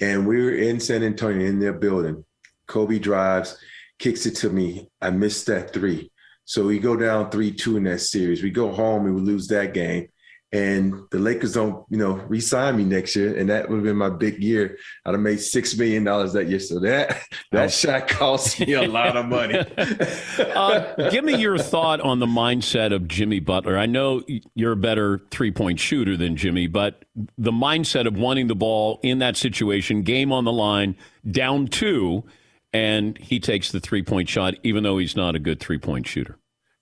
And 0.00 0.26
we 0.26 0.42
were 0.42 0.54
in 0.54 0.78
San 0.78 1.02
Antonio 1.02 1.46
in 1.46 1.58
their 1.58 1.72
building. 1.72 2.24
Kobe 2.66 2.98
drives, 2.98 3.56
kicks 3.98 4.26
it 4.26 4.36
to 4.36 4.50
me. 4.50 4.90
I 5.00 5.10
missed 5.10 5.46
that 5.46 5.72
three. 5.72 6.12
So 6.44 6.66
we 6.66 6.78
go 6.78 6.94
down 6.94 7.30
3 7.30 7.52
2 7.52 7.78
in 7.78 7.84
that 7.84 8.00
series. 8.00 8.42
We 8.42 8.50
go 8.50 8.70
home 8.70 9.06
and 9.06 9.16
we 9.16 9.20
lose 9.20 9.48
that 9.48 9.74
game 9.74 10.08
and 10.52 10.94
the 11.10 11.18
Lakers 11.18 11.54
don't, 11.54 11.84
you 11.90 11.98
know, 11.98 12.12
re-sign 12.28 12.76
me 12.76 12.84
next 12.84 13.16
year, 13.16 13.36
and 13.36 13.50
that 13.50 13.68
would 13.68 13.76
have 13.76 13.84
been 13.84 13.96
my 13.96 14.08
big 14.08 14.40
year. 14.42 14.78
I'd 15.04 15.12
have 15.12 15.20
made 15.20 15.40
six 15.40 15.76
million 15.76 16.04
dollars 16.04 16.32
that 16.34 16.48
year. 16.48 16.60
So 16.60 16.78
that 16.80 17.20
that 17.52 17.64
oh. 17.64 17.68
shot 17.68 18.08
cost 18.08 18.60
me 18.60 18.74
a 18.74 18.86
lot 18.86 19.16
of 19.16 19.26
money. 19.26 19.58
uh, 20.38 21.10
give 21.10 21.24
me 21.24 21.36
your 21.36 21.58
thought 21.58 22.00
on 22.00 22.20
the 22.20 22.26
mindset 22.26 22.94
of 22.94 23.08
Jimmy 23.08 23.40
Butler. 23.40 23.76
I 23.76 23.86
know 23.86 24.22
you're 24.54 24.72
a 24.72 24.76
better 24.76 25.20
three-point 25.30 25.80
shooter 25.80 26.16
than 26.16 26.36
Jimmy, 26.36 26.68
but 26.68 27.04
the 27.36 27.52
mindset 27.52 28.06
of 28.06 28.16
wanting 28.16 28.46
the 28.46 28.54
ball 28.54 29.00
in 29.02 29.18
that 29.18 29.36
situation, 29.36 30.02
game 30.02 30.32
on 30.32 30.44
the 30.44 30.52
line, 30.52 30.96
down 31.28 31.66
two, 31.66 32.24
and 32.72 33.18
he 33.18 33.40
takes 33.40 33.72
the 33.72 33.80
three-point 33.80 34.28
shot, 34.28 34.54
even 34.62 34.84
though 34.84 34.98
he's 34.98 35.16
not 35.16 35.34
a 35.34 35.40
good 35.40 35.58
three-point 35.58 36.06
shooter 36.06 36.38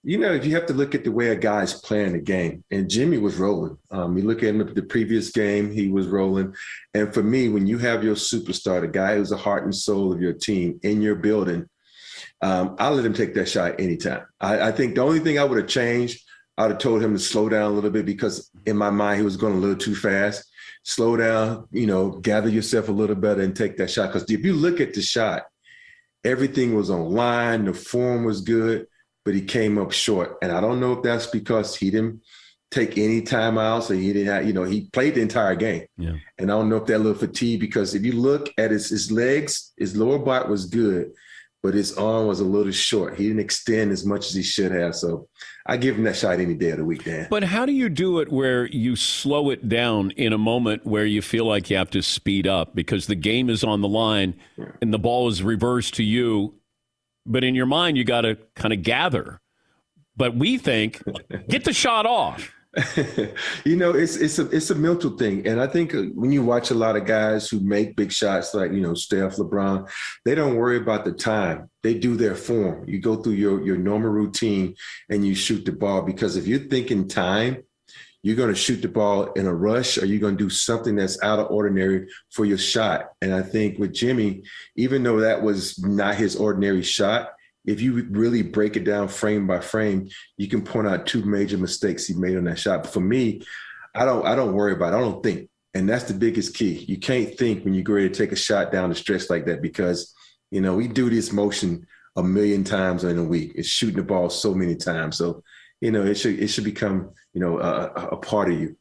you 0.06 0.18
know, 0.18 0.32
if 0.32 0.44
you 0.44 0.54
have 0.54 0.66
to 0.66 0.74
look 0.74 0.94
at 0.94 1.02
the 1.02 1.10
way 1.10 1.28
a 1.28 1.34
guy's 1.34 1.72
playing 1.72 2.12
the 2.12 2.18
game, 2.18 2.62
and 2.70 2.90
Jimmy 2.90 3.16
was 3.16 3.36
rolling. 3.36 3.78
Um, 3.90 4.18
you 4.18 4.24
look 4.24 4.42
at 4.42 4.50
him 4.50 4.58
the 4.74 4.82
previous 4.82 5.30
game, 5.30 5.72
he 5.72 5.88
was 5.88 6.06
rolling. 6.06 6.54
And 6.92 7.12
for 7.12 7.22
me, 7.22 7.48
when 7.48 7.66
you 7.66 7.78
have 7.78 8.04
your 8.04 8.14
superstar, 8.14 8.82
the 8.82 8.88
guy 8.88 9.16
who's 9.16 9.30
the 9.30 9.38
heart 9.38 9.64
and 9.64 9.74
soul 9.74 10.12
of 10.12 10.20
your 10.20 10.34
team 10.34 10.78
in 10.82 11.00
your 11.00 11.14
building, 11.14 11.70
um, 12.42 12.76
I'll 12.78 12.94
let 12.94 13.06
him 13.06 13.14
take 13.14 13.32
that 13.34 13.48
shot 13.48 13.80
anytime. 13.80 14.26
I, 14.38 14.68
I 14.68 14.72
think 14.72 14.94
the 14.94 15.00
only 15.00 15.20
thing 15.20 15.38
I 15.38 15.44
would 15.44 15.58
have 15.58 15.68
changed, 15.68 16.22
I 16.58 16.62
would 16.62 16.72
have 16.72 16.82
told 16.82 17.02
him 17.02 17.14
to 17.14 17.18
slow 17.18 17.48
down 17.48 17.70
a 17.70 17.74
little 17.74 17.90
bit 17.90 18.04
because 18.04 18.50
in 18.66 18.76
my 18.76 18.90
mind, 18.90 19.18
he 19.18 19.24
was 19.24 19.38
going 19.38 19.54
a 19.54 19.58
little 19.58 19.76
too 19.76 19.94
fast. 19.94 20.44
Slow 20.82 21.16
down, 21.16 21.66
you 21.72 21.86
know, 21.86 22.10
gather 22.10 22.50
yourself 22.50 22.90
a 22.90 22.92
little 22.92 23.16
better 23.16 23.40
and 23.40 23.56
take 23.56 23.78
that 23.78 23.90
shot. 23.90 24.12
Because 24.12 24.30
if 24.30 24.44
you 24.44 24.52
look 24.52 24.82
at 24.82 24.92
the 24.92 25.00
shot, 25.00 25.44
everything 26.22 26.74
was 26.74 26.90
on 26.90 27.10
line, 27.10 27.64
the 27.64 27.72
form 27.72 28.24
was 28.24 28.42
good 28.42 28.86
but 29.24 29.34
he 29.34 29.42
came 29.42 29.78
up 29.78 29.92
short. 29.92 30.38
And 30.42 30.52
I 30.52 30.60
don't 30.60 30.80
know 30.80 30.92
if 30.92 31.02
that's 31.02 31.26
because 31.26 31.76
he 31.76 31.90
didn't 31.90 32.20
take 32.70 32.98
any 32.98 33.22
timeouts 33.22 33.90
or 33.90 33.94
he 33.94 34.12
didn't 34.12 34.32
have, 34.32 34.46
you 34.46 34.52
know, 34.52 34.64
he 34.64 34.88
played 34.92 35.14
the 35.14 35.20
entire 35.20 35.54
game. 35.54 35.86
Yeah. 35.96 36.16
And 36.38 36.50
I 36.50 36.54
don't 36.54 36.68
know 36.68 36.76
if 36.76 36.86
that 36.86 36.98
little 36.98 37.18
fatigue, 37.18 37.60
because 37.60 37.94
if 37.94 38.04
you 38.04 38.12
look 38.12 38.52
at 38.58 38.70
his, 38.70 38.90
his 38.90 39.10
legs, 39.10 39.72
his 39.76 39.96
lower 39.96 40.18
body 40.18 40.48
was 40.48 40.66
good, 40.66 41.12
but 41.62 41.72
his 41.72 41.96
arm 41.96 42.26
was 42.26 42.40
a 42.40 42.44
little 42.44 42.72
short. 42.72 43.16
He 43.16 43.28
didn't 43.28 43.40
extend 43.40 43.90
as 43.90 44.04
much 44.04 44.26
as 44.26 44.34
he 44.34 44.42
should 44.42 44.72
have. 44.72 44.94
So 44.94 45.28
I 45.66 45.78
give 45.78 45.96
him 45.96 46.04
that 46.04 46.16
shot 46.16 46.38
any 46.38 46.54
day 46.54 46.70
of 46.70 46.78
the 46.78 46.84
week, 46.84 47.04
Dan. 47.04 47.26
But 47.30 47.44
how 47.44 47.64
do 47.64 47.72
you 47.72 47.88
do 47.88 48.18
it 48.18 48.30
where 48.30 48.66
you 48.66 48.96
slow 48.96 49.48
it 49.48 49.66
down 49.66 50.10
in 50.10 50.34
a 50.34 50.38
moment 50.38 50.84
where 50.84 51.06
you 51.06 51.22
feel 51.22 51.46
like 51.46 51.70
you 51.70 51.78
have 51.78 51.90
to 51.90 52.02
speed 52.02 52.46
up 52.46 52.74
because 52.74 53.06
the 53.06 53.14
game 53.14 53.48
is 53.48 53.64
on 53.64 53.80
the 53.80 53.88
line 53.88 54.34
yeah. 54.58 54.72
and 54.82 54.92
the 54.92 54.98
ball 54.98 55.28
is 55.28 55.42
reversed 55.42 55.94
to 55.94 56.02
you 56.02 56.54
but 57.26 57.44
in 57.44 57.54
your 57.54 57.66
mind, 57.66 57.96
you 57.96 58.04
got 58.04 58.22
to 58.22 58.36
kind 58.54 58.72
of 58.72 58.82
gather. 58.82 59.40
But 60.16 60.36
we 60.36 60.58
think, 60.58 61.02
get 61.48 61.64
the 61.64 61.72
shot 61.72 62.06
off. 62.06 62.52
you 63.64 63.76
know, 63.76 63.92
it's 63.92 64.16
it's 64.16 64.38
a 64.38 64.48
it's 64.50 64.70
a 64.70 64.74
mental 64.74 65.16
thing, 65.16 65.46
and 65.46 65.60
I 65.60 65.66
think 65.66 65.94
uh, 65.94 66.02
when 66.14 66.32
you 66.32 66.42
watch 66.42 66.70
a 66.70 66.74
lot 66.74 66.96
of 66.96 67.04
guys 67.04 67.48
who 67.48 67.60
make 67.60 67.94
big 67.94 68.10
shots, 68.10 68.52
like 68.52 68.72
you 68.72 68.80
know 68.80 68.94
Steph, 68.94 69.36
LeBron, 69.36 69.88
they 70.24 70.34
don't 70.34 70.56
worry 70.56 70.76
about 70.76 71.04
the 71.04 71.12
time. 71.12 71.70
They 71.84 71.94
do 71.94 72.16
their 72.16 72.34
form. 72.34 72.88
You 72.88 73.00
go 73.00 73.16
through 73.16 73.34
your 73.34 73.64
your 73.64 73.76
normal 73.76 74.10
routine 74.10 74.74
and 75.08 75.24
you 75.24 75.36
shoot 75.36 75.64
the 75.64 75.72
ball 75.72 76.02
because 76.02 76.36
if 76.36 76.48
you're 76.48 76.58
thinking 76.58 77.06
time, 77.06 77.62
you're 78.24 78.36
going 78.36 78.48
to 78.48 78.54
shoot 78.54 78.80
the 78.80 78.88
ball 78.88 79.30
in 79.32 79.46
a 79.46 79.54
rush 79.54 79.98
or 79.98 80.06
you're 80.06 80.18
going 80.18 80.38
to 80.38 80.44
do 80.44 80.48
something 80.48 80.96
that's 80.96 81.22
out 81.22 81.38
of 81.38 81.50
ordinary 81.50 82.08
for 82.30 82.46
your 82.46 82.56
shot. 82.56 83.10
And 83.20 83.34
I 83.34 83.42
think 83.42 83.78
with 83.78 83.92
Jimmy, 83.92 84.44
even 84.76 85.02
though 85.02 85.20
that 85.20 85.42
was 85.42 85.78
not 85.84 86.14
his 86.14 86.34
ordinary 86.34 86.82
shot, 86.82 87.32
if 87.66 87.82
you 87.82 88.06
really 88.10 88.40
break 88.40 88.76
it 88.76 88.84
down 88.84 89.08
frame 89.08 89.46
by 89.46 89.60
frame, 89.60 90.08
you 90.38 90.48
can 90.48 90.62
point 90.62 90.88
out 90.88 91.04
two 91.04 91.22
major 91.22 91.58
mistakes 91.58 92.06
he 92.06 92.14
made 92.14 92.38
on 92.38 92.44
that 92.44 92.58
shot. 92.58 92.84
But 92.84 92.94
for 92.94 93.00
me, 93.00 93.42
I 93.94 94.06
don't 94.06 94.26
I 94.26 94.34
don't 94.34 94.54
worry 94.54 94.72
about 94.72 94.94
it. 94.94 94.96
I 94.96 95.00
don't 95.00 95.22
think. 95.22 95.50
And 95.74 95.86
that's 95.86 96.04
the 96.04 96.14
biggest 96.14 96.54
key. 96.54 96.82
You 96.88 96.98
can't 96.98 97.36
think 97.36 97.62
when 97.62 97.74
you 97.74 97.82
go 97.82 97.96
to 97.96 98.08
take 98.08 98.32
a 98.32 98.36
shot 98.36 98.72
down 98.72 98.88
the 98.88 98.94
stretch 98.94 99.28
like 99.28 99.44
that 99.46 99.60
because, 99.60 100.14
you 100.50 100.62
know, 100.62 100.74
we 100.74 100.88
do 100.88 101.10
this 101.10 101.30
motion 101.30 101.86
a 102.16 102.22
million 102.22 102.64
times 102.64 103.04
in 103.04 103.18
a 103.18 103.24
week. 103.24 103.52
It's 103.54 103.68
shooting 103.68 103.96
the 103.96 104.02
ball 104.02 104.30
so 104.30 104.54
many 104.54 104.76
times. 104.76 105.18
So 105.18 105.42
you 105.80 105.90
know, 105.90 106.02
it 106.02 106.14
should 106.14 106.38
it 106.38 106.48
should 106.48 106.64
become 106.64 107.10
you 107.32 107.40
know 107.40 107.58
a, 107.58 107.86
a 108.12 108.16
part 108.16 108.50
of 108.50 108.60
you. 108.60 108.76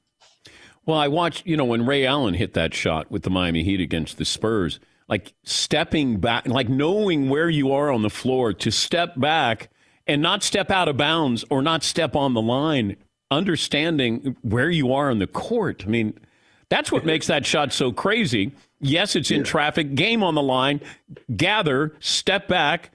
Well, 0.85 0.97
I 0.97 1.07
watched 1.07 1.45
you 1.45 1.57
know 1.57 1.65
when 1.65 1.85
Ray 1.85 2.05
Allen 2.05 2.33
hit 2.33 2.53
that 2.53 2.73
shot 2.73 3.11
with 3.11 3.23
the 3.23 3.29
Miami 3.29 3.63
Heat 3.63 3.79
against 3.79 4.17
the 4.17 4.25
Spurs, 4.25 4.79
like 5.07 5.33
stepping 5.43 6.19
back, 6.19 6.47
like 6.47 6.69
knowing 6.69 7.29
where 7.29 7.49
you 7.49 7.71
are 7.71 7.91
on 7.91 8.01
the 8.01 8.09
floor 8.09 8.53
to 8.53 8.71
step 8.71 9.19
back 9.19 9.69
and 10.07 10.21
not 10.21 10.43
step 10.43 10.69
out 10.69 10.87
of 10.87 10.97
bounds 10.97 11.45
or 11.49 11.61
not 11.61 11.83
step 11.83 12.15
on 12.15 12.33
the 12.33 12.41
line, 12.41 12.97
understanding 13.31 14.35
where 14.41 14.69
you 14.69 14.93
are 14.93 15.09
on 15.09 15.19
the 15.19 15.27
court. 15.27 15.83
I 15.85 15.89
mean, 15.89 16.19
that's 16.69 16.91
what 16.91 17.05
makes 17.05 17.27
that 17.27 17.45
shot 17.45 17.71
so 17.71 17.91
crazy. 17.91 18.51
Yes, 18.79 19.15
it's 19.15 19.31
in 19.31 19.39
yeah. 19.39 19.43
traffic, 19.43 19.95
game 19.95 20.23
on 20.23 20.35
the 20.35 20.41
line, 20.41 20.81
gather, 21.35 21.95
step 21.99 22.47
back, 22.47 22.91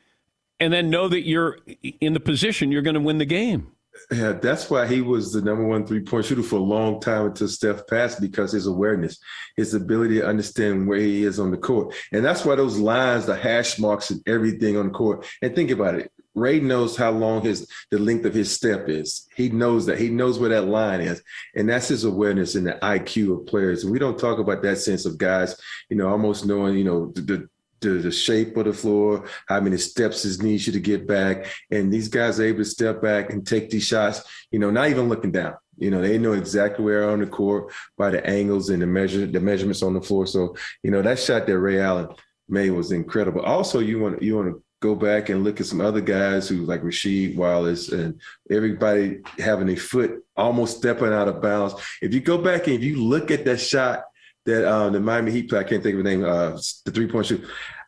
and 0.61 0.73
then 0.73 0.91
know 0.91 1.09
that 1.09 1.23
you're 1.23 1.59
in 2.01 2.13
the 2.13 2.21
position 2.21 2.73
you're 2.73 2.83
going 2.83 2.95
to 2.95 3.01
win 3.01 3.19
the 3.19 3.25
game. 3.25 3.73
Yeah, 4.11 4.33
that's 4.33 4.71
why 4.71 4.87
he 4.87 5.01
was 5.01 5.33
the 5.33 5.43
number 5.43 5.65
one 5.65 5.87
three 5.87 6.01
point 6.01 6.25
shooter 6.25 6.43
for 6.43 6.57
a 6.57 6.63
long 6.63 7.01
time 7.01 7.27
until 7.27 7.49
Steph 7.49 7.87
passed 7.87 8.21
because 8.21 8.53
his 8.53 8.67
awareness, 8.67 9.19
his 9.57 9.75
ability 9.75 10.17
to 10.17 10.27
understand 10.27 10.87
where 10.87 10.99
he 10.99 11.25
is 11.25 11.39
on 11.39 11.51
the 11.51 11.57
court. 11.57 11.95
And 12.13 12.25
that's 12.25 12.45
why 12.45 12.55
those 12.55 12.79
lines, 12.79 13.27
the 13.27 13.37
hash 13.37 13.79
marks, 13.79 14.11
and 14.11 14.27
everything 14.27 14.77
on 14.77 14.87
the 14.87 14.93
court. 14.93 15.27
And 15.43 15.55
think 15.55 15.71
about 15.71 15.97
it. 15.97 16.11
Ray 16.35 16.61
knows 16.61 16.97
how 16.97 17.11
long 17.11 17.43
his 17.43 17.69
the 17.91 17.99
length 17.99 18.25
of 18.25 18.35
his 18.35 18.51
step 18.51 18.89
is. 18.89 19.27
He 19.35 19.49
knows 19.49 19.87
that. 19.87 19.99
He 19.99 20.09
knows 20.09 20.39
where 20.39 20.51
that 20.51 20.67
line 20.67 21.01
is. 21.01 21.23
And 21.55 21.69
that's 21.69 21.89
his 21.89 22.05
awareness 22.05 22.55
and 22.55 22.67
the 22.67 22.79
IQ 22.83 23.41
of 23.41 23.47
players. 23.47 23.83
And 23.83 23.93
we 23.93 23.99
don't 23.99 24.19
talk 24.19 24.39
about 24.39 24.63
that 24.63 24.79
sense 24.79 25.05
of 25.05 25.19
guys, 25.19 25.61
you 25.91 25.97
know, 25.97 26.09
almost 26.09 26.47
knowing, 26.47 26.77
you 26.77 26.85
know, 26.85 27.13
the, 27.13 27.21
the 27.21 27.49
the, 27.81 27.91
the 27.91 28.11
shape 28.11 28.57
of 28.57 28.67
the 28.67 28.73
floor, 28.73 29.25
how 29.47 29.61
many 29.61 29.77
steps 29.77 30.25
it 30.25 30.43
needs 30.43 30.67
you 30.67 30.73
to 30.73 30.81
get 30.81 31.07
back. 31.07 31.47
And 31.71 31.93
these 31.93 32.09
guys 32.09 32.41
are 32.41 32.45
able 32.45 32.59
to 32.59 32.65
step 32.65 33.03
back 33.03 33.31
and 33.31 33.47
take 33.47 33.71
these 33.71 33.85
shots, 33.85 34.23
you 34.51 34.59
know, 34.59 34.71
not 34.71 34.89
even 34.89 35.09
looking 35.09 35.33
down. 35.33 35.55
You 35.77 35.91
know, 35.91 36.03
they 36.03 36.19
know 36.19 36.33
exactly 36.33 36.85
where 36.85 37.09
on 37.09 37.21
the 37.21 37.27
court 37.27 37.73
by 37.97 38.11
the 38.11 38.27
angles 38.27 38.71
and 38.71 38.83
the 38.83 38.87
measure, 38.87 39.27
the 39.27 39.41
measurements 39.41 39.83
on 39.83 39.95
the 39.95 40.01
floor. 40.01 40.27
So, 40.27 40.57
you 40.83 40.91
know, 40.91 41.03
that 41.03 41.19
shot 41.19 41.47
that 41.47 41.59
Ray 41.59 41.81
Allen 41.81 42.09
made 42.49 42.71
was 42.71 42.91
incredible. 42.91 43.43
Also, 43.43 43.79
you 43.79 44.01
want 44.01 44.21
you 44.23 44.37
want 44.37 44.49
to 44.49 44.63
go 44.81 44.95
back 44.95 45.29
and 45.29 45.43
look 45.43 45.61
at 45.61 45.67
some 45.67 45.81
other 45.81 46.01
guys 46.01 46.49
who 46.49 46.59
like 46.59 46.83
Rasheed 46.83 47.37
Wallace 47.37 47.91
and 47.91 48.21
everybody 48.51 49.21
having 49.39 49.69
a 49.69 49.77
foot 49.77 50.25
almost 50.37 50.79
stepping 50.79 51.13
out 51.13 51.29
of 51.29 51.43
bounds. 51.43 51.75
If 52.01 52.15
you 52.15 52.21
go 52.21 52.39
back 52.39 52.67
and 52.67 52.77
if 52.77 52.83
you 52.83 53.03
look 53.03 53.31
at 53.31 53.45
that 53.45 53.59
shot 53.59 54.05
that 54.49 54.67
uh, 54.67 54.91
the 54.91 55.01
Miami 55.01 55.31
Heat 55.31 55.49
play. 55.49 55.61
I 55.61 55.65
can't 55.65 55.83
think 55.83 55.99
of 55.99 56.05
the 56.05 56.11
name. 56.11 56.25
Uh, 56.25 56.59
the 56.85 56.91
three 56.91 57.07
point 57.07 57.27
shoot. 57.27 57.45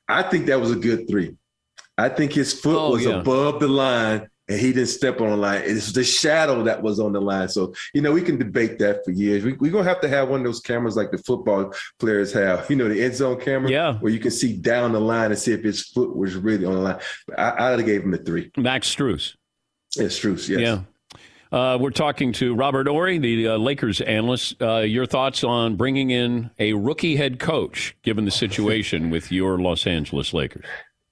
I 0.08 0.22
think 0.22 0.46
that 0.46 0.60
was 0.60 0.70
a 0.70 0.76
good 0.76 1.08
three. 1.08 1.36
I 1.96 2.08
think 2.08 2.32
his 2.32 2.58
foot 2.58 2.78
oh, 2.78 2.92
was 2.92 3.04
yeah. 3.04 3.20
above 3.20 3.60
the 3.60 3.68
line 3.68 4.28
and 4.48 4.58
he 4.58 4.72
didn't 4.72 4.88
step 4.88 5.20
on 5.20 5.30
the 5.30 5.36
line. 5.36 5.62
It's 5.64 5.92
the 5.92 6.02
shadow 6.02 6.64
that 6.64 6.82
was 6.82 6.98
on 6.98 7.12
the 7.12 7.20
line. 7.20 7.48
So, 7.48 7.72
you 7.94 8.02
know, 8.02 8.10
we 8.12 8.22
can 8.22 8.36
debate 8.36 8.78
that 8.80 9.04
for 9.04 9.12
years. 9.12 9.44
We're 9.44 9.54
going 9.54 9.84
to 9.84 9.88
have 9.88 10.00
to 10.00 10.08
have 10.08 10.28
one 10.28 10.40
of 10.40 10.44
those 10.44 10.60
cameras 10.60 10.96
like 10.96 11.12
the 11.12 11.18
football 11.18 11.72
players 12.00 12.32
have, 12.32 12.68
you 12.68 12.76
know, 12.76 12.88
the 12.88 13.02
end 13.02 13.14
zone 13.14 13.40
camera, 13.40 13.70
yeah. 13.70 13.94
where 13.98 14.12
you 14.12 14.18
can 14.18 14.32
see 14.32 14.56
down 14.56 14.92
the 14.92 15.00
line 15.00 15.30
and 15.30 15.38
see 15.38 15.52
if 15.52 15.62
his 15.62 15.82
foot 15.82 16.16
was 16.16 16.34
really 16.34 16.64
on 16.64 16.74
the 16.74 16.80
line. 16.80 16.98
I, 17.38 17.50
I 17.50 17.70
would 17.70 17.78
have 17.78 17.86
gave 17.86 18.02
him 18.02 18.14
a 18.14 18.18
three. 18.18 18.50
Max 18.56 18.92
Strus. 18.92 19.36
Yeah, 19.94 20.04
Strus, 20.04 20.48
yes. 20.48 20.60
Yeah. 20.60 20.80
Uh, 21.52 21.76
we're 21.80 21.90
talking 21.90 22.32
to 22.32 22.54
Robert 22.54 22.86
Horry, 22.86 23.18
the 23.18 23.48
uh, 23.48 23.56
Lakers 23.56 24.00
analyst. 24.00 24.60
Uh, 24.62 24.78
your 24.78 25.04
thoughts 25.04 25.42
on 25.42 25.74
bringing 25.74 26.10
in 26.10 26.50
a 26.58 26.74
rookie 26.74 27.16
head 27.16 27.40
coach, 27.40 27.96
given 28.02 28.24
the 28.24 28.30
situation 28.30 29.10
with 29.10 29.32
your 29.32 29.58
Los 29.58 29.86
Angeles 29.86 30.32
Lakers? 30.32 30.64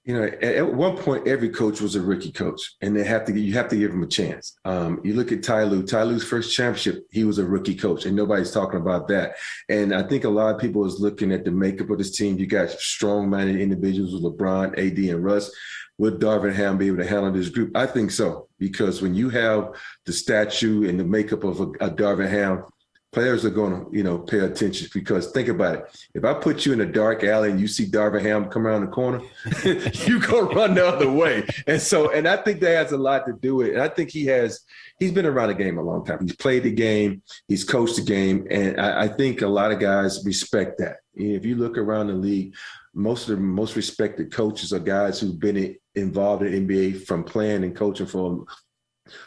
You 0.05 0.13
know, 0.15 0.23
at, 0.23 0.43
at, 0.43 0.73
one 0.73 0.97
point, 0.97 1.27
every 1.27 1.49
coach 1.49 1.81
was 1.81 1.95
a 1.95 2.01
rookie 2.01 2.31
coach, 2.31 2.61
and 2.81 2.95
they 2.95 3.03
have 3.03 3.25
to 3.25 3.37
you 3.37 3.53
have 3.53 3.67
to 3.67 3.75
give 3.75 3.91
them 3.91 4.01
a 4.01 4.07
chance. 4.07 4.57
Um, 4.63 5.01
you 5.03 5.13
look 5.13 5.33
at 5.33 5.43
Ty 5.43 5.65
Lue. 5.65 5.85
Ty 5.85 6.03
Lue's 6.03 6.23
first 6.23 6.55
championship, 6.55 7.05
he 7.11 7.25
was 7.25 7.37
a 7.37 7.45
rookie 7.45 7.75
coach, 7.75 8.05
and 8.05 8.15
nobody's 8.15 8.51
talking 8.51 8.79
about 8.79 9.09
that. 9.09 9.35
And 9.67 9.93
I 9.93 10.03
think 10.03 10.23
a 10.23 10.29
lot 10.29 10.55
of 10.55 10.61
people 10.61 10.85
is 10.85 11.01
looking 11.01 11.33
at 11.33 11.43
the 11.43 11.51
makeup 11.51 11.89
of 11.89 11.97
this 11.97 12.15
team. 12.15 12.39
You 12.39 12.47
got 12.47 12.69
strong-minded 12.69 13.59
individuals 13.59 14.13
with 14.13 14.23
LeBron, 14.23 14.79
AD, 14.79 14.97
and 14.97 15.23
Russ 15.23 15.51
would 15.99 16.19
Darvin 16.19 16.55
Ham 16.55 16.77
be 16.77 16.87
able 16.87 16.97
to 16.97 17.05
handle 17.05 17.31
this 17.31 17.49
group? 17.49 17.75
I 17.75 17.85
think 17.85 18.09
so, 18.09 18.47
because 18.57 19.01
when 19.01 19.13
you 19.13 19.29
have 19.29 19.75
the 20.05 20.13
statue 20.13 20.89
and 20.89 20.99
the 20.99 21.03
makeup 21.03 21.43
of 21.43 21.59
a, 21.59 21.65
a 21.81 21.91
Darvin 21.91 22.29
Ham, 22.29 22.63
players 23.11 23.43
are 23.43 23.49
going 23.49 23.71
to, 23.71 23.95
you 23.95 24.03
know, 24.03 24.19
pay 24.19 24.39
attention 24.39 24.87
because 24.93 25.31
think 25.31 25.47
about 25.47 25.75
it. 25.75 26.07
If 26.13 26.25
I 26.25 26.33
put 26.33 26.65
you 26.65 26.73
in 26.73 26.81
a 26.81 26.85
dark 26.85 27.23
alley 27.23 27.49
and 27.49 27.59
you 27.59 27.67
see 27.67 27.85
Darvin 27.85 28.21
Ham 28.21 28.49
come 28.49 28.67
around 28.67 28.81
the 28.81 28.91
corner, 28.91 29.21
you 29.63 30.19
go 30.19 30.49
run 30.49 30.75
the 30.75 30.87
other 30.87 31.11
way. 31.11 31.45
And 31.65 31.81
so, 31.81 32.11
and 32.11 32.27
I 32.27 32.37
think 32.37 32.59
that 32.59 32.75
has 32.75 32.91
a 32.91 32.97
lot 32.97 33.25
to 33.25 33.33
do 33.33 33.55
with 33.55 33.67
it. 33.67 33.73
And 33.73 33.81
I 33.81 33.87
think 33.87 34.11
he 34.11 34.25
has, 34.27 34.61
he's 34.99 35.11
been 35.11 35.25
around 35.25 35.49
the 35.49 35.55
game 35.55 35.77
a 35.77 35.81
long 35.81 36.05
time. 36.05 36.19
He's 36.21 36.35
played 36.35 36.63
the 36.63 36.71
game, 36.71 37.23
he's 37.47 37.63
coached 37.63 37.95
the 37.95 38.03
game. 38.03 38.47
And 38.51 38.79
I, 38.79 39.03
I 39.03 39.07
think 39.07 39.41
a 39.41 39.47
lot 39.47 39.71
of 39.71 39.79
guys 39.79 40.23
respect 40.25 40.77
that. 40.79 40.97
If 41.15 41.45
you 41.45 41.55
look 41.55 41.77
around 41.77 42.07
the 42.07 42.13
league, 42.13 42.55
most 42.93 43.29
of 43.29 43.37
the 43.37 43.43
most 43.43 43.75
respected 43.75 44.31
coaches 44.31 44.73
are 44.73 44.79
guys 44.79 45.19
who've 45.19 45.39
been 45.39 45.75
involved 45.95 46.43
in 46.43 46.67
NBA 46.67 47.05
from 47.05 47.23
playing 47.23 47.63
and 47.63 47.75
coaching 47.75 48.07
for 48.07 48.45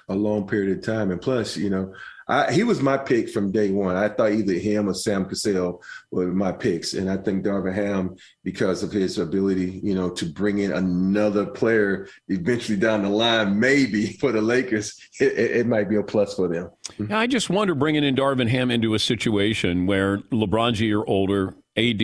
a 0.09 0.15
long 0.15 0.47
period 0.47 0.79
of 0.79 0.85
time. 0.85 1.11
And 1.11 1.21
plus, 1.21 1.57
you 1.57 1.71
know, 1.71 1.95
I, 2.29 2.53
he 2.53 2.65
was 2.65 2.81
my 2.81 2.97
pick 2.97 3.29
from 3.29 3.51
day 3.51 3.71
one. 3.71 3.97
I 3.97 4.09
thought 4.09 4.33
either 4.33 4.55
him 4.55 4.89
or 4.89 4.95
Sam 4.95 5.25
Cassell 5.25 5.83
were 6.11 6.29
my 6.29 6.53
picks, 6.53 6.95
and 6.95 7.11
I 7.11 7.17
think 7.17 7.45
Darvin 7.45 7.75
Ham, 7.75 8.17
because 8.45 8.83
of 8.83 8.93
his 8.93 9.19
ability, 9.19 9.81
you 9.83 9.95
know, 9.95 10.11
to 10.11 10.27
bring 10.27 10.59
in 10.59 10.73
another 10.73 11.47
player 11.47 12.09
eventually 12.29 12.79
down 12.79 13.03
the 13.03 13.09
line, 13.09 13.59
maybe 13.59 14.13
for 14.21 14.33
the 14.33 14.41
Lakers, 14.41 14.97
it, 15.21 15.33
it 15.33 15.67
might 15.67 15.89
be 15.89 15.97
a 15.97 16.03
plus 16.03 16.35
for 16.35 16.49
them. 16.49 16.71
Mm-hmm. 16.91 17.11
Yeah, 17.11 17.19
I 17.19 17.27
just 17.27 17.51
wonder 17.51 17.75
bringing 17.75 18.05
in 18.05 18.15
Darvin 18.15 18.49
Ham 18.49 18.71
into 18.71 18.95
a 18.95 18.99
situation 18.99 19.87
where 19.87 20.19
LeBron's 20.19 20.81
a 20.81 20.85
year 20.85 21.05
older, 21.05 21.55
AD 21.77 22.03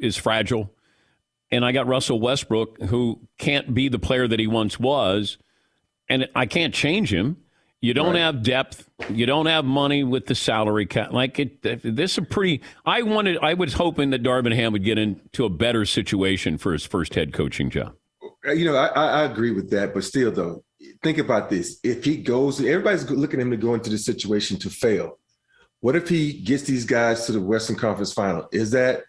is 0.00 0.16
fragile, 0.16 0.70
and 1.50 1.64
I 1.64 1.72
got 1.72 1.86
Russell 1.86 2.20
Westbrook 2.20 2.82
who 2.82 3.20
can't 3.38 3.74
be 3.74 3.88
the 3.88 3.98
player 3.98 4.26
that 4.26 4.40
he 4.40 4.46
once 4.46 4.78
was, 4.78 5.38
and 6.08 6.28
I 6.34 6.46
can't 6.46 6.74
change 6.74 7.12
him. 7.12 7.36
You 7.84 7.92
don't 7.92 8.14
right. 8.14 8.20
have 8.20 8.42
depth. 8.42 8.88
You 9.10 9.26
don't 9.26 9.44
have 9.44 9.66
money 9.66 10.04
with 10.04 10.24
the 10.24 10.34
salary 10.34 10.86
cap. 10.86 11.12
Like 11.12 11.38
it, 11.38 11.60
this 11.60 12.12
is 12.12 12.18
a 12.18 12.22
pretty. 12.22 12.62
I 12.86 13.02
wanted. 13.02 13.36
I 13.42 13.52
was 13.52 13.74
hoping 13.74 14.08
that 14.08 14.22
Darvin 14.22 14.54
Ham 14.54 14.72
would 14.72 14.84
get 14.84 14.96
into 14.96 15.44
a 15.44 15.50
better 15.50 15.84
situation 15.84 16.56
for 16.56 16.72
his 16.72 16.86
first 16.86 17.14
head 17.14 17.34
coaching 17.34 17.68
job. 17.68 17.94
Uh, 18.48 18.52
you 18.52 18.64
know, 18.64 18.74
I, 18.74 18.86
I 18.86 19.24
agree 19.24 19.50
with 19.50 19.68
that, 19.72 19.92
but 19.92 20.02
still, 20.02 20.32
though, 20.32 20.64
think 21.02 21.18
about 21.18 21.50
this: 21.50 21.78
if 21.84 22.06
he 22.06 22.16
goes, 22.16 22.58
everybody's 22.58 23.10
looking 23.10 23.38
at 23.38 23.42
him 23.42 23.50
to 23.50 23.58
go 23.58 23.74
into 23.74 23.90
this 23.90 24.06
situation 24.06 24.58
to 24.60 24.70
fail. 24.70 25.18
What 25.80 25.94
if 25.94 26.08
he 26.08 26.40
gets 26.40 26.62
these 26.62 26.86
guys 26.86 27.26
to 27.26 27.32
the 27.32 27.40
Western 27.42 27.76
Conference 27.76 28.14
Final? 28.14 28.48
Is 28.50 28.70
that 28.70 29.02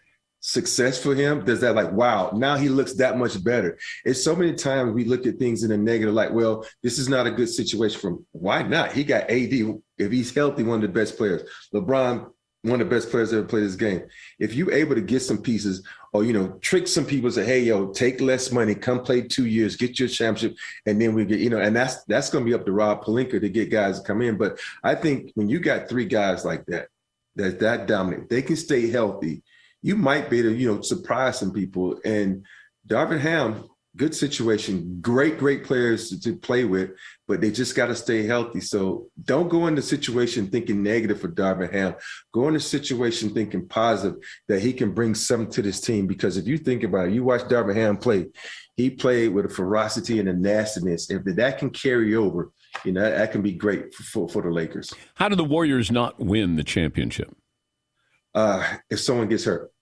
success 0.46 1.02
for 1.02 1.12
him? 1.12 1.44
Does 1.44 1.60
that 1.60 1.74
like, 1.74 1.90
wow, 1.90 2.30
now 2.32 2.56
he 2.56 2.68
looks 2.68 2.94
that 2.94 3.18
much 3.18 3.42
better? 3.42 3.76
It's 4.04 4.22
so 4.22 4.36
many 4.36 4.54
times 4.54 4.92
we 4.92 5.04
look 5.04 5.26
at 5.26 5.38
things 5.38 5.64
in 5.64 5.72
a 5.72 5.76
negative, 5.76 6.14
like, 6.14 6.30
well, 6.30 6.64
this 6.84 6.98
is 7.00 7.08
not 7.08 7.26
a 7.26 7.32
good 7.32 7.48
situation 7.48 8.00
for 8.00 8.10
him. 8.10 8.26
Why 8.30 8.62
not? 8.62 8.92
He 8.92 9.02
got 9.02 9.28
AD, 9.28 9.52
if 9.98 10.12
he's 10.12 10.32
healthy, 10.32 10.62
one 10.62 10.76
of 10.76 10.82
the 10.82 11.00
best 11.00 11.16
players. 11.16 11.42
LeBron, 11.74 12.30
one 12.62 12.80
of 12.80 12.88
the 12.88 12.94
best 12.94 13.10
players 13.10 13.32
ever 13.32 13.42
played 13.42 13.64
this 13.64 13.74
game. 13.74 14.02
If 14.38 14.54
you're 14.54 14.72
able 14.72 14.94
to 14.94 15.00
get 15.00 15.20
some 15.20 15.38
pieces 15.38 15.84
or, 16.12 16.22
you 16.22 16.32
know, 16.32 16.58
trick 16.60 16.86
some 16.86 17.06
people, 17.06 17.30
say, 17.32 17.44
hey, 17.44 17.60
yo, 17.62 17.88
take 17.88 18.20
less 18.20 18.52
money, 18.52 18.76
come 18.76 19.02
play 19.02 19.22
two 19.22 19.46
years, 19.46 19.74
get 19.74 19.98
your 19.98 20.08
championship, 20.08 20.56
and 20.86 21.00
then 21.00 21.12
we 21.12 21.24
get, 21.24 21.40
you 21.40 21.50
know, 21.50 21.60
and 21.60 21.74
that's 21.74 22.04
that's 22.04 22.30
going 22.30 22.44
to 22.44 22.48
be 22.48 22.54
up 22.54 22.64
to 22.66 22.72
Rob 22.72 23.04
Pelinka 23.04 23.40
to 23.40 23.48
get 23.48 23.72
guys 23.72 23.98
to 23.98 24.06
come 24.06 24.22
in. 24.22 24.36
But 24.36 24.60
I 24.84 24.94
think 24.94 25.32
when 25.34 25.48
you 25.48 25.58
got 25.58 25.88
three 25.88 26.06
guys 26.06 26.44
like 26.44 26.66
that, 26.66 26.86
that's 27.34 27.56
that 27.56 27.88
dominant, 27.88 28.30
they 28.30 28.42
can 28.42 28.54
stay 28.54 28.88
healthy– 28.90 29.42
you 29.82 29.96
might 29.96 30.30
be 30.30 30.42
to, 30.42 30.52
you 30.52 30.72
know, 30.72 30.80
surprise 30.80 31.38
some 31.38 31.52
people. 31.52 32.00
And 32.04 32.44
Darvin 32.88 33.20
Ham, 33.20 33.68
good 33.96 34.14
situation, 34.14 34.98
great, 35.00 35.38
great 35.38 35.64
players 35.64 36.10
to, 36.10 36.20
to 36.20 36.36
play 36.36 36.64
with, 36.64 36.90
but 37.26 37.40
they 37.40 37.50
just 37.50 37.74
got 37.74 37.86
to 37.86 37.96
stay 37.96 38.26
healthy. 38.26 38.60
So 38.60 39.08
don't 39.24 39.48
go 39.48 39.66
in 39.66 39.74
the 39.74 39.82
situation 39.82 40.48
thinking 40.48 40.82
negative 40.82 41.20
for 41.20 41.28
Darvin 41.28 41.72
Ham. 41.72 41.94
Go 42.32 42.48
in 42.48 42.54
the 42.54 42.60
situation 42.60 43.30
thinking 43.30 43.66
positive 43.66 44.20
that 44.48 44.60
he 44.60 44.72
can 44.72 44.92
bring 44.92 45.14
something 45.14 45.50
to 45.52 45.62
this 45.62 45.80
team. 45.80 46.06
Because 46.06 46.36
if 46.36 46.46
you 46.46 46.58
think 46.58 46.82
about 46.82 47.08
it, 47.08 47.14
you 47.14 47.24
watch 47.24 47.42
Darvin 47.42 47.74
Ham 47.74 47.96
play, 47.96 48.26
he 48.76 48.90
played 48.90 49.32
with 49.32 49.46
a 49.46 49.48
ferocity 49.48 50.20
and 50.20 50.28
a 50.28 50.34
nastiness. 50.34 51.10
If 51.10 51.24
that 51.24 51.58
can 51.58 51.70
carry 51.70 52.14
over, 52.14 52.50
you 52.84 52.92
know, 52.92 53.00
that, 53.00 53.32
can 53.32 53.40
be 53.40 53.52
great 53.52 53.94
for, 53.94 54.28
for 54.28 54.42
the 54.42 54.50
Lakers. 54.50 54.92
How 55.14 55.28
do 55.28 55.36
the 55.36 55.44
Warriors 55.44 55.90
not 55.90 56.20
win 56.20 56.56
the 56.56 56.64
championship? 56.64 57.34
Uh, 58.36 58.76
if 58.90 59.00
someone 59.00 59.28
gets 59.28 59.44
hurt. 59.44 59.72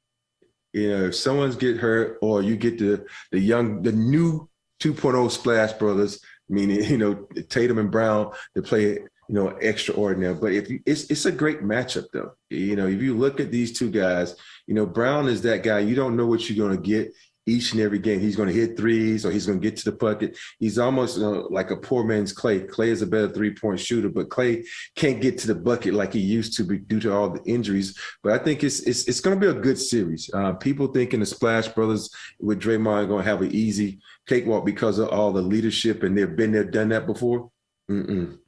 You 0.73 0.89
know, 0.89 1.05
if 1.07 1.17
someone's 1.17 1.57
get 1.57 1.77
hurt 1.77 2.19
or 2.23 2.41
you 2.41 2.57
get 2.57 2.79
the 2.79 3.05
the 3.33 3.41
young 3.41 3.83
the 3.83 3.93
new 3.93 4.49
2.0 4.81 5.31
Splash 5.31 5.73
Brothers, 5.73 6.21
meaning 6.49 6.85
you 6.91 6.99
know 6.99 7.27
Tatum 7.49 7.79
and 7.79 7.91
Brown, 7.91 8.33
to 8.55 8.63
play 8.63 8.85
you 8.85 9.09
know 9.29 9.49
extraordinary. 9.49 10.35
But 10.35 10.53
if 10.53 10.71
you, 10.71 10.81
it's 10.87 11.11
it's 11.11 11.27
a 11.27 11.33
great 11.33 11.63
matchup 11.63 12.07
though. 12.13 12.33
You 12.49 12.77
know, 12.77 12.87
if 12.87 13.03
you 13.03 13.17
look 13.17 13.41
at 13.41 13.51
these 13.51 13.77
two 13.77 13.91
guys, 13.91 14.37
you 14.69 14.75
know 14.75 14.87
Brown 14.87 15.29
is 15.29 15.43
that 15.43 15.65
guy. 15.65 15.81
You 15.81 15.97
don't 15.97 16.17
know 16.17 16.27
what 16.27 16.49
you're 16.49 16.65
going 16.65 16.81
to 16.81 16.89
get 16.89 17.13
each 17.47 17.73
and 17.73 17.81
every 17.81 17.99
game. 17.99 18.21
He's 18.21 18.37
going 18.37 18.49
to 18.49 18.55
hit 18.55 18.77
threes 18.77 19.27
or 19.27 19.31
he's 19.31 19.47
going 19.47 19.61
to 19.61 19.63
get 19.63 19.77
to 19.79 19.91
the 19.91 19.97
bucket. 19.97 20.37
He's 20.59 20.79
almost 20.79 21.19
know, 21.19 21.47
like 21.51 21.71
a 21.71 21.77
poor 21.77 22.05
man's 22.05 22.35
Klay. 22.35 22.69
Klay 22.69 22.89
is 22.89 23.03
a 23.03 23.07
better 23.07 23.29
three 23.29 23.55
point 23.55 23.81
shooter, 23.81 24.09
but 24.09 24.29
Klay 24.29 24.65
can't 24.97 25.21
get 25.21 25.39
to 25.39 25.47
the 25.47 25.55
bucket 25.55 25.95
like 25.95 26.13
he 26.13 26.21
used 26.21 26.57
to 26.57 26.65
be 26.65 26.79
due 26.79 27.01
to 27.01 27.13
all 27.13 27.31
the 27.31 27.43
injuries. 27.45 27.99
But 28.23 28.33
I 28.33 28.43
think 28.43 28.65
it's 28.65 28.81
it's, 28.81 29.07
it's 29.07 29.21
going 29.21 29.39
to 29.39 29.41
be 29.41 29.59
a 29.59 29.61
good 29.61 29.79
series. 29.79 30.31
Uh, 30.33 30.55
people 30.55 30.87
thinking 30.89 31.21
the 31.21 31.27
Splash 31.27 31.69
Brothers 31.69 32.11
with 32.41 32.61
Draymond 32.61 33.05
are 33.05 33.07
going 33.07 33.25
to 33.25 33.31
have 33.31 33.43
an 33.43 33.53
easy 33.53 34.01
cakewalk 34.27 34.65
because 34.65 34.99
of 34.99 35.09
all 35.09 35.33
the 35.33 35.43
leadership 35.43 36.03
and 36.03 36.17
they've 36.17 36.37
been 36.37 36.53
there, 36.53 36.65
done 36.65 36.89
that 36.91 37.07
before. 37.07 37.51
Mm-mm. 37.91 38.39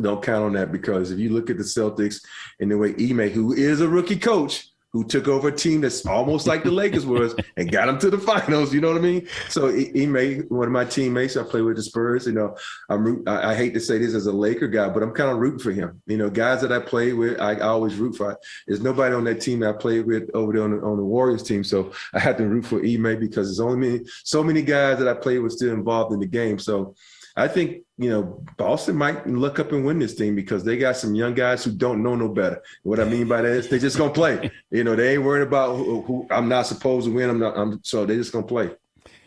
Don't 0.00 0.22
count 0.22 0.44
on 0.44 0.52
that 0.54 0.72
because 0.72 1.10
if 1.10 1.18
you 1.18 1.30
look 1.30 1.50
at 1.50 1.58
the 1.58 1.64
Celtics 1.64 2.24
and 2.58 2.70
the 2.70 2.78
way 2.78 2.94
Ime, 2.98 3.28
who 3.28 3.52
is 3.52 3.80
a 3.80 3.88
rookie 3.88 4.18
coach, 4.18 4.69
who 4.92 5.04
took 5.04 5.28
over 5.28 5.48
a 5.48 5.52
team 5.52 5.80
that's 5.80 6.04
almost 6.04 6.46
like 6.46 6.64
the 6.64 6.70
Lakers 6.70 7.06
was 7.06 7.34
and 7.56 7.70
got 7.70 7.86
them 7.86 7.98
to 7.98 8.10
the 8.10 8.18
finals. 8.18 8.74
You 8.74 8.80
know 8.80 8.88
what 8.88 8.98
I 8.98 9.00
mean? 9.00 9.28
So 9.48 9.68
he, 9.68 9.90
he 9.94 10.06
made 10.06 10.50
one 10.50 10.66
of 10.66 10.72
my 10.72 10.84
teammates. 10.84 11.36
I 11.36 11.44
play 11.44 11.62
with 11.62 11.76
the 11.76 11.82
Spurs. 11.82 12.26
You 12.26 12.32
know, 12.32 12.56
I'm 12.88 13.04
root, 13.04 13.28
I, 13.28 13.52
I, 13.52 13.54
hate 13.54 13.72
to 13.74 13.80
say 13.80 13.98
this 13.98 14.14
as 14.14 14.26
a 14.26 14.32
Laker 14.32 14.68
guy, 14.68 14.88
but 14.88 15.02
I'm 15.02 15.12
kind 15.12 15.30
of 15.30 15.38
rooting 15.38 15.60
for 15.60 15.70
him. 15.70 16.02
You 16.06 16.16
know, 16.16 16.28
guys 16.28 16.60
that 16.62 16.72
I 16.72 16.80
play 16.80 17.12
with, 17.12 17.40
I, 17.40 17.52
I 17.52 17.68
always 17.68 17.96
root 17.96 18.16
for. 18.16 18.38
There's 18.66 18.80
nobody 18.80 19.14
on 19.14 19.24
that 19.24 19.40
team 19.40 19.60
that 19.60 19.74
I 19.74 19.78
played 19.78 20.06
with 20.06 20.28
over 20.34 20.52
there 20.52 20.64
on 20.64 20.72
the, 20.72 20.82
on 20.82 20.96
the 20.96 21.04
Warriors 21.04 21.42
team, 21.42 21.62
so 21.62 21.92
I 22.12 22.18
had 22.18 22.36
to 22.38 22.46
root 22.46 22.66
for 22.66 22.84
Ime 22.84 23.20
because 23.20 23.48
there's 23.48 23.60
only 23.60 23.88
many, 23.88 24.04
so 24.24 24.42
many 24.42 24.62
guys 24.62 24.98
that 24.98 25.08
I 25.08 25.14
played 25.14 25.38
with 25.38 25.52
still 25.52 25.72
involved 25.72 26.12
in 26.12 26.20
the 26.20 26.26
game. 26.26 26.58
So 26.58 26.94
I 27.40 27.48
think 27.48 27.84
you 27.96 28.10
know 28.10 28.44
Boston 28.56 28.96
might 28.96 29.26
look 29.26 29.58
up 29.58 29.72
and 29.72 29.84
win 29.84 29.98
this 29.98 30.14
thing 30.14 30.34
because 30.34 30.62
they 30.62 30.76
got 30.76 30.96
some 30.96 31.14
young 31.14 31.34
guys 31.34 31.64
who 31.64 31.72
don't 31.72 32.02
know 32.02 32.14
no 32.14 32.28
better. 32.28 32.62
What 32.82 33.00
I 33.00 33.04
mean 33.04 33.28
by 33.28 33.42
that 33.42 33.50
is 33.50 33.68
they 33.68 33.78
just 33.78 33.96
gonna 33.96 34.12
play. 34.12 34.50
You 34.70 34.84
know, 34.84 34.94
they 34.94 35.14
ain't 35.14 35.24
worried 35.24 35.46
about 35.46 35.76
who, 35.76 36.02
who 36.02 36.26
I'm 36.30 36.48
not 36.48 36.66
supposed 36.66 37.06
to 37.06 37.14
win. 37.14 37.30
I'm 37.30 37.38
not. 37.38 37.56
I'm, 37.56 37.80
so 37.82 38.04
they 38.04 38.16
just 38.16 38.32
gonna 38.32 38.46
play. 38.46 38.70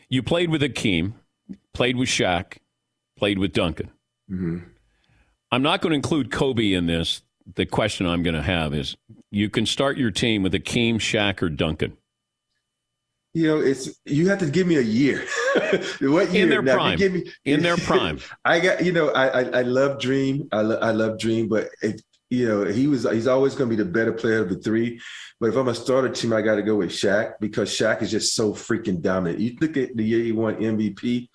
You 0.10 0.22
played 0.22 0.52
with 0.52 0.62
Hakeem, 0.62 1.16
played 1.74 1.98
with 1.98 2.08
Shaq, 2.08 2.58
played 3.18 3.40
with 3.40 3.52
Duncan. 3.52 3.90
Mm-hmm. 4.30 4.60
I'm 5.52 5.62
not 5.62 5.82
going 5.82 5.92
to 5.92 5.96
include 5.96 6.32
Kobe 6.32 6.74
in 6.74 6.86
this. 6.86 7.22
The 7.56 7.66
question 7.66 8.06
I'm 8.06 8.24
going 8.24 8.36
to 8.36 8.42
have 8.42 8.74
is: 8.74 8.96
You 9.32 9.50
can 9.50 9.66
start 9.66 9.98
your 9.98 10.12
team 10.12 10.44
with 10.44 10.54
Hakeem, 10.54 11.00
Shaq, 11.00 11.42
or 11.42 11.50
Duncan. 11.50 11.98
You 13.34 13.48
know, 13.48 13.60
it's 13.60 13.90
you 14.06 14.30
have 14.30 14.40
to 14.40 14.46
give 14.46 14.68
me 14.68 14.78
a 14.78 14.82
year. 14.82 15.26
what 16.02 16.32
year? 16.32 16.44
In 16.44 16.50
their 16.50 16.62
now, 16.62 16.76
prime. 16.76 16.98
Give 16.98 17.14
me, 17.14 17.32
in 17.46 17.64
their 17.64 17.78
prime. 17.90 18.20
I 18.46 18.60
got 18.60 18.86
you 18.86 18.92
know, 18.92 19.10
I 19.10 19.28
I, 19.28 19.42
I 19.42 19.62
love 19.64 20.00
Dream. 20.00 20.48
I, 20.52 20.62
lo- 20.62 20.80
I 20.80 20.92
love 20.92 21.18
Dream, 21.18 21.50
but 21.50 21.70
it, 21.82 22.02
you 22.30 22.48
know, 22.48 22.66
he 22.66 22.88
was 22.88 23.04
he's 23.10 23.28
always 23.28 23.56
going 23.56 23.70
to 23.70 23.76
be 23.76 23.84
the 23.84 23.90
better 23.90 24.14
player 24.14 24.40
of 24.40 24.50
the 24.50 24.58
three. 24.58 25.00
But 25.40 25.50
if 25.50 25.56
I'm 25.56 25.68
a 25.68 25.76
starter 25.76 26.10
team, 26.10 26.34
I 26.34 26.42
got 26.42 26.56
to 26.56 26.64
go 26.64 26.76
with 26.76 26.90
Shaq 26.90 27.34
because 27.40 27.70
Shaq 27.70 28.02
is 28.02 28.12
just 28.12 28.36
so 28.36 28.54
freaking 28.54 29.02
dominant. 29.02 29.40
You 29.40 29.56
look 29.60 29.78
at 29.78 29.96
the 29.96 30.04
year 30.04 30.24
he 30.24 30.32
won 30.32 30.56
MVP. 30.56 31.30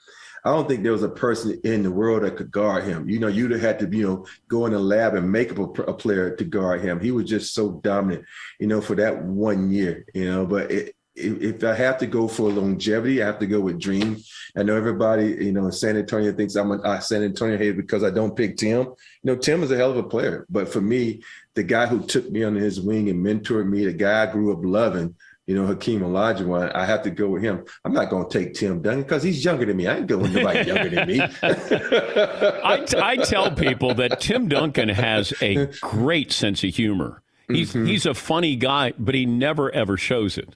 I 0.45 0.51
don't 0.51 0.69
think 0.69 0.83
there 0.83 0.93
was 0.93 1.03
a 1.03 1.09
person 1.09 1.61
in 1.65 1.83
the 1.83 1.91
world 1.91 2.23
that 2.23 2.37
could 2.37 2.51
guard 2.51 2.85
him. 2.85 3.09
You 3.09 3.19
know, 3.19 3.27
you'd 3.27 3.51
have 3.51 3.61
had 3.61 3.79
to, 3.81 3.97
you 3.97 4.07
know, 4.07 4.27
go 4.49 4.67
in 4.67 4.73
the 4.73 4.79
lab 4.79 5.15
and 5.15 5.31
make 5.31 5.51
up 5.51 5.59
a, 5.59 5.83
a 5.83 5.95
player 5.95 6.35
to 6.37 6.45
guard 6.45 6.81
him. 6.81 7.01
He 7.01 7.11
was 7.11 7.29
just 7.29 7.55
so 7.55 7.73
dominant, 7.83 8.25
you 8.59 8.67
know, 8.67 8.81
for 8.81 8.95
that 8.95 9.23
one 9.23 9.71
year, 9.71 10.05
you 10.15 10.25
know. 10.25 10.47
But 10.47 10.71
it, 10.71 10.95
if 11.19 11.65
I 11.65 11.75
have 11.75 11.99
to 11.99 12.07
go 12.07 12.29
for 12.29 12.51
longevity, 12.51 13.23
I 13.23 13.27
have 13.27 13.39
to 13.41 13.47
go 13.47 13.61
with 13.61 13.81
Dream. 13.81 14.19
I 14.57 14.63
know 14.63 14.77
everybody, 14.77 15.45
you 15.45 15.53
know, 15.53 15.67
in 15.67 15.73
San 15.73 15.97
Antonio 15.97 16.33
thinks 16.33 16.55
I'm 16.55 16.71
a 16.71 17.01
San 17.01 17.23
Antonio 17.23 17.59
hater 17.59 17.75
because 17.75 18.05
I 18.05 18.11
don't 18.11 18.37
pick 18.37 18.57
Tim. 18.57 18.81
You 18.81 18.95
know, 19.25 19.37
Tim 19.37 19.63
is 19.63 19.71
a 19.71 19.77
hell 19.77 19.91
of 19.91 19.97
a 19.97 20.03
player, 20.03 20.47
but 20.49 20.69
for 20.69 20.81
me, 20.81 21.23
the 21.55 21.63
guy 21.63 21.87
who 21.87 22.07
took 22.07 22.31
me 22.31 22.45
under 22.45 22.61
his 22.61 22.81
wing 22.81 23.09
and 23.09 23.25
mentored 23.25 23.69
me, 23.69 23.85
the 23.85 23.93
guy 23.93 24.23
I 24.23 24.33
grew 24.33 24.53
up 24.53 24.61
loving, 24.63 25.17
you 25.47 25.55
know, 25.55 25.67
Hakeem 25.67 26.01
Olajuwon, 26.01 26.75
I 26.75 26.85
have 26.85 27.03
to 27.03 27.11
go 27.11 27.29
with 27.29 27.43
him. 27.43 27.65
I'm 27.85 27.95
not 27.95 28.11
going 28.11 28.29
to 28.29 28.39
take 28.39 28.55
Tim 28.55 28.83
Duncan 28.83 29.03
because 29.03 29.23
he's 29.23 29.45
younger 29.45 29.65
than 29.65 29.77
me. 29.77 29.87
I 29.87 29.97
ain't 29.97 30.07
going 30.07 30.23
with 30.23 30.35
nobody 30.35 30.69
younger 30.69 30.91
than 30.91 31.09
me. 31.09 31.21
I, 31.43 32.85
I 32.97 33.17
tell 33.17 33.51
people 33.53 33.95
that 33.95 34.21
Tim 34.21 34.49
Duncan 34.49 34.89
has 34.91 35.33
a 35.41 35.67
great 35.81 36.33
sense 36.33 36.63
of 36.65 36.75
humor. 36.75 37.23
He's 37.49 37.73
mm-hmm. 37.73 37.87
he's 37.87 38.05
a 38.05 38.15
funny 38.15 38.57
guy, 38.57 38.93
but 38.99 39.15
he 39.15 39.25
never 39.25 39.71
ever 39.75 39.97
shows 39.97 40.37
it. 40.37 40.55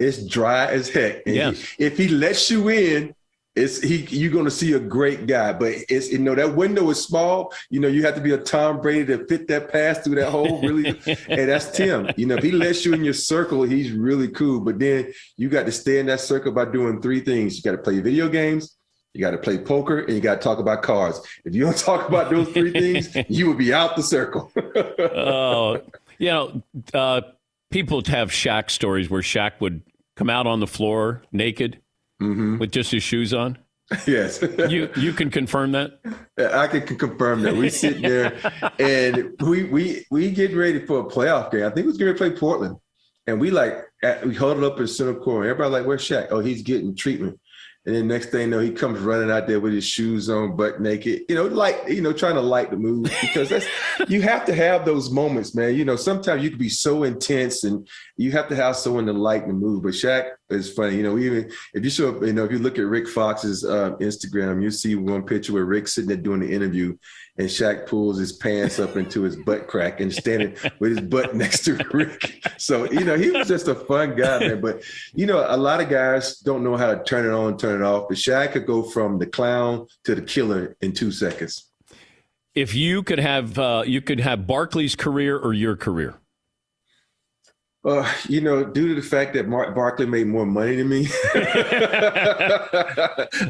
It's 0.00 0.26
dry 0.26 0.66
as 0.66 0.88
heck. 0.88 1.22
And 1.26 1.34
yes. 1.34 1.60
He, 1.60 1.84
if 1.84 1.98
he 1.98 2.08
lets 2.08 2.50
you 2.50 2.68
in, 2.70 3.14
it's 3.56 3.80
he 3.82 3.96
you're 4.10 4.32
gonna 4.32 4.50
see 4.50 4.72
a 4.74 4.80
great 4.80 5.26
guy, 5.26 5.52
but 5.52 5.74
it's 5.88 6.10
you 6.10 6.18
know 6.18 6.34
that 6.34 6.54
window 6.54 6.88
is 6.90 7.04
small. 7.04 7.52
You 7.68 7.80
know, 7.80 7.88
you 7.88 8.04
have 8.04 8.14
to 8.14 8.20
be 8.20 8.32
a 8.32 8.38
Tom 8.38 8.80
Brady 8.80 9.06
to 9.06 9.26
fit 9.26 9.48
that 9.48 9.70
pass 9.70 9.98
through 9.98 10.14
that 10.16 10.30
hole. 10.30 10.62
Really, 10.62 10.88
and 11.28 11.48
that's 11.48 11.70
Tim. 11.76 12.10
You 12.16 12.26
know, 12.26 12.36
if 12.36 12.44
he 12.44 12.52
lets 12.52 12.84
you 12.84 12.94
in 12.94 13.04
your 13.04 13.14
circle, 13.14 13.62
he's 13.62 13.90
really 13.90 14.28
cool. 14.28 14.60
But 14.60 14.78
then 14.78 15.12
you 15.36 15.48
got 15.48 15.66
to 15.66 15.72
stay 15.72 15.98
in 15.98 16.06
that 16.06 16.20
circle 16.20 16.52
by 16.52 16.66
doing 16.66 17.02
three 17.02 17.20
things. 17.20 17.56
You 17.56 17.62
got 17.62 17.72
to 17.72 17.82
play 17.82 18.00
video 18.00 18.28
games, 18.28 18.76
you 19.14 19.20
got 19.20 19.32
to 19.32 19.38
play 19.38 19.58
poker, 19.58 19.98
and 19.98 20.14
you 20.14 20.20
got 20.20 20.36
to 20.36 20.40
talk 20.40 20.58
about 20.58 20.82
cars. 20.82 21.20
If 21.44 21.54
you 21.54 21.64
don't 21.64 21.76
talk 21.90 22.08
about 22.08 22.30
those 22.30 22.48
three 22.50 22.72
things, 22.72 23.14
you 23.28 23.46
will 23.46 23.54
be 23.54 23.74
out 23.74 23.96
the 23.96 24.02
circle. 24.02 24.50
Oh, 24.54 25.82
you 26.18 26.28
know, 26.28 26.62
uh, 26.94 27.22
people 27.70 28.02
have 28.06 28.30
Shaq 28.30 28.70
stories 28.70 29.10
where 29.10 29.22
Shaq 29.22 29.60
would 29.60 29.82
come 30.20 30.28
out 30.28 30.46
on 30.46 30.60
the 30.60 30.66
floor 30.66 31.22
naked 31.32 31.80
mm-hmm. 32.20 32.58
with 32.58 32.70
just 32.70 32.92
his 32.92 33.02
shoes 33.02 33.32
on. 33.32 33.56
yes. 34.06 34.44
You 34.68 34.90
you 34.96 35.14
can 35.14 35.30
confirm 35.30 35.72
that. 35.72 35.98
I 36.38 36.66
can, 36.66 36.82
can 36.82 36.98
confirm 36.98 37.40
that. 37.42 37.56
We 37.56 37.70
sit 37.70 38.02
there 38.02 38.38
and 38.78 39.34
we 39.40 39.64
we 39.64 40.04
we 40.10 40.30
get 40.30 40.54
ready 40.54 40.84
for 40.84 41.00
a 41.00 41.04
playoff 41.04 41.50
game. 41.50 41.64
I 41.64 41.70
think 41.70 41.86
we 41.86 41.92
was 41.92 41.96
going 41.96 42.12
to 42.12 42.18
play 42.18 42.30
Portland, 42.30 42.76
and 43.26 43.40
we 43.40 43.50
like 43.50 43.78
at, 44.04 44.24
we 44.26 44.34
huddled 44.34 44.62
up 44.62 44.78
in 44.78 44.86
center 44.86 45.14
court. 45.14 45.46
Everybody 45.46 45.70
like, 45.70 45.86
"Where's 45.86 46.06
Shaq?" 46.06 46.28
Oh, 46.30 46.40
he's 46.40 46.60
getting 46.60 46.94
treatment. 46.94 47.40
And 47.86 47.94
then 47.96 48.08
next 48.08 48.26
thing 48.26 48.42
you 48.42 48.46
know, 48.48 48.58
he 48.58 48.70
comes 48.70 48.98
running 48.98 49.30
out 49.30 49.46
there 49.46 49.58
with 49.58 49.72
his 49.72 49.86
shoes 49.86 50.28
on, 50.28 50.54
butt 50.54 50.82
naked. 50.82 51.22
You 51.30 51.34
know, 51.34 51.46
like 51.46 51.82
you 51.88 52.02
know, 52.02 52.12
trying 52.12 52.34
to 52.34 52.42
light 52.42 52.70
the 52.70 52.76
mood 52.76 53.10
because 53.22 53.48
that's 53.48 53.66
you 54.06 54.20
have 54.20 54.44
to 54.46 54.54
have 54.54 54.84
those 54.84 55.10
moments, 55.10 55.54
man. 55.54 55.74
You 55.74 55.86
know, 55.86 55.96
sometimes 55.96 56.42
you 56.42 56.50
can 56.50 56.58
be 56.58 56.68
so 56.68 57.04
intense, 57.04 57.64
and 57.64 57.88
you 58.18 58.32
have 58.32 58.48
to 58.48 58.56
have 58.56 58.76
someone 58.76 59.06
to 59.06 59.14
lighten 59.14 59.48
the 59.48 59.54
mood. 59.54 59.82
But 59.82 59.92
Shaq 59.92 60.30
is 60.50 60.70
funny. 60.70 60.96
You 60.96 61.02
know, 61.04 61.18
even 61.18 61.50
if 61.72 61.82
you 61.82 61.88
show 61.88 62.14
up, 62.14 62.22
you 62.22 62.34
know, 62.34 62.44
if 62.44 62.52
you 62.52 62.58
look 62.58 62.78
at 62.78 62.84
Rick 62.84 63.08
Fox's 63.08 63.64
uh, 63.64 63.92
Instagram, 63.92 64.62
you 64.62 64.70
see 64.70 64.94
one 64.94 65.24
picture 65.24 65.54
where 65.54 65.64
Rick's 65.64 65.94
sitting 65.94 66.08
there 66.08 66.18
doing 66.18 66.40
the 66.40 66.52
interview, 66.52 66.94
and 67.38 67.48
Shaq 67.48 67.86
pulls 67.86 68.18
his 68.18 68.32
pants 68.32 68.78
up 68.78 68.96
into 68.96 69.22
his 69.22 69.36
butt 69.36 69.66
crack 69.66 70.00
and 70.00 70.12
standing 70.12 70.56
with 70.78 70.96
his 70.96 71.00
butt 71.00 71.34
next 71.42 71.64
to 71.64 71.74
Rick. 71.92 72.46
So 72.58 72.90
you 72.90 73.04
know, 73.04 73.16
he 73.16 73.30
was 73.30 73.48
just 73.48 73.68
a 73.68 73.74
fun 73.74 74.16
guy, 74.16 74.40
man. 74.40 74.60
But 74.60 74.82
you 75.14 75.26
know, 75.26 75.44
a 75.48 75.56
lot 75.56 75.80
of 75.80 75.88
guys 75.88 76.38
don't 76.38 76.62
know 76.62 76.76
how 76.76 76.94
to 76.94 77.02
turn 77.04 77.26
it 77.26 77.32
on, 77.32 77.56
turn 77.56 77.82
it 77.82 77.84
off. 77.84 78.08
But 78.08 78.18
Shaq 78.18 78.52
could 78.52 78.66
go 78.66 78.82
from 78.82 79.18
the 79.18 79.26
clown 79.26 79.86
to 80.04 80.14
the 80.14 80.22
killer 80.22 80.76
in 80.80 80.92
two 80.92 81.10
seconds. 81.10 81.66
If 82.54 82.74
you 82.74 83.02
could 83.02 83.20
have 83.20 83.58
uh, 83.58 83.84
you 83.86 84.00
could 84.00 84.20
have 84.20 84.46
Barkley's 84.46 84.96
career 84.96 85.38
or 85.38 85.52
your 85.52 85.76
career. 85.76 86.16
Uh, 87.82 88.06
you 88.28 88.42
know, 88.42 88.62
due 88.62 88.88
to 88.88 88.94
the 88.94 89.06
fact 89.06 89.32
that 89.32 89.48
Mark 89.48 89.74
Barkley 89.74 90.04
made 90.04 90.26
more 90.26 90.44
money 90.44 90.76
than 90.76 90.88
me, 90.88 91.08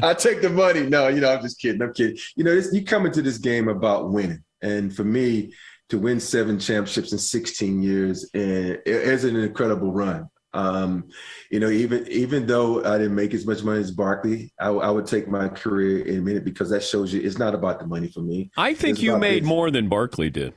I 0.01 0.15
take 0.17 0.41
the 0.41 0.49
money. 0.49 0.83
No, 0.83 1.09
you 1.09 1.19
know, 1.19 1.33
I'm 1.33 1.41
just 1.41 1.59
kidding. 1.59 1.81
I'm 1.81 1.93
kidding. 1.93 2.17
You 2.35 2.45
know, 2.45 2.55
this, 2.55 2.73
you 2.73 2.85
come 2.85 3.05
into 3.05 3.21
this 3.21 3.37
game 3.37 3.67
about 3.67 4.11
winning, 4.11 4.43
and 4.61 4.95
for 4.95 5.03
me 5.03 5.53
to 5.89 5.99
win 5.99 6.21
seven 6.21 6.57
championships 6.57 7.11
in 7.11 7.17
16 7.17 7.83
years 7.83 8.29
and 8.33 8.43
it 8.45 8.81
is 8.85 9.25
an 9.25 9.35
incredible 9.35 9.91
run. 9.91 10.25
Um, 10.53 11.09
you 11.49 11.59
know, 11.59 11.69
even 11.69 12.07
even 12.07 12.45
though 12.45 12.83
I 12.83 12.97
didn't 12.97 13.15
make 13.15 13.33
as 13.33 13.45
much 13.45 13.63
money 13.63 13.79
as 13.79 13.91
Barkley, 13.91 14.53
I, 14.59 14.67
I 14.69 14.89
would 14.89 15.05
take 15.05 15.27
my 15.27 15.47
career 15.49 16.05
in 16.05 16.19
a 16.19 16.21
minute 16.21 16.43
because 16.45 16.69
that 16.69 16.83
shows 16.83 17.13
you 17.13 17.21
it's 17.21 17.37
not 17.37 17.53
about 17.53 17.79
the 17.79 17.87
money 17.87 18.09
for 18.09 18.21
me. 18.21 18.51
I 18.57 18.73
think 18.73 18.93
It's 18.97 19.01
you 19.01 19.17
made 19.17 19.43
more 19.43 19.69
than 19.71 19.89
Barkley 19.89 20.29
did. 20.29 20.53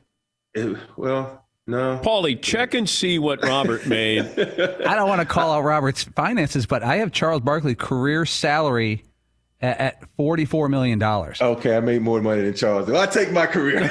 It- 0.53 0.77
well, 0.97 1.44
no. 1.67 2.01
Paulie, 2.03 2.41
check 2.41 2.75
and 2.75 2.89
see 2.89 3.19
what 3.19 3.43
Robert 3.43 3.87
made. 3.89 4.21
I 4.21 4.95
don't 4.95 5.09
want 5.09 5.21
to 5.21 5.27
call 5.27 5.53
out 5.53 5.63
Robert's 5.63 6.05
finances, 6.05 6.67
but 6.67 6.83
I 6.83 6.97
have 6.97 7.13
Charles 7.13 7.41
Barkley 7.41 7.75
career 7.75 8.27
salary 8.27 9.05
at, 9.63 9.81
at 9.81 10.17
forty-four 10.17 10.69
million 10.69 10.99
dollars. 10.99 11.41
Okay, 11.41 11.75
I 11.77 11.81
made 11.81 12.03
more 12.03 12.21
money 12.21 12.43
than 12.43 12.55
Charles. 12.55 12.89
Well, 12.89 13.01
I 13.01 13.07
take 13.07 13.33
my 13.33 13.47
career. 13.47 13.81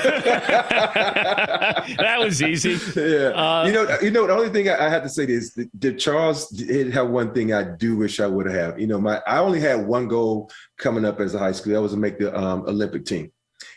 that 1.98 2.18
was 2.20 2.42
easy. 2.42 2.80
Yeah. 3.00 3.66
you 3.66 3.74
know, 3.74 3.98
you 4.02 4.12
know, 4.12 4.28
the 4.28 4.34
only 4.34 4.50
thing 4.50 4.70
I, 4.70 4.86
I 4.86 4.90
had 4.90 5.02
to 5.04 5.10
say 5.10 5.24
is 5.24 5.54
that, 5.56 5.70
that 5.80 6.00
Charles 6.00 6.50
did 6.50 6.94
have 6.94 7.10
one 7.10 7.34
thing 7.34 7.54
I 7.54 7.64
do 7.64 7.98
wish 7.98 8.20
I 8.20 8.28
would 8.28 8.46
have. 8.46 8.80
You 8.80 8.88
know, 8.88 9.02
my 9.02 9.22
I 9.26 9.40
only 9.40 9.60
had 9.60 9.88
one 9.88 10.08
goal 10.08 10.52
coming 10.78 11.06
up 11.06 11.20
as 11.20 11.34
a 11.34 11.40
high 11.40 11.54
school. 11.54 11.74
That 11.74 11.82
was 11.82 11.94
to 11.94 11.98
make 11.98 12.20
the 12.20 12.38
um, 12.38 12.64
Olympic 12.68 13.06
team. 13.06 13.32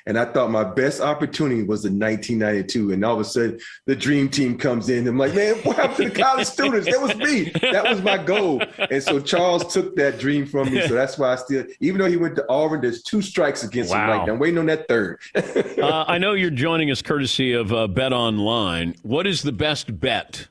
And 0.07 0.16
I 0.16 0.24
thought 0.24 0.50
my 0.50 0.62
best 0.62 1.00
opportunity 1.00 1.62
was 1.62 1.84
in 1.84 1.98
1992. 1.98 2.92
And 2.92 3.04
all 3.04 3.14
of 3.14 3.20
a 3.20 3.24
sudden, 3.24 3.59
the 3.86 3.96
dream 3.96 4.28
team 4.28 4.57
comes 4.57 4.88
in. 4.88 5.07
I'm 5.09 5.18
like, 5.18 5.34
man, 5.34 5.57
what 5.64 5.76
happened 5.76 5.96
to 5.96 6.09
the 6.11 6.22
college 6.22 6.46
students? 6.46 6.86
That 6.86 7.00
was 7.00 7.16
me. 7.16 7.50
That 7.72 7.84
was 7.88 8.00
my 8.02 8.16
goal. 8.16 8.62
And 8.90 9.02
so 9.02 9.18
Charles 9.18 9.72
took 9.72 9.96
that 9.96 10.18
dream 10.20 10.46
from 10.46 10.72
me. 10.72 10.86
So 10.86 10.94
that's 10.94 11.18
why 11.18 11.32
I 11.32 11.36
still, 11.36 11.64
even 11.80 11.98
though 11.98 12.09
he 12.09 12.16
went 12.16 12.36
to 12.36 12.48
Auburn, 12.48 12.82
there's 12.82 13.02
two 13.02 13.20
strikes 13.20 13.64
against 13.64 13.92
him 13.92 13.98
right 13.98 14.24
now. 14.24 14.34
I'm 14.34 14.38
waiting 14.38 14.59
on 14.59 14.66
that 14.66 14.86
third. 14.86 15.18
uh, 15.34 16.04
I 16.07 16.18
know 16.18 16.34
you're 16.34 16.50
joining 16.50 16.90
us 16.90 17.02
courtesy 17.02 17.52
of 17.52 17.72
uh, 17.72 17.88
Bet 17.88 18.12
Online. 18.12 18.94
What 19.02 19.26
is 19.26 19.42
the 19.42 19.52
best 19.52 19.98
bet 19.98 20.46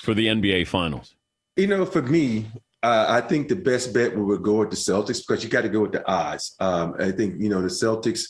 for 0.00 0.14
the 0.14 0.26
NBA 0.26 0.68
Finals? 0.68 1.16
You 1.56 1.66
know, 1.66 1.84
for 1.84 2.02
me, 2.02 2.46
uh, 2.82 3.06
I 3.08 3.20
think 3.20 3.48
the 3.48 3.56
best 3.56 3.92
bet 3.92 4.16
would 4.16 4.42
go 4.42 4.54
with 4.54 4.70
the 4.70 4.76
Celtics 4.76 5.26
because 5.26 5.44
you 5.44 5.50
got 5.50 5.62
to 5.62 5.68
go 5.68 5.80
with 5.80 5.92
the 5.92 6.06
odds. 6.08 6.56
Um, 6.60 6.94
I 6.98 7.10
think 7.10 7.40
you 7.40 7.48
know 7.48 7.60
the 7.60 7.68
Celtics 7.68 8.24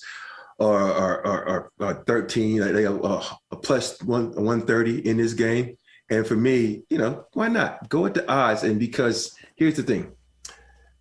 are 0.60 0.92
are, 0.92 1.26
are, 1.26 1.48
are, 1.48 1.72
are 1.80 2.04
13. 2.06 2.60
They 2.72 2.84
are 2.84 3.04
uh, 3.04 3.24
a 3.50 3.56
plus 3.56 4.00
one 4.02 4.32
130 4.32 5.08
in 5.08 5.16
this 5.16 5.32
game, 5.32 5.76
and 6.10 6.26
for 6.26 6.36
me, 6.36 6.82
you 6.90 6.98
know, 6.98 7.24
why 7.32 7.48
not 7.48 7.88
go 7.88 8.02
with 8.02 8.14
the 8.14 8.30
odds? 8.30 8.62
And 8.62 8.78
because 8.78 9.34
here's 9.56 9.76
the 9.76 9.82
thing, 9.82 10.12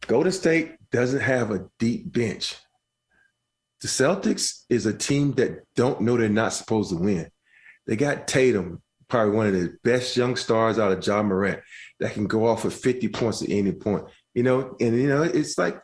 Golden 0.08 0.32
State 0.32 0.76
doesn't 0.92 1.22
have 1.22 1.52
a 1.52 1.66
deep 1.78 2.12
bench. 2.12 2.56
The 3.82 3.88
Celtics 3.88 4.64
is 4.70 4.86
a 4.86 4.94
team 4.94 5.34
that 5.34 5.64
don't 5.76 6.02
know 6.02 6.18
they're 6.18 6.30
not 6.30 6.54
supposed 6.54 6.90
to 6.90 6.98
win. 6.98 7.30
They 7.88 7.96
got 7.96 8.28
Tatum, 8.28 8.82
probably 9.08 9.36
one 9.36 9.48
of 9.48 9.54
the 9.54 9.78
best 9.84 10.16
young 10.18 10.36
stars 10.36 10.78
out 10.78 10.92
of 10.92 11.06
Ja 11.06 11.24
Morant, 11.24 11.62
that 12.00 12.14
can 12.14 12.28
go 12.28 12.46
off 12.48 12.62
for 12.62 12.70
50 12.70 13.08
points 13.10 13.42
at 13.42 13.50
any 13.50 13.72
point. 13.72 14.06
You 14.34 14.44
know, 14.44 14.76
and 14.80 14.96
you 14.96 15.08
know, 15.08 15.24
it's 15.24 15.58
like 15.58 15.82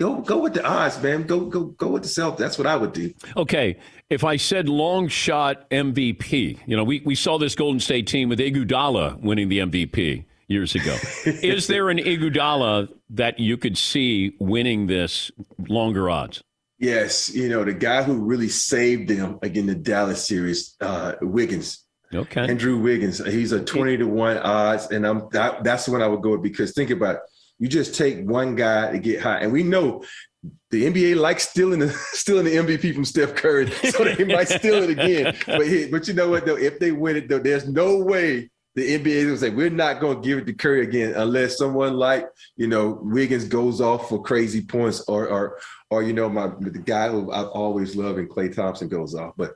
go 0.00 0.16
go 0.22 0.38
with 0.38 0.54
the 0.54 0.66
odds, 0.66 1.00
man. 1.00 1.24
Go 1.24 1.40
go 1.40 1.64
go 1.64 1.88
with 1.88 2.02
the 2.02 2.08
self. 2.08 2.36
That's 2.36 2.58
what 2.58 2.66
I 2.66 2.74
would 2.74 2.92
do. 2.92 3.12
Okay, 3.36 3.76
if 4.08 4.24
I 4.24 4.36
said 4.36 4.68
long 4.68 5.06
shot 5.06 5.68
MVP, 5.70 6.58
you 6.66 6.76
know, 6.76 6.82
we, 6.82 7.00
we 7.04 7.14
saw 7.14 7.38
this 7.38 7.54
Golden 7.54 7.78
State 7.78 8.06
team 8.08 8.28
with 8.28 8.40
Iguodala 8.40 9.20
winning 9.20 9.48
the 9.48 9.58
MVP 9.58 10.24
years 10.48 10.74
ago. 10.74 10.96
is 11.26 11.68
there 11.68 11.90
an 11.90 11.98
Iguodala 11.98 12.88
that 13.10 13.38
you 13.38 13.56
could 13.56 13.78
see 13.78 14.34
winning 14.40 14.86
this 14.86 15.30
longer 15.68 16.10
odds? 16.10 16.42
Yes, 16.78 17.32
you 17.32 17.50
know, 17.50 17.62
the 17.62 17.74
guy 17.74 18.02
who 18.02 18.14
really 18.14 18.48
saved 18.48 19.10
them 19.10 19.38
again 19.42 19.66
the 19.66 19.74
Dallas 19.74 20.26
series, 20.26 20.76
uh, 20.80 21.12
Wiggins. 21.20 21.84
Okay. 22.12 22.40
Andrew 22.40 22.78
Wiggins. 22.78 23.24
He's 23.24 23.52
a 23.52 23.62
20 23.62 23.98
to 23.98 24.04
1 24.04 24.38
odds. 24.38 24.86
And 24.90 25.06
I'm 25.06 25.28
that, 25.30 25.62
that's 25.62 25.86
the 25.86 25.92
one 25.92 26.02
I 26.02 26.08
would 26.08 26.22
go 26.22 26.30
with 26.30 26.42
because 26.42 26.72
think 26.72 26.90
about 26.90 27.16
it. 27.16 27.20
You 27.60 27.68
just 27.68 27.94
take 27.94 28.26
one 28.28 28.56
guy 28.56 28.90
to 28.90 28.98
get 28.98 29.20
high. 29.20 29.38
And 29.38 29.52
we 29.52 29.62
know 29.62 30.02
the 30.70 30.86
NBA 30.86 31.16
likes 31.16 31.48
stealing 31.48 31.78
the 31.78 31.90
stealing 32.12 32.46
the 32.46 32.56
MVP 32.56 32.94
from 32.94 33.04
Steph 33.04 33.34
Curry, 33.34 33.70
so 33.70 34.04
they 34.04 34.24
might 34.24 34.48
steal 34.48 34.82
it 34.82 34.90
again. 34.90 35.36
But 35.46 35.90
but 35.90 36.08
you 36.08 36.14
know 36.14 36.30
what 36.30 36.46
though? 36.46 36.56
If 36.56 36.78
they 36.78 36.90
win 36.90 37.16
it 37.16 37.28
though, 37.28 37.38
there's 37.38 37.68
no 37.68 37.98
way 37.98 38.50
the 38.74 38.98
NBA 38.98 39.06
is 39.06 39.24
gonna 39.24 39.36
say 39.36 39.50
we're 39.50 39.68
not 39.68 40.00
gonna 40.00 40.20
give 40.20 40.38
it 40.38 40.46
to 40.46 40.54
Curry 40.54 40.82
again 40.82 41.14
unless 41.14 41.58
someone 41.58 41.94
like 41.94 42.26
you 42.56 42.66
know 42.66 42.98
Wiggins 43.02 43.44
goes 43.44 43.80
off 43.80 44.08
for 44.08 44.22
crazy 44.22 44.62
points 44.62 45.02
or 45.02 45.28
or 45.28 45.58
or 45.90 46.02
you 46.02 46.12
know 46.12 46.28
my 46.28 46.50
the 46.60 46.78
guy 46.78 47.10
who 47.10 47.30
I 47.30 47.44
always 47.44 47.94
love 47.94 48.16
and 48.18 48.28
Klay 48.28 48.54
Thompson 48.54 48.88
goes 48.88 49.14
off. 49.14 49.34
But 49.36 49.52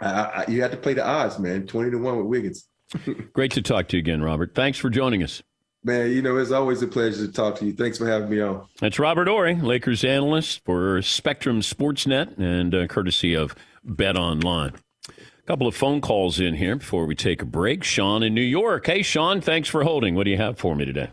I, 0.00 0.06
I, 0.08 0.44
you 0.48 0.62
have 0.62 0.70
to 0.70 0.76
play 0.76 0.94
the 0.94 1.04
odds, 1.04 1.38
man. 1.38 1.66
Twenty 1.66 1.90
to 1.90 1.98
one 1.98 2.16
with 2.16 2.26
Wiggins. 2.26 2.68
Great 3.32 3.52
to 3.52 3.62
talk 3.62 3.88
to 3.88 3.96
you 3.96 4.00
again, 4.00 4.22
Robert. 4.22 4.54
Thanks 4.54 4.78
for 4.78 4.88
joining 4.88 5.22
us. 5.22 5.42
Man, 5.86 6.12
you 6.12 6.22
know, 6.22 6.38
it's 6.38 6.50
always 6.50 6.80
a 6.80 6.86
pleasure 6.86 7.26
to 7.26 7.30
talk 7.30 7.56
to 7.56 7.66
you. 7.66 7.74
Thanks 7.74 7.98
for 7.98 8.06
having 8.06 8.30
me 8.30 8.40
on. 8.40 8.66
That's 8.80 8.98
Robert 8.98 9.28
Horry, 9.28 9.54
Lakers 9.54 10.02
analyst 10.02 10.64
for 10.64 11.02
Spectrum 11.02 11.60
Sportsnet 11.60 12.38
and 12.38 12.74
uh, 12.74 12.86
courtesy 12.86 13.34
of 13.34 13.54
Bet 13.84 14.16
Online. 14.16 14.72
A 15.10 15.46
couple 15.46 15.66
of 15.66 15.76
phone 15.76 16.00
calls 16.00 16.40
in 16.40 16.54
here 16.54 16.76
before 16.76 17.04
we 17.04 17.14
take 17.14 17.42
a 17.42 17.44
break. 17.44 17.84
Sean 17.84 18.22
in 18.22 18.32
New 18.32 18.40
York. 18.40 18.86
Hey, 18.86 19.02
Sean, 19.02 19.42
thanks 19.42 19.68
for 19.68 19.84
holding. 19.84 20.14
What 20.14 20.24
do 20.24 20.30
you 20.30 20.38
have 20.38 20.58
for 20.58 20.74
me 20.74 20.86
today? 20.86 21.10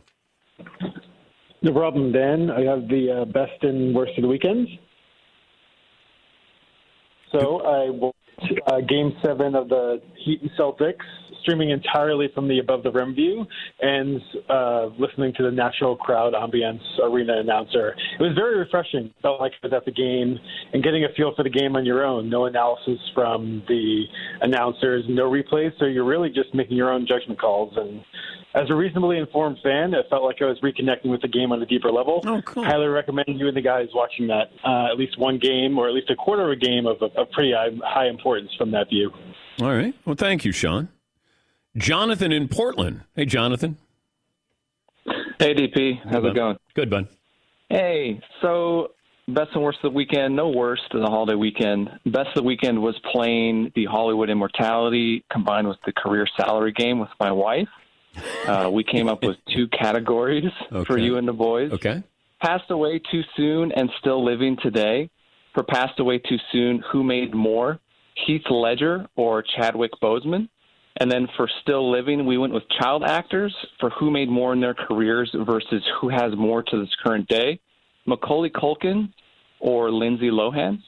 No 1.62 1.74
problem, 1.74 2.14
Dan. 2.14 2.50
I 2.50 2.62
have 2.62 2.88
the 2.88 3.24
uh, 3.24 3.26
best 3.26 3.62
and 3.64 3.94
worst 3.94 4.14
of 4.18 4.22
the 4.22 4.30
weekends. 4.30 4.70
So 7.34 7.60
I 7.60 7.90
watched 7.90 8.62
uh, 8.68 8.80
Game 8.80 9.18
Seven 9.22 9.54
of 9.54 9.68
the 9.68 10.02
Heat 10.24 10.42
and 10.42 10.52
Celtics 10.58 10.96
streaming 11.42 11.72
entirely 11.72 12.30
from 12.34 12.48
the 12.48 12.60
above 12.60 12.84
the 12.84 12.92
rim 12.92 13.14
view 13.14 13.46
and 13.82 14.22
uh, 14.50 14.86
listening 14.98 15.34
to 15.38 15.44
the 15.44 15.52
natural 15.52 15.96
crowd 15.96 16.34
ambience 16.34 16.82
arena 17.04 17.40
announcer. 17.40 17.96
It 18.20 18.22
was 18.22 18.34
very 18.36 18.58
refreshing. 18.58 19.14
Felt 19.22 19.40
like 19.40 19.54
I 19.64 19.68
was 19.68 19.74
at 19.74 19.86
the 19.86 19.92
game 19.92 20.40
and 20.74 20.84
getting 20.84 21.04
a 21.04 21.10
feel 21.16 21.34
for 21.36 21.44
the 21.44 21.50
game 21.50 21.76
on 21.76 21.86
your 21.86 22.04
own. 22.06 22.30
No 22.30 22.46
analysis 22.46 23.00
from 23.14 23.64
the 23.68 24.06
announcers, 24.42 25.06
no 25.10 25.30
replays, 25.30 25.72
so 25.80 25.86
you're 25.86 26.06
really 26.06 26.30
just 26.30 26.54
making 26.54 26.78
your 26.78 26.92
own 26.92 27.06
judgment 27.08 27.40
calls. 27.40 27.74
And 27.76 28.02
as 28.54 28.70
a 28.70 28.76
reasonably 28.76 29.18
informed 29.18 29.58
fan, 29.64 29.94
it 29.94 30.06
felt 30.10 30.24
like 30.24 30.42
I 30.42 30.46
was 30.46 30.60
reconnecting 30.62 31.10
with 31.10 31.22
the 31.22 31.28
game 31.28 31.52
on 31.52 31.62
a 31.62 31.66
deeper 31.66 31.92
level. 31.92 32.22
Oh, 32.26 32.42
cool. 32.46 32.64
Highly 32.64 32.88
recommend 32.88 33.28
you 33.28 33.48
and 33.48 33.56
the 33.56 33.62
guys 33.62 33.88
watching 33.94 34.28
that. 34.28 34.52
Uh, 34.66 34.92
at 34.92 34.98
least 34.98 35.18
one 35.18 35.40
game 35.40 35.78
or 35.78 35.88
at 35.88 35.94
least 35.94 36.10
a 36.10 36.16
quarter 36.16 36.46
of 36.46 36.52
a 36.52 36.56
game 36.56 36.86
of, 36.86 37.02
of, 37.02 37.12
of 37.16 37.32
pretty 37.32 37.54
high, 37.54 37.70
high 37.84 38.08
importance 38.08 38.52
from 38.58 38.72
that 38.72 38.90
view. 38.90 39.12
All 39.62 39.74
right. 39.74 39.94
Well, 40.06 40.16
thank 40.16 40.44
you, 40.44 40.52
Sean. 40.52 40.90
Jonathan 41.78 42.32
in 42.32 42.48
Portland. 42.48 43.02
Hey, 43.16 43.26
Jonathan. 43.26 43.78
Hey, 45.40 45.54
DP. 45.54 46.00
How's 46.04 46.22
bud. 46.22 46.26
it 46.26 46.36
going? 46.36 46.58
Good, 46.76 46.90
bud. 46.90 47.08
Hey, 47.70 48.22
so 48.42 48.90
best 49.28 49.52
and 49.54 49.64
worst 49.64 49.80
of 49.84 49.92
the 49.92 49.96
weekend, 49.96 50.36
no 50.36 50.50
worst 50.50 50.84
of 50.94 51.02
the 51.02 51.08
holiday 51.08 51.36
weekend. 51.36 51.90
Best 52.06 52.30
of 52.30 52.36
the 52.36 52.44
weekend 52.44 52.82
was 52.82 53.00
playing 53.12 53.72
the 53.76 53.86
Hollywood 53.86 54.30
Immortality 54.30 55.24
combined 55.32 55.68
with 55.68 55.78
the 55.86 55.94
career 55.94 56.28
salary 56.38 56.74
game 56.74 57.00
with 57.00 57.10
my 57.20 57.32
wife. 57.32 57.70
Uh, 58.46 58.70
we 58.72 58.84
came 58.84 59.08
up 59.08 59.24
with 59.24 59.38
two 59.56 59.68
categories 59.80 60.52
for 60.86 60.98
you 60.98 61.18
and 61.18 61.28
the 61.28 61.34
boys. 61.34 61.72
Okay. 61.72 62.04
Passed 62.42 62.70
away 62.70 63.00
too 63.12 63.22
soon 63.38 63.72
and 63.72 63.90
still 64.00 64.24
living 64.24 64.58
today. 64.62 65.10
For 65.54 65.64
passed 65.64 66.00
away 66.00 66.18
too 66.18 66.38
soon, 66.52 66.84
who 66.92 67.04
made 67.04 67.34
more? 67.34 67.80
Heath 68.26 68.44
Ledger 68.50 69.08
or 69.16 69.44
Chadwick 69.44 69.92
Boseman? 70.02 70.50
And 70.98 71.10
then 71.12 71.28
for 71.38 71.50
still 71.62 71.90
living, 71.90 72.26
we 72.26 72.38
went 72.38 72.54
with 72.54 72.64
child 72.80 73.04
actors 73.06 73.56
for 73.80 73.90
who 73.92 74.12
made 74.12 74.30
more 74.30 74.52
in 74.54 74.60
their 74.60 74.74
careers 74.74 75.32
versus 75.46 75.84
who 76.00 76.10
has 76.10 76.36
more 76.36 76.62
to 76.64 76.80
this 76.80 76.90
current 77.04 77.28
day. 77.28 77.60
Macaulay 78.06 78.50
Culkin 78.50 79.14
or 79.60 79.90
Lindsay 79.92 80.30
Lohan? 80.30 80.82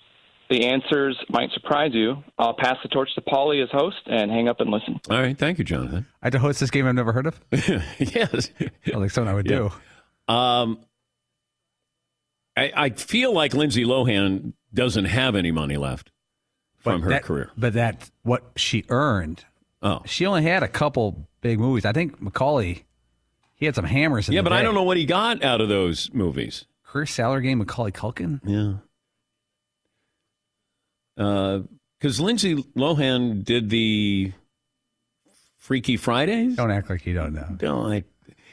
The 0.49 0.66
answers 0.68 1.18
might 1.30 1.49
surprise 1.51 1.91
you. 1.93 2.22
I'll 2.38 2.54
pass 2.54 2.76
the 2.84 2.89
torch 2.89 3.10
to 3.16 3.22
Paulie 3.22 3.64
as 3.64 3.70
host 3.72 3.95
and 4.06 4.30
hang 4.30 4.49
up 4.49 4.60
and 4.60 4.70
listen. 4.70 4.99
All 5.10 5.20
right. 5.20 5.38
Thank 5.38 5.58
you, 5.58 5.64
Jonathan. 5.64 6.06
I 6.22 6.26
had 6.28 6.34
to 6.34 6.39
host 6.39 6.60
this 6.60 6.70
game 6.70 6.86
I've 6.86 6.93
never 6.95 7.14
heard 7.14 7.26
of. 7.28 7.39
yes. 7.97 8.49
like 8.93 9.10
something 9.10 9.28
I 9.30 9.34
would 9.34 9.47
do. 9.47 9.72
Um, 10.28 10.80
I, 12.56 12.72
I 12.76 12.89
feel 12.91 13.34
like 13.34 13.54
Lindsay 13.54 13.84
Lohan 13.86 14.54
doesn't 14.74 15.06
have 15.06 15.36
any 15.36 15.51
money 15.51 15.78
left 15.78 16.12
from 16.78 16.99
But 16.99 17.06
her 17.06 17.10
that- 17.12 17.24
career. 17.24 17.51
But 17.58 17.74
that's 17.74 18.12
what 18.24 18.43
she 18.58 18.84
earned. 18.89 19.45
Oh. 19.84 20.01
She 20.05 20.25
only 20.25 20.43
had 20.43 20.63
a 20.63 20.67
couple 20.67 21.27
big 21.41 21.59
movies. 21.59 21.84
I 21.86 21.91
think 21.91 22.21
Macaulay, 22.21 22.86
he 23.55 23.65
had 23.65 23.75
some 23.75 23.84
hammers 23.86 24.27
in 24.29 24.34
Yeah, 24.34 24.39
the 24.39 24.43
but 24.49 24.53
I 24.53 24.63
don't 24.63 24.73
know 24.73 24.84
what 24.84 24.95
he 24.97 25.05
got 25.05 25.43
out 25.43 25.59
of 25.61 25.67
those 25.69 26.09
movies. 26.13 26.65
Career 26.86 27.05
salary 27.05 27.43
game, 27.43 27.57
Macaulay 27.59 27.91
Culkin? 27.91 28.39
Yeah. 28.45 28.75
Because 31.15 32.19
Lindsay 32.19 32.55
Lohan 32.75 33.43
did 33.43 33.69
the 33.69 34.31
Freaky 35.57 35.97
Fridays. 35.97 36.55
Don't 36.55 36.71
act 36.71 36.89
like 36.89 37.05
you 37.05 37.13
don't 37.13 37.34
know. 37.34 37.57
No, 37.61 37.88
I. 37.91 38.03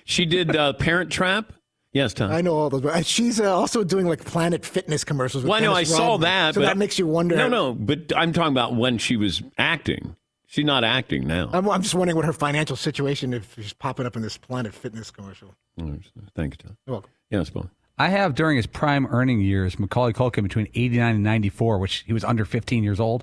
She 0.05 0.27
did 0.27 0.55
uh, 0.57 0.73
Parent 0.75 1.11
Trap. 1.11 1.53
Yes, 1.93 2.15
Tom. 2.15 2.31
I 2.31 2.41
know 2.41 2.55
all 2.55 2.71
those, 2.71 2.83
but 2.83 3.05
she's 3.05 3.41
uh, 3.41 3.53
also 3.53 3.83
doing 3.83 4.07
like 4.07 4.25
Planet 4.25 4.65
Fitness 4.65 5.03
commercials. 5.05 5.43
With 5.43 5.51
Well, 5.51 5.61
I 5.61 5.65
know 5.65 5.73
I 5.73 5.83
Dennis 5.85 5.97
saw 5.97 6.19
that. 6.19 6.55
so 6.55 6.61
but 6.61 6.67
that 6.67 6.77
makes 6.77 6.99
you 6.99 7.07
wonder. 7.07 7.37
No, 7.37 7.49
no, 7.49 7.73
but 7.75 8.13
I'm 8.17 8.33
talking 8.33 8.53
about 8.53 8.77
when 8.77 8.99
she 8.99 9.17
was 9.17 9.43
acting. 9.59 10.15
She's 10.51 10.65
not 10.65 10.83
acting 10.83 11.29
now. 11.29 11.49
I'm, 11.53 11.71
I'm 11.71 11.81
just 11.81 11.95
wondering 11.95 12.17
what 12.17 12.25
her 12.25 12.33
financial 12.33 12.75
situation 12.75 13.33
if 13.33 13.55
she's 13.55 13.73
popping 13.73 14.05
up 14.05 14.17
in 14.17 14.23
this 14.23 14.37
Planet 14.37 14.75
Fitness 14.75 15.13
commercial. 15.13 15.55
Thank 15.79 16.55
you, 16.55 16.69
Tom. 16.69 16.77
You're 16.87 16.95
welcome. 16.95 17.11
Yes, 17.31 17.51
Paul. 17.51 17.71
I 17.97 18.09
have 18.09 18.35
during 18.35 18.57
his 18.57 18.67
prime 18.67 19.07
earning 19.07 19.41
years, 19.41 19.79
Macaulay 19.79 20.13
Culkin 20.13 20.43
between 20.43 20.67
89 20.75 21.15
and 21.15 21.23
94, 21.23 21.79
which 21.79 22.03
he 22.05 22.13
was 22.13 22.25
under 22.25 22.45
15 22.45 22.83
years 22.83 22.99
old, 22.99 23.23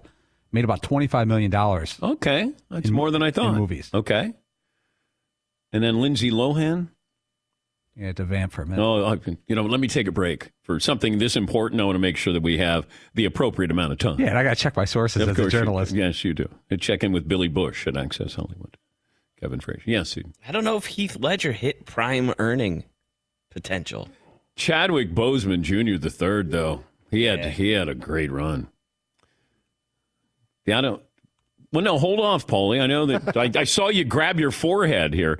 made 0.54 0.64
about 0.64 0.82
$25 0.82 1.28
million. 1.28 1.54
Okay. 1.54 2.54
That's 2.70 2.88
in- 2.88 2.94
more 2.94 3.12
than 3.12 3.22
I 3.22 3.32
thought. 3.32 3.50
In 3.56 3.60
movies. 3.60 3.90
Okay. 3.94 4.34
And 5.74 5.84
then 5.84 6.00
Lindsay 6.00 6.32
Lohan. 6.32 6.92
Yeah, 8.00 8.12
to 8.14 8.26
vamp 8.26 8.52
for 8.52 8.62
a 8.62 8.66
minute. 8.68 8.82
Oh, 8.84 9.04
I, 9.06 9.20
you 9.48 9.56
know, 9.56 9.64
let 9.64 9.80
me 9.80 9.88
take 9.88 10.08
a 10.08 10.12
break 10.12 10.52
for 10.62 10.80
something 10.80 11.18
this 11.18 11.36
important. 11.36 11.82
I 11.82 11.84
want 11.86 11.96
to 11.96 12.00
make 12.00 12.16
sure 12.16 12.32
that 12.32 12.44
we 12.44 12.60
have 12.60 12.86
the 13.16 13.26
appropriate 13.26 13.72
amount 13.72 13.92
of 13.92 13.98
time. 13.98 14.20
Yeah, 14.20 14.28
and 14.28 14.38
I 14.38 14.44
got 14.44 14.56
to 14.56 14.62
check 14.62 14.76
my 14.76 14.86
sources 14.86 15.24
Of 15.24 15.30
as 15.30 15.38
a 15.38 15.42
course 15.42 15.54
you- 15.54 15.60
journalist. 15.60 15.94
yes, 15.96 16.24
you 16.24 16.36
do. 16.36 16.48
And 16.70 16.80
check 16.80 17.04
in 17.04 17.12
with 17.12 17.28
Billy 17.28 17.48
Bush 17.48 17.88
at 17.88 17.98
Access 17.98 18.36
Hollywood. 18.36 18.78
Kevin 19.42 19.60
Frazier. 19.60 19.82
Yes, 19.86 20.14
he- 20.14 20.24
I 20.48 20.52
don't 20.52 20.64
know 20.64 20.78
if 20.78 20.86
Heath 20.86 21.18
Ledger 21.20 21.54
hit 21.54 21.86
prime 21.88 22.34
earning 22.38 22.84
potential. 23.50 24.10
Chadwick 24.56 25.16
Boseman 25.16 25.62
Jr. 25.62 25.98
the 26.00 26.10
third, 26.12 26.52
though 26.52 26.84
he 27.10 27.24
had 27.24 27.40
Yeah. 27.40 27.50
he 27.50 27.70
had 27.72 27.90
a 27.90 27.96
great 27.96 28.32
run. 28.32 28.68
Yeah, 30.66 30.80
I 30.80 30.82
don't. 30.82 31.02
Well, 31.72 31.84
no, 31.84 31.98
hold 31.98 32.20
off, 32.20 32.48
Paulie. 32.48 32.82
I 32.82 32.88
know 32.88 33.06
that 33.08 33.36
I, 33.58 33.60
I 33.60 33.64
saw 33.64 33.90
you 33.90 34.04
grab 34.04 34.40
your 34.40 34.52
forehead 34.52 35.14
here. 35.14 35.40